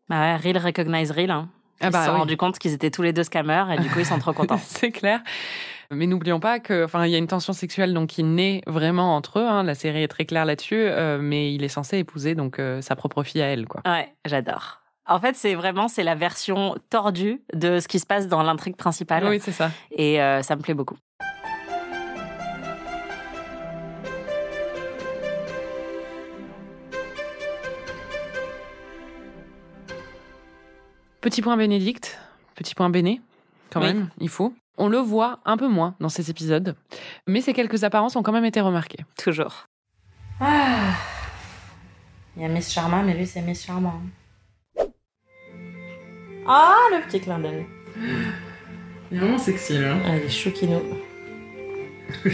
Bah 0.09 0.21
ouais, 0.21 0.35
Real 0.37 0.57
recognize 0.57 1.11
Real. 1.11 1.31
Hein. 1.31 1.49
Ah 1.81 1.87
ils 1.87 1.91
bah 1.91 1.99
se 1.99 2.05
sont 2.05 2.13
oui. 2.13 2.19
rendus 2.19 2.37
compte 2.37 2.57
qu'ils 2.59 2.73
étaient 2.73 2.91
tous 2.91 3.01
les 3.01 3.11
deux 3.11 3.23
scammers 3.23 3.65
et 3.73 3.81
du 3.81 3.89
coup, 3.89 3.99
ils 3.99 4.05
sont 4.05 4.19
trop 4.19 4.31
contents. 4.31 4.57
c'est 4.63 4.91
clair. 4.91 5.21
Mais 5.91 6.05
n'oublions 6.05 6.39
pas 6.41 6.59
que, 6.59 6.83
enfin, 6.83 7.05
il 7.05 7.11
y 7.11 7.15
a 7.15 7.17
une 7.17 7.27
tension 7.27 7.53
sexuelle 7.53 7.93
donc 7.93 8.09
qui 8.09 8.23
naît 8.23 8.61
vraiment 8.67 9.15
entre 9.15 9.39
eux. 9.39 9.47
hein. 9.47 9.63
La 9.63 9.73
série 9.75 10.03
est 10.03 10.07
très 10.09 10.25
claire 10.25 10.43
là-dessus, 10.45 10.75
euh, 10.75 11.17
mais 11.21 11.53
il 11.53 11.63
est 11.63 11.69
censé 11.69 11.97
épouser 11.97 12.35
donc 12.35 12.59
euh, 12.59 12.81
sa 12.81 12.95
propre 12.97 13.23
fille 13.23 13.41
à 13.41 13.45
elle, 13.47 13.67
quoi. 13.67 13.81
Ouais, 13.85 14.13
j'adore. 14.25 14.81
En 15.05 15.21
fait, 15.21 15.37
c'est 15.37 15.55
vraiment 15.55 15.87
c'est 15.87 16.03
la 16.03 16.15
version 16.15 16.75
tordue 16.89 17.41
de 17.53 17.79
ce 17.79 17.87
qui 17.87 17.99
se 17.99 18.05
passe 18.05 18.27
dans 18.27 18.43
l'intrigue 18.43 18.75
principale. 18.75 19.25
Oui, 19.25 19.39
c'est 19.39 19.53
ça. 19.53 19.71
Et 19.91 20.21
euh, 20.21 20.41
ça 20.41 20.57
me 20.57 20.61
plaît 20.61 20.73
beaucoup. 20.73 20.97
Petit 31.21 31.41
point 31.41 31.57
Bénédicte, 31.57 32.19
petit 32.55 32.75
point 32.75 32.89
Béné, 32.89 33.21
quand 33.71 33.81
Oui. 33.81 33.87
même, 33.87 34.09
il 34.19 34.29
faut. 34.29 34.53
On 34.77 34.87
le 34.89 34.97
voit 34.99 35.39
un 35.45 35.57
peu 35.57 35.67
moins 35.67 35.95
dans 35.99 36.09
ces 36.09 36.29
épisodes, 36.29 36.75
mais 37.27 37.41
ces 37.41 37.53
quelques 37.53 37.83
apparences 37.83 38.15
ont 38.15 38.23
quand 38.23 38.31
même 38.31 38.45
été 38.45 38.61
remarquées. 38.61 39.03
Toujours. 39.17 39.65
Ah. 40.39 40.93
Il 42.35 42.43
y 42.43 42.45
a 42.45 42.47
Miss 42.49 42.71
Charma, 42.71 43.01
mais 43.01 43.15
lui, 43.15 43.25
c'est 43.25 43.41
Miss 43.41 43.65
Charmant. 43.65 43.99
Ah, 46.47 46.75
le 46.91 47.05
petit 47.07 47.19
clin 47.19 47.39
d'œil. 47.39 47.65
Il 49.11 49.17
est 49.17 49.19
vraiment 49.19 49.37
sexy, 49.39 49.79
là. 49.79 49.97
Ah, 50.05 50.15
il 50.17 50.23
est 50.23 50.29
chouquinou. 50.29 50.81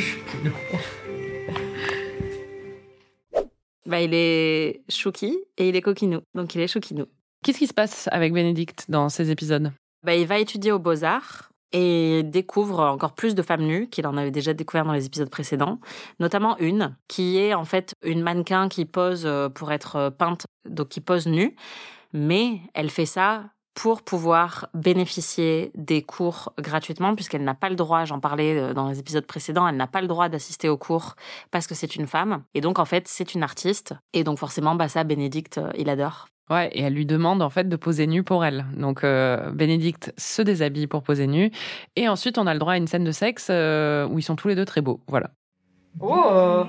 Bah, 3.85 3.99
il 4.01 4.13
est 4.13 4.81
chouki 4.89 5.37
et 5.57 5.67
il 5.69 5.75
est 5.75 5.81
coquinou. 5.81 6.21
Donc, 6.33 6.55
il 6.55 6.61
est 6.61 6.67
chouquinou. 6.67 7.05
Qu'est-ce 7.43 7.57
qui 7.59 7.67
se 7.67 7.73
passe 7.73 8.07
avec 8.11 8.31
Bénédicte 8.33 8.85
dans 8.89 9.09
ces 9.09 9.29
épisodes? 9.29 9.71
Bah, 10.03 10.15
il 10.15 10.27
va 10.27 10.37
étudier 10.37 10.71
aux 10.73 10.79
Beaux-Arts 10.79 11.53
et 11.71 12.23
découvre 12.23 12.81
encore 12.81 13.13
plus 13.13 13.35
de 13.35 13.41
femmes 13.41 13.63
nues 13.63 13.89
qu'il 13.89 14.05
en 14.05 14.17
avait 14.17 14.31
déjà 14.31 14.53
découvert 14.53 14.85
dans 14.85 14.93
les 14.93 15.05
épisodes 15.05 15.29
précédents, 15.29 15.79
notamment 16.19 16.57
une 16.59 16.95
qui 17.07 17.37
est 17.37 17.53
en 17.53 17.65
fait 17.65 17.93
une 18.03 18.21
mannequin 18.21 18.69
qui 18.69 18.85
pose 18.85 19.23
euh, 19.25 19.49
pour 19.49 19.71
être 19.71 19.95
euh, 19.95 20.09
peinte, 20.11 20.45
donc 20.69 20.89
qui 20.89 21.01
pose 21.01 21.25
nue, 21.25 21.55
mais 22.13 22.59
elle 22.73 22.89
fait 22.89 23.07
ça 23.07 23.45
pour 23.73 24.03
pouvoir 24.03 24.67
bénéficier 24.75 25.71
des 25.73 26.03
cours 26.03 26.53
gratuitement 26.59 27.15
puisqu'elle 27.15 27.43
n'a 27.43 27.55
pas 27.55 27.69
le 27.69 27.75
droit, 27.75 28.05
j'en 28.05 28.19
parlais 28.19 28.59
euh, 28.59 28.73
dans 28.73 28.89
les 28.89 28.99
épisodes 28.99 29.25
précédents, 29.25 29.67
elle 29.67 29.77
n'a 29.77 29.87
pas 29.87 30.01
le 30.01 30.07
droit 30.07 30.29
d'assister 30.29 30.69
aux 30.69 30.77
cours 30.77 31.15
parce 31.49 31.65
que 31.65 31.73
c'est 31.73 31.95
une 31.95 32.07
femme 32.07 32.43
et 32.53 32.61
donc 32.61 32.77
en 32.77 32.85
fait 32.85 33.07
c'est 33.07 33.33
une 33.33 33.41
artiste 33.41 33.95
et 34.13 34.23
donc 34.23 34.37
forcément 34.37 34.75
bah 34.75 34.89
ça 34.89 35.03
Bénédicte 35.03 35.59
il 35.75 35.89
adore. 35.89 36.27
Ouais, 36.49 36.69
et 36.73 36.81
elle 36.81 36.93
lui 36.93 37.05
demande 37.05 37.41
en 37.41 37.49
fait 37.49 37.69
de 37.69 37.75
poser 37.75 38.05
nu 38.05 38.21
pour 38.23 38.43
elle. 38.43 38.65
Donc 38.75 39.03
euh, 39.03 39.51
Bénédicte 39.51 40.13
se 40.17 40.41
déshabille 40.41 40.87
pour 40.87 41.01
poser 41.03 41.25
nu, 41.27 41.51
et 41.95 42.09
ensuite 42.09 42.37
on 42.37 42.47
a 42.47 42.53
le 42.53 42.59
droit 42.59 42.73
à 42.73 42.77
une 42.77 42.87
scène 42.87 43.05
de 43.05 43.11
sexe 43.11 43.47
euh, 43.49 44.05
où 44.07 44.19
ils 44.19 44.23
sont 44.23 44.35
tous 44.35 44.49
les 44.49 44.55
deux 44.55 44.65
très 44.65 44.81
beaux. 44.81 44.99
Voilà. 45.07 45.31
Oh 45.99 46.65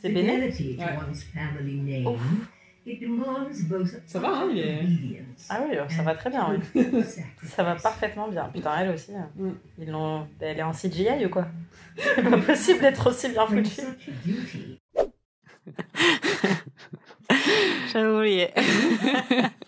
C'est 0.00 0.08
Béné? 0.10 0.50
Ça 4.06 4.18
va, 4.18 4.28
hein, 4.28 4.48
il 4.50 4.58
est... 4.58 4.80
Ah 5.50 5.60
oui, 5.68 5.76
ça 5.90 6.02
va 6.02 6.14
très 6.14 6.30
bien, 6.30 6.48
oui. 6.74 6.82
Ça 7.44 7.62
va 7.62 7.74
parfaitement 7.76 8.28
bien. 8.28 8.50
Putain, 8.52 8.72
elle 8.78 8.94
aussi. 8.94 9.12
hein. 9.14 9.28
Ils 9.78 9.90
l'ont... 9.90 10.26
Elle 10.40 10.58
est 10.58 10.62
en 10.62 10.72
CGI 10.72 11.26
ou 11.26 11.28
quoi? 11.28 11.46
C'est 11.96 12.22
pas 12.22 12.38
possible 12.38 12.80
d'être 12.80 13.10
aussi 13.10 13.28
bien 13.28 13.46
foutue. 13.46 13.82
J'avais 17.92 18.08
oublié. 18.08 18.48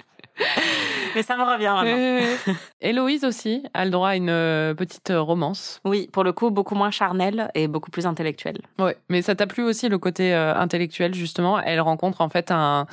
Mais 1.14 1.22
ça 1.22 1.36
me 1.36 1.42
revient 1.42 1.72
maintenant. 1.74 1.96
Euh, 1.96 2.52
Héloïse 2.80 3.24
aussi 3.24 3.62
a 3.74 3.84
le 3.84 3.90
droit 3.90 4.11
à 4.11 4.16
une 4.16 4.30
euh, 4.30 4.74
petite 4.74 5.12
romance. 5.14 5.80
Oui, 5.84 6.08
pour 6.12 6.24
le 6.24 6.32
coup, 6.32 6.50
beaucoup 6.50 6.74
moins 6.74 6.90
charnel 6.90 7.50
et 7.54 7.68
beaucoup 7.68 7.90
plus 7.90 8.06
intellectuel. 8.06 8.58
Ouais, 8.78 8.96
mais 9.08 9.22
ça 9.22 9.34
t'a 9.34 9.46
plu 9.46 9.62
aussi 9.62 9.88
le 9.88 9.98
côté 9.98 10.32
euh, 10.34 10.54
intellectuel 10.54 11.14
justement? 11.14 11.61
Elle 11.61 11.80
rencontre 11.80 12.20
en 12.20 12.28
fait 12.28 12.50
un. 12.50 12.86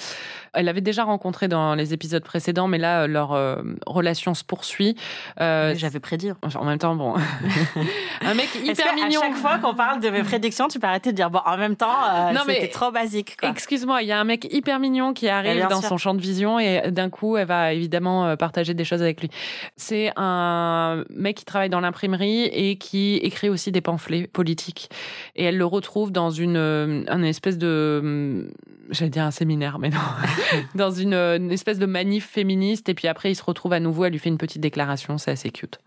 Elle 0.54 0.66
l'avait 0.66 0.82
déjà 0.82 1.04
rencontré 1.04 1.48
dans 1.48 1.76
les 1.76 1.94
épisodes 1.94 2.24
précédents, 2.24 2.68
mais 2.68 2.78
là 2.80 3.04
euh, 3.04 3.08
leur 3.08 3.34
euh, 3.34 3.62
relation 3.86 4.34
se 4.34 4.44
poursuit. 4.44 4.96
Euh, 5.40 5.74
J'avais 5.76 6.00
prédit. 6.00 6.32
En 6.56 6.66
même 6.66 6.80
temps, 6.80 6.96
bon, 6.96 7.16
un 8.22 8.34
mec 8.34 8.50
hyper 8.64 8.94
mignon. 8.96 9.22
chaque 9.22 9.36
fois 9.36 9.58
qu'on 9.60 9.76
parle 9.76 10.00
de 10.00 10.10
mes 10.10 10.24
prédictions, 10.24 10.68
tu 10.68 10.80
peux 10.80 10.88
arrêter 10.88 11.12
de 11.12 11.16
dire 11.16 11.30
bon, 11.30 11.42
en 11.46 11.58
même 11.58 11.76
temps, 11.76 11.88
euh, 12.14 12.32
Non, 12.32 12.42
mais- 12.48 12.56
c'était 12.56 12.68
trop 12.70 12.92
basique. 12.92 13.38
Excuse-moi, 13.44 14.02
il 14.02 14.08
y 14.08 14.12
a 14.12 14.20
un 14.20 14.24
mec 14.24 14.48
hyper 14.52 14.80
mignon 14.80 15.14
qui 15.14 15.30
arrive 15.30 15.56
bien 15.58 15.68
dans 15.68 15.80
sûr. 15.82 15.90
son 15.90 15.98
champ 15.98 16.14
de 16.14 16.22
vision 16.22 16.60
et 16.60 16.92
d'un 16.92 17.10
coup, 17.10 17.38
elle 17.38 17.48
va 17.48 17.74
évidemment 17.74 18.07
euh, 18.08 18.36
partager 18.36 18.74
des 18.74 18.84
choses 18.84 19.02
avec 19.02 19.22
lui. 19.22 19.30
C'est 19.76 20.12
un 20.16 21.04
mec 21.10 21.38
qui 21.38 21.46
travaille 21.46 21.70
dans 21.70 21.80
l'imprimerie 21.80 22.46
et 22.46 22.78
qui 22.78 23.16
écrit 23.18 23.50
aussi 23.50 23.72
des 23.72 23.82
pamphlets 23.82 24.28
politiques. 24.28 24.90
Et 25.36 25.46
elle 25.46 25.58
le 25.58 25.66
retrouve 25.66 26.12
dans 26.12 26.30
une, 26.30 26.58
euh, 26.58 27.04
un 27.08 27.24
espèce 27.24 27.58
de, 27.58 28.00
hum, 28.02 28.52
j'allais 28.90 29.10
dire 29.12 29.24
un 29.24 29.32
séminaire, 29.32 29.80
mais 29.80 29.90
non, 29.90 30.00
dans 30.76 30.92
une, 30.92 31.14
euh, 31.14 31.38
une 31.38 31.52
espèce 31.52 31.80
de 31.80 31.86
manif 31.86 32.28
féministe. 32.28 32.90
Et 32.90 32.94
puis 32.94 33.08
après, 33.08 33.32
il 33.32 33.36
se 33.36 33.44
retrouve 33.44 33.74
à 33.74 33.80
nouveau, 33.80 34.06
elle 34.06 34.14
lui 34.14 34.20
fait 34.20 34.30
une 34.30 34.38
petite 34.38 34.62
déclaration, 34.62 35.18
c'est 35.18 35.32
assez 35.32 35.50
cute. 35.52 35.80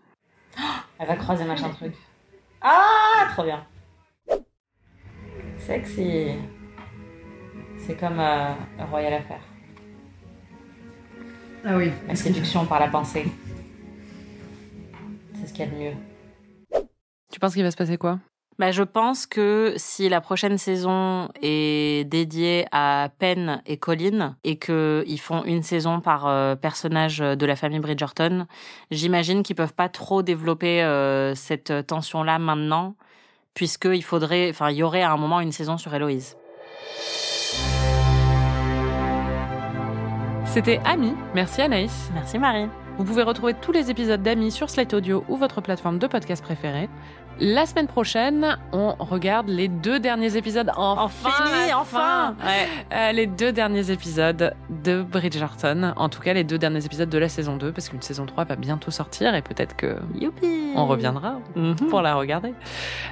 Elle 0.99 1.07
va 1.07 1.15
croiser 1.15 1.45
machin 1.45 1.69
truc. 1.69 1.93
Ah, 2.61 3.27
trop 3.33 3.43
bien. 3.43 3.65
Sexy. 5.57 6.33
C'est 7.77 7.99
comme 7.99 8.19
euh, 8.19 8.53
Royal 8.91 9.13
Affair. 9.13 9.39
Ah 11.63 11.77
oui. 11.77 11.91
La 12.07 12.15
séduction 12.15 12.65
par 12.65 12.79
la 12.79 12.87
pensée. 12.87 13.25
C'est 15.35 15.47
ce 15.47 15.53
qu'il 15.53 15.65
y 15.65 15.67
a 15.67 15.71
de 15.71 15.75
mieux. 15.75 15.93
Tu 17.31 17.39
penses 17.39 17.53
qu'il 17.53 17.63
va 17.63 17.71
se 17.71 17.77
passer 17.77 17.97
quoi? 17.97 18.19
Bah, 18.59 18.71
je 18.71 18.83
pense 18.83 19.25
que 19.25 19.73
si 19.77 20.09
la 20.09 20.21
prochaine 20.21 20.57
saison 20.57 21.29
est 21.41 22.07
dédiée 22.07 22.65
à 22.71 23.09
Penn 23.17 23.61
et 23.65 23.77
Colin 23.77 24.35
et 24.43 24.57
qu'ils 24.57 25.19
font 25.19 25.43
une 25.45 25.63
saison 25.63 25.99
par 25.99 26.27
euh, 26.27 26.55
personnage 26.55 27.19
de 27.19 27.45
la 27.45 27.55
famille 27.55 27.79
Bridgerton, 27.79 28.45
j'imagine 28.91 29.41
qu'ils 29.41 29.55
peuvent 29.55 29.73
pas 29.73 29.89
trop 29.89 30.21
développer 30.21 30.83
euh, 30.83 31.33
cette 31.33 31.87
tension-là 31.87 32.37
maintenant, 32.37 32.95
puisqu'il 33.55 34.03
faudrait, 34.03 34.49
enfin, 34.49 34.69
il 34.69 34.77
y 34.77 34.83
aurait 34.83 35.01
à 35.01 35.11
un 35.11 35.17
moment 35.17 35.39
une 35.39 35.51
saison 35.51 35.77
sur 35.77 35.93
Héloïse. 35.95 36.37
C'était 40.51 40.81
Ami. 40.83 41.13
Merci 41.33 41.61
Anaïs. 41.61 42.11
Merci 42.13 42.37
Marie. 42.37 42.67
Vous 42.97 43.05
pouvez 43.05 43.23
retrouver 43.23 43.53
tous 43.53 43.71
les 43.71 43.89
épisodes 43.89 44.21
d'Ami 44.21 44.51
sur 44.51 44.69
Slate 44.69 44.93
Audio 44.93 45.23
ou 45.29 45.37
votre 45.37 45.61
plateforme 45.61 45.97
de 45.97 46.07
podcast 46.07 46.43
préférée. 46.43 46.89
La 47.39 47.65
semaine 47.65 47.87
prochaine, 47.87 48.57
on 48.71 48.93
regarde 48.99 49.47
les 49.49 49.67
deux 49.67 49.99
derniers 49.99 50.37
épisodes. 50.37 50.69
Enfin, 50.77 51.29
fini, 51.31 51.73
enfin. 51.73 52.35
fin. 52.39 52.57
Euh, 52.93 53.11
Les 53.13 53.25
deux 53.25 53.51
derniers 53.51 53.89
épisodes 53.89 54.53
de 54.83 55.01
Bridgerton. 55.01 55.93
En 55.95 56.07
tout 56.09 56.21
cas, 56.21 56.33
les 56.33 56.43
deux 56.43 56.59
derniers 56.59 56.85
épisodes 56.85 57.09
de 57.09 57.17
la 57.17 57.29
saison 57.29 57.57
2, 57.57 57.71
parce 57.71 57.89
qu'une 57.89 58.01
saison 58.01 58.27
3 58.27 58.43
va 58.43 58.55
bientôt 58.55 58.91
sortir 58.91 59.33
et 59.33 59.41
peut-être 59.41 59.75
que 59.75 59.95
Youpi 60.19 60.73
on 60.75 60.85
reviendra 60.85 61.39
Mhm. 61.55 61.75
pour 61.89 62.01
la 62.01 62.13
regarder. 62.15 62.53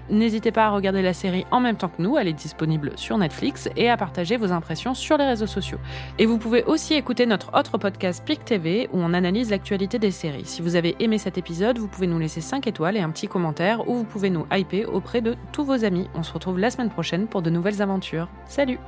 N'hésitez 0.10 0.52
pas 0.52 0.66
à 0.66 0.70
regarder 0.70 1.02
la 1.02 1.14
série 1.14 1.46
en 1.52 1.60
même 1.60 1.76
temps 1.76 1.90
que 1.90 2.02
nous, 2.02 2.18
elle 2.18 2.28
est 2.28 2.34
disponible 2.34 2.92
sur 2.98 3.18
Netflix 3.18 3.68
et 3.76 3.90
à 3.90 3.98
partager 3.98 4.38
vos 4.38 4.52
impressions 4.52 4.94
sur 4.94 5.18
les 5.18 5.26
réseaux 5.26 5.48
sociaux. 5.48 5.80
Et 6.20 6.26
vous 6.28 6.38
pouvez 6.38 6.64
aussi 6.66 6.94
écouter 6.94 7.26
notre 7.26 7.58
autre 7.58 7.78
podcast 7.80 8.24
PIC 8.26 8.46
TV 8.46 8.90
où 8.94 9.00
on 9.00 9.14
analyse 9.14 9.50
l'actualité 9.50 9.98
des 9.98 10.12
séries. 10.12 10.46
Si 10.46 10.62
vous 10.62 10.76
avez 10.76 10.96
aimé 11.00 11.18
cet 11.18 11.38
épisode, 11.40 11.80
vous 11.80 11.88
pouvez 11.88 12.08
nous 12.08 12.20
laisser 12.20 12.42
5 12.42 12.68
étoiles 12.68 12.96
et 12.96 13.02
un 13.02 13.10
petit 13.10 13.28
commentaire 13.28 13.88
ou 13.90 13.96
vous 13.96 14.04
pouvez 14.10 14.30
nous 14.30 14.46
hyper 14.52 14.94
auprès 14.94 15.22
de 15.22 15.36
tous 15.54 15.64
vos 15.64 15.86
amis. 15.86 16.10
On 16.16 16.24
se 16.24 16.34
retrouve 16.34 16.60
la 16.60 16.70
semaine 16.72 16.90
prochaine 16.90 17.28
pour 17.28 17.42
de 17.42 17.50
nouvelles 17.50 17.82
aventures. 17.82 18.28
Salut 18.46 18.80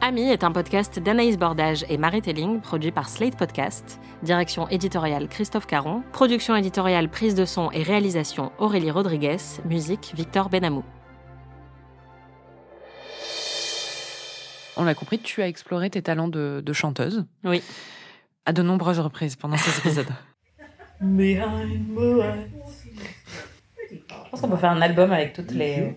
Ami 0.00 0.28
est 0.30 0.44
un 0.44 0.52
podcast 0.52 0.98
d'Anaïs 0.98 1.38
Bordage 1.38 1.86
et 1.88 1.96
Marie 1.96 2.20
Telling, 2.20 2.60
produit 2.60 2.92
par 2.92 3.08
Slate 3.08 3.36
Podcast. 3.36 3.98
Direction 4.22 4.68
éditoriale 4.68 5.28
Christophe 5.28 5.66
Caron. 5.66 6.02
Production 6.12 6.54
éditoriale, 6.54 7.08
prise 7.08 7.34
de 7.34 7.46
son 7.46 7.70
et 7.70 7.82
réalisation 7.82 8.52
Aurélie 8.58 8.90
Rodriguez. 8.90 9.38
Musique 9.64 10.12
Victor 10.14 10.50
Benamou. 10.50 10.84
On 14.76 14.84
l'a 14.84 14.94
compris, 14.94 15.20
tu 15.20 15.40
as 15.40 15.48
exploré 15.48 15.88
tes 15.88 16.02
talents 16.02 16.28
de, 16.28 16.62
de 16.64 16.72
chanteuse. 16.72 17.24
Oui. 17.44 17.62
À 18.44 18.52
de 18.52 18.62
nombreuses 18.62 18.98
reprises 18.98 19.36
pendant 19.36 19.56
ces 19.56 19.78
épisodes. 19.88 20.12
Je 24.08 24.30
pense 24.30 24.40
qu'on 24.40 24.48
peut 24.48 24.56
faire 24.56 24.70
un 24.72 24.82
album 24.82 25.12
avec 25.12 25.32
toutes 25.32 25.52
les, 25.52 25.94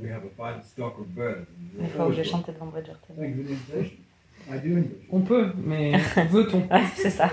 We 0.00 0.10
have 0.10 0.22
a 0.24 0.30
fine 0.52 0.62
stock 0.62 0.98
of 0.98 1.06
birds. 1.08 1.46
les 1.78 1.88
fois 1.88 2.06
où 2.06 2.12
j'ai 2.12 2.24
chanté 2.24 2.52
devant 2.52 2.66
Bridgerton. 2.66 3.14
Thank 3.14 3.36
you 3.36 3.44
for 3.44 3.44
the 3.44 3.52
invitation. 3.52 3.98
I 4.50 4.58
do 4.58 4.68
enjoy 4.76 4.80
it. 4.80 5.06
On 5.10 5.20
peut, 5.20 5.52
mais 5.56 5.92
veut-on? 6.30 6.60
Ouais, 6.74 6.84
c'est 6.96 7.10
ça. 7.10 7.30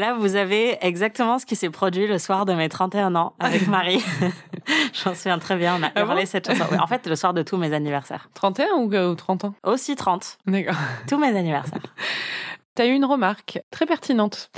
Là, 0.00 0.14
vous 0.14 0.34
avez 0.34 0.78
exactement 0.80 1.38
ce 1.38 1.44
qui 1.44 1.56
s'est 1.56 1.68
produit 1.68 2.06
le 2.06 2.16
soir 2.18 2.46
de 2.46 2.54
mes 2.54 2.70
31 2.70 3.14
ans 3.16 3.34
avec 3.38 3.66
Marie. 3.68 4.02
J'en 4.94 5.14
souviens 5.14 5.38
très 5.38 5.56
bien, 5.56 5.76
on 5.78 5.82
a 5.82 5.90
Ah 5.94 6.04
bon 6.04 6.12
hurlé 6.12 6.24
cette 6.24 6.46
chanson. 6.46 6.64
Oui, 6.72 6.78
en 6.78 6.86
fait, 6.86 7.06
le 7.06 7.14
soir 7.16 7.34
de 7.34 7.42
tous 7.42 7.58
mes 7.58 7.74
anniversaires. 7.74 8.30
31 8.32 8.66
ou, 8.78 8.94
euh, 8.94 9.10
ou 9.10 9.14
30 9.14 9.44
ans? 9.44 9.54
Aussi 9.62 9.96
30, 9.96 10.38
D'accord. 10.46 10.74
tous 11.06 11.18
mes 11.18 11.36
anniversaires. 11.36 11.82
Tu 12.76 12.82
as 12.82 12.86
eu 12.86 12.92
une 12.92 13.04
remarque 13.04 13.60
très 13.70 13.84
pertinente 13.84 14.50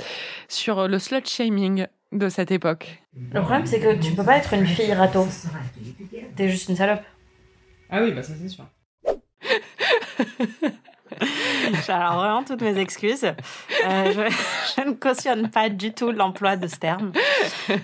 sur 0.47 0.87
le 0.87 0.99
slut 0.99 1.25
shaming 1.27 1.87
de 2.13 2.29
cette 2.29 2.51
époque. 2.51 3.03
Le 3.33 3.41
problème, 3.41 3.65
c'est 3.65 3.79
que 3.81 3.95
tu 3.95 4.13
peux 4.13 4.23
pas 4.23 4.37
être 4.37 4.53
une 4.53 4.67
fille 4.67 4.93
râteau. 4.93 5.27
T'es 6.37 6.47
juste 6.47 6.69
une 6.69 6.75
salope. 6.77 7.01
Ah 7.89 8.01
oui, 8.01 8.11
bah 8.11 8.21
ça 8.23 8.33
c'est 8.39 8.47
sûr. 8.47 8.65
Alors 11.87 12.15
vraiment, 12.15 12.43
toutes 12.43 12.61
mes 12.61 12.77
excuses. 12.79 13.23
Euh, 13.25 13.33
je, 14.11 14.81
je 14.81 14.87
ne 14.87 14.93
cautionne 14.93 15.49
pas 15.49 15.69
du 15.69 15.93
tout 15.93 16.11
l'emploi 16.11 16.55
de 16.55 16.67
ce 16.67 16.75
terme. 16.77 17.11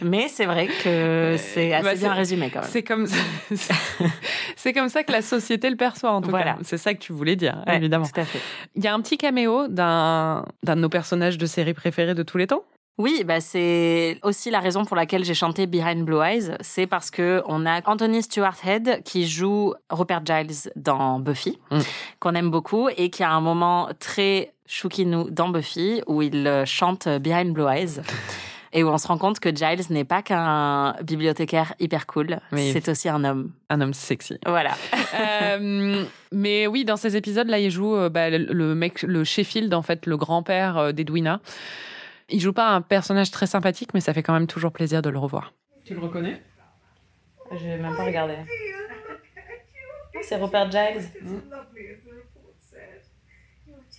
Mais 0.01 0.27
c'est 0.27 0.45
vrai 0.45 0.67
que 0.67 1.35
c'est 1.37 1.73
assez 1.73 1.83
Bah, 1.83 1.95
bien 1.95 2.13
résumé 2.13 2.49
quand 2.49 2.61
même. 2.61 2.69
C'est 2.69 2.83
comme, 2.83 3.07
c'est 4.55 4.73
comme 4.73 4.89
ça 4.89 5.03
que 5.03 5.11
la 5.11 5.21
société 5.21 5.69
le 5.69 5.75
perçoit, 5.75 6.11
en 6.11 6.21
tout 6.21 6.29
Voilà. 6.29 6.53
cas. 6.53 6.57
C'est 6.63 6.77
ça 6.77 6.93
que 6.93 6.99
tu 6.99 7.13
voulais 7.13 7.35
dire, 7.35 7.63
Ouais, 7.67 7.77
évidemment. 7.77 8.05
Tout 8.05 8.19
à 8.21 8.25
fait. 8.25 8.39
Il 8.75 8.83
y 8.83 8.87
a 8.87 8.93
un 8.93 9.01
petit 9.01 9.17
caméo 9.17 9.67
d'un, 9.67 10.45
d'un 10.63 10.75
de 10.75 10.81
nos 10.81 10.89
personnages 10.89 11.37
de 11.37 11.45
série 11.45 11.73
préférés 11.73 12.15
de 12.15 12.23
tous 12.23 12.37
les 12.37 12.47
temps. 12.47 12.63
Oui, 12.99 13.23
bah 13.25 13.39
c'est 13.39 14.19
aussi 14.23 14.51
la 14.51 14.59
raison 14.59 14.83
pour 14.83 14.97
laquelle 14.97 15.23
j'ai 15.23 15.33
chanté 15.33 15.67
Behind 15.67 16.03
Blue 16.03 16.21
Eyes. 16.21 16.51
C'est 16.59 16.85
parce 16.85 17.09
que 17.09 17.41
on 17.47 17.65
a 17.65 17.79
Anthony 17.89 18.21
Stewart 18.21 18.57
Head 18.65 19.03
qui 19.05 19.25
joue 19.25 19.73
Rupert 19.89 20.21
Giles 20.25 20.69
dans 20.75 21.17
Buffy, 21.19 21.57
Mm. 21.71 21.79
qu'on 22.19 22.35
aime 22.35 22.51
beaucoup 22.51 22.89
et 22.89 23.09
qui 23.09 23.23
a 23.23 23.31
un 23.31 23.39
moment 23.39 23.87
très 23.99 24.51
choukinou 24.67 25.29
dans 25.31 25.47
Buffy 25.47 26.01
où 26.07 26.21
il 26.21 26.45
euh, 26.45 26.65
chante 26.65 27.07
Behind 27.07 27.53
Blue 27.53 27.67
Eyes. 27.67 28.01
Et 28.71 28.83
où 28.83 28.87
on 28.89 28.99
se 28.99 29.07
rend 29.07 29.17
compte 29.17 29.39
que 29.39 29.49
Giles 29.49 29.81
n'est 29.89 30.03
pas 30.03 30.21
qu'un 30.21 30.93
bibliothécaire 31.01 31.73
hyper 31.79 32.05
cool, 32.05 32.39
Oui. 32.51 32.69
c'est 32.71 32.87
aussi 32.87 33.09
un 33.09 33.23
homme. 33.23 33.49
Un 33.71 33.81
homme 33.81 33.95
sexy. 33.95 34.37
Voilà. 34.45 34.71
Euh, 35.19 36.05
mais 36.31 36.67
oui, 36.67 36.85
dans 36.85 36.95
ces 36.95 37.17
épisodes-là, 37.17 37.57
il 37.57 37.71
joue 37.71 37.95
euh, 37.95 38.09
bah, 38.09 38.29
le, 38.29 38.75
mec, 38.75 39.01
le 39.01 39.23
Sheffield, 39.23 39.73
en 39.73 39.81
fait, 39.81 40.05
le 40.05 40.17
grand-père 40.17 40.93
d'Edwina. 40.93 41.39
Il 42.31 42.39
joue 42.39 42.53
pas 42.53 42.69
un 42.69 42.81
personnage 42.81 43.31
très 43.31 43.47
sympathique, 43.47 43.93
mais 43.93 44.01
ça 44.01 44.13
fait 44.13 44.23
quand 44.23 44.33
même 44.33 44.47
toujours 44.47 44.71
plaisir 44.71 45.01
de 45.01 45.09
le 45.09 45.17
revoir. 45.17 45.53
Tu 45.85 45.93
le 45.93 45.99
reconnais? 45.99 46.41
J'ai 47.59 47.77
même 47.77 47.95
pas 47.95 48.05
regardé. 48.05 48.35
Ah, 48.39 50.19
C'est 50.21 50.35
Rupert 50.35 50.69
Giles. 50.71 51.09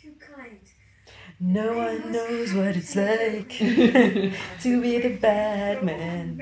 Kind. 0.03 0.61
No 1.41 1.73
one 1.73 2.13
knows 2.13 2.55
what 2.55 2.77
it's 2.77 2.95
like 2.95 3.59
to 4.63 4.81
be 4.81 5.01
the 5.01 5.19
bad 5.21 5.83
man. 5.83 6.39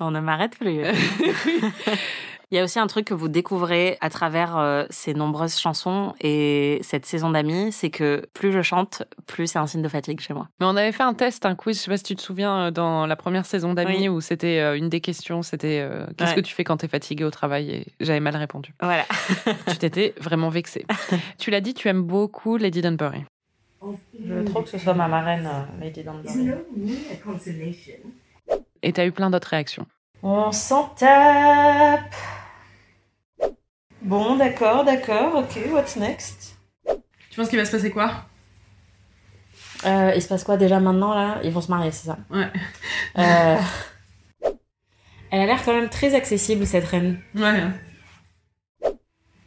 On 0.00 0.10
ne 0.10 0.20
m'arrête 0.20 0.56
plus. 0.58 0.82
Il 2.52 2.56
y 2.56 2.58
a 2.58 2.64
aussi 2.64 2.78
un 2.78 2.86
truc 2.86 3.06
que 3.06 3.14
vous 3.14 3.28
découvrez 3.28 3.96
à 4.02 4.10
travers 4.10 4.58
euh, 4.58 4.84
ces 4.90 5.14
nombreuses 5.14 5.58
chansons 5.58 6.12
et 6.20 6.80
cette 6.82 7.06
saison 7.06 7.30
d'amis, 7.30 7.72
c'est 7.72 7.88
que 7.88 8.26
plus 8.34 8.52
je 8.52 8.60
chante, 8.60 9.04
plus 9.26 9.46
c'est 9.46 9.58
un 9.58 9.66
signe 9.66 9.80
de 9.80 9.88
fatigue 9.88 10.20
chez 10.20 10.34
moi. 10.34 10.48
Mais 10.60 10.66
on 10.66 10.76
avait 10.76 10.92
fait 10.92 11.02
un 11.02 11.14
test, 11.14 11.46
un 11.46 11.54
quiz, 11.54 11.78
je 11.78 11.84
sais 11.84 11.90
pas 11.90 11.96
si 11.96 12.02
tu 12.02 12.14
te 12.14 12.20
souviens, 12.20 12.66
euh, 12.66 12.70
dans 12.70 13.06
la 13.06 13.16
première 13.16 13.46
saison 13.46 13.72
d'Amis, 13.72 14.00
Oui. 14.00 14.08
où 14.10 14.20
c'était 14.20 14.58
euh, 14.60 14.76
une 14.76 14.90
des 14.90 15.00
questions, 15.00 15.40
c'était 15.40 15.80
euh, 15.80 16.04
qu'est-ce 16.18 16.32
Ouais. 16.32 16.36
que 16.36 16.40
tu 16.42 16.54
fais 16.54 16.62
quand 16.62 16.76
t'es 16.76 16.88
fatigué 16.88 17.24
au 17.24 17.30
travail? 17.30 17.70
Et 17.70 17.86
j'avais 18.00 18.20
mal 18.20 18.36
répondu. 18.36 18.74
Voilà. 18.82 19.06
tu 19.68 19.78
t'étais 19.78 20.12
vraiment 20.20 20.50
vexée. 20.50 20.84
tu 21.38 21.50
l'as 21.50 21.62
dit, 21.62 21.72
tu 21.72 21.88
aimes 21.88 22.02
beaucoup 22.02 22.58
Lady 22.58 22.82
Dunbury. 22.82 23.24
Je 23.80 24.30
veux 24.30 24.44
trop 24.44 24.60
que 24.60 24.68
ce 24.68 24.76
soit 24.76 24.92
ma 24.92 25.08
marraine, 25.08 25.48
Lady 25.80 26.02
Dunbury. 26.04 26.50
Et 28.82 28.92
t'as 28.92 29.06
eu 29.06 29.10
plein 29.12 29.30
d'autres 29.30 29.48
réactions. 29.48 29.86
On 30.22 30.52
s'en 30.52 30.84
tape. 30.88 32.14
Bon, 34.02 34.36
d'accord, 34.36 34.84
d'accord, 34.84 35.36
ok, 35.36 35.70
what's 35.72 35.96
next? 35.96 36.56
Tu 37.30 37.36
penses 37.36 37.48
qu'il 37.48 37.58
va 37.58 37.64
se 37.64 37.70
passer 37.70 37.90
quoi? 37.90 38.26
Euh, 39.86 40.12
Il 40.14 40.22
se 40.22 40.28
passe 40.28 40.44
quoi 40.44 40.56
déjà 40.56 40.80
maintenant 40.80 41.14
là? 41.14 41.40
Ils 41.44 41.50
vont 41.52 41.60
se 41.60 41.70
marier, 41.70 41.90
c'est 41.92 42.06
ça? 42.06 42.18
Ouais. 42.30 42.50
Euh, 43.18 43.56
Elle 45.30 45.40
a 45.40 45.46
l'air 45.46 45.64
quand 45.64 45.72
même 45.74 45.88
très 45.88 46.14
accessible 46.14 46.66
cette 46.66 46.84
reine. 46.84 47.20
Ouais. 47.34 47.62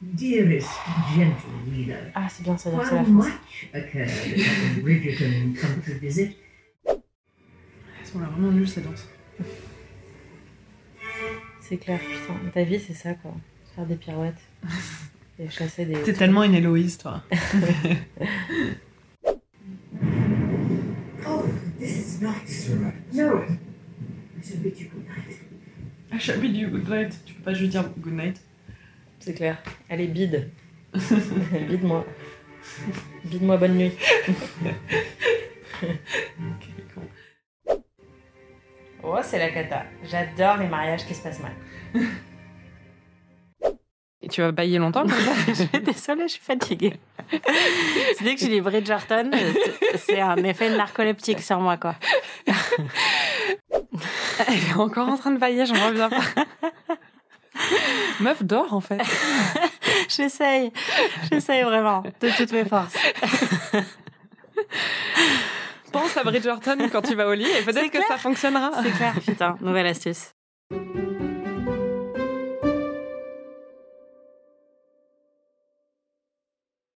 Dearest 0.01 0.69
gentle 1.15 1.35
reader, 1.71 2.11
Ah, 2.15 2.27
c'est 2.29 2.43
bien, 2.43 2.57
ça 2.57 2.69
c'est 2.71 2.95
la 2.95 3.03
France. 3.03 3.25
occurred 3.73 4.09
at 4.09 4.81
Bridgerton 4.81 5.53
country 5.59 5.93
visit, 5.99 6.35
Elles 6.87 6.95
sont 8.05 8.19
là 8.19 8.27
vraiment 8.27 8.51
nulles 8.51 8.67
ces 8.69 8.81
danses. 8.81 9.07
C'est 11.61 11.77
clair, 11.77 11.99
putain. 11.99 12.35
Ta 12.53 12.63
vie, 12.63 12.79
c'est 12.79 12.93
ça 12.93 13.13
quoi. 13.15 13.31
Faire 13.75 13.85
des 13.85 13.95
pirouettes. 13.95 14.41
Et 15.39 15.49
chasser 15.49 15.85
des. 15.85 16.01
T'es 16.01 16.13
tellement 16.13 16.43
une 16.43 16.55
Héloïse, 16.55 16.97
toi. 16.97 17.21
oh, 21.27 21.43
this 21.77 21.97
is 21.97 22.21
not. 22.21 22.35
No. 23.13 23.43
I 24.37 24.41
shall 24.41 24.57
bid 24.59 24.79
you 24.79 24.87
good 24.87 25.05
night. 25.07 25.41
I 26.13 26.17
shall 26.17 26.39
bid 26.39 26.55
you 26.55 26.69
good 26.69 26.87
night. 26.87 27.13
Tu 27.25 27.33
peux 27.33 27.43
pas 27.43 27.53
juste 27.53 27.71
dire 27.71 27.83
good 27.99 28.13
night 28.13 28.41
C'est 29.19 29.33
clair. 29.33 29.61
Est 29.89 30.07
bide. 30.07 30.51
Bide-moi. 31.67 32.05
Bide-moi 33.25 33.57
bonne 33.57 33.75
nuit. 33.77 33.91
Oh, 39.03 39.19
c'est 39.21 39.39
la 39.39 39.49
cata. 39.49 39.83
J'adore 40.09 40.57
les 40.57 40.67
mariages 40.69 41.05
qui 41.05 41.13
se 41.13 41.21
passent 41.21 41.41
mal. 41.41 41.51
Et 44.25 44.27
tu 44.27 44.41
vas 44.41 44.51
bailler 44.51 44.79
longtemps 44.79 45.01
comme 45.03 45.11
ça 45.11 45.31
je 45.47 45.53
suis 45.53 45.67
désolée, 45.67 46.23
je 46.27 46.33
suis 46.33 46.41
fatiguée. 46.41 46.95
C'est 48.17 48.23
dès 48.23 48.33
que 48.33 48.41
je 48.41 48.47
dis 48.47 48.59
Bridgerton, 48.59 49.29
c'est- 49.97 50.19
un 50.19 50.37
effet 50.37 50.75
narcoleptique 50.75 51.41
sur 51.41 51.59
moi, 51.59 51.77
quoi. 51.77 51.93
Elle 54.47 54.55
est 54.55 54.73
encore 54.75 55.07
en 55.09 55.17
train 55.17 55.29
de 55.31 55.37
bailler, 55.37 55.67
j'en 55.67 55.75
reviens 55.87 56.09
pas. 56.09 56.23
Meuf 58.19 58.43
dort 58.43 58.73
en 58.73 58.81
fait. 58.81 58.99
J'essaye, 60.09 60.73
j'essaye 61.31 61.61
vraiment, 61.63 62.01
de 62.19 62.29
toutes 62.35 62.51
mes 62.51 62.65
forces. 62.65 62.95
Pense 65.91 66.17
à 66.17 66.23
Bridgerton 66.23 66.77
quand 66.91 67.01
tu 67.03 67.13
vas 67.15 67.27
au 67.27 67.33
lit 67.33 67.45
et 67.45 67.61
peut-être 67.61 67.91
que 67.91 68.03
ça 68.07 68.17
fonctionnera. 68.17 68.71
C'est 68.83 68.91
clair, 68.91 69.13
putain, 69.25 69.55
nouvelle 69.61 69.87
astuce. 69.87 70.31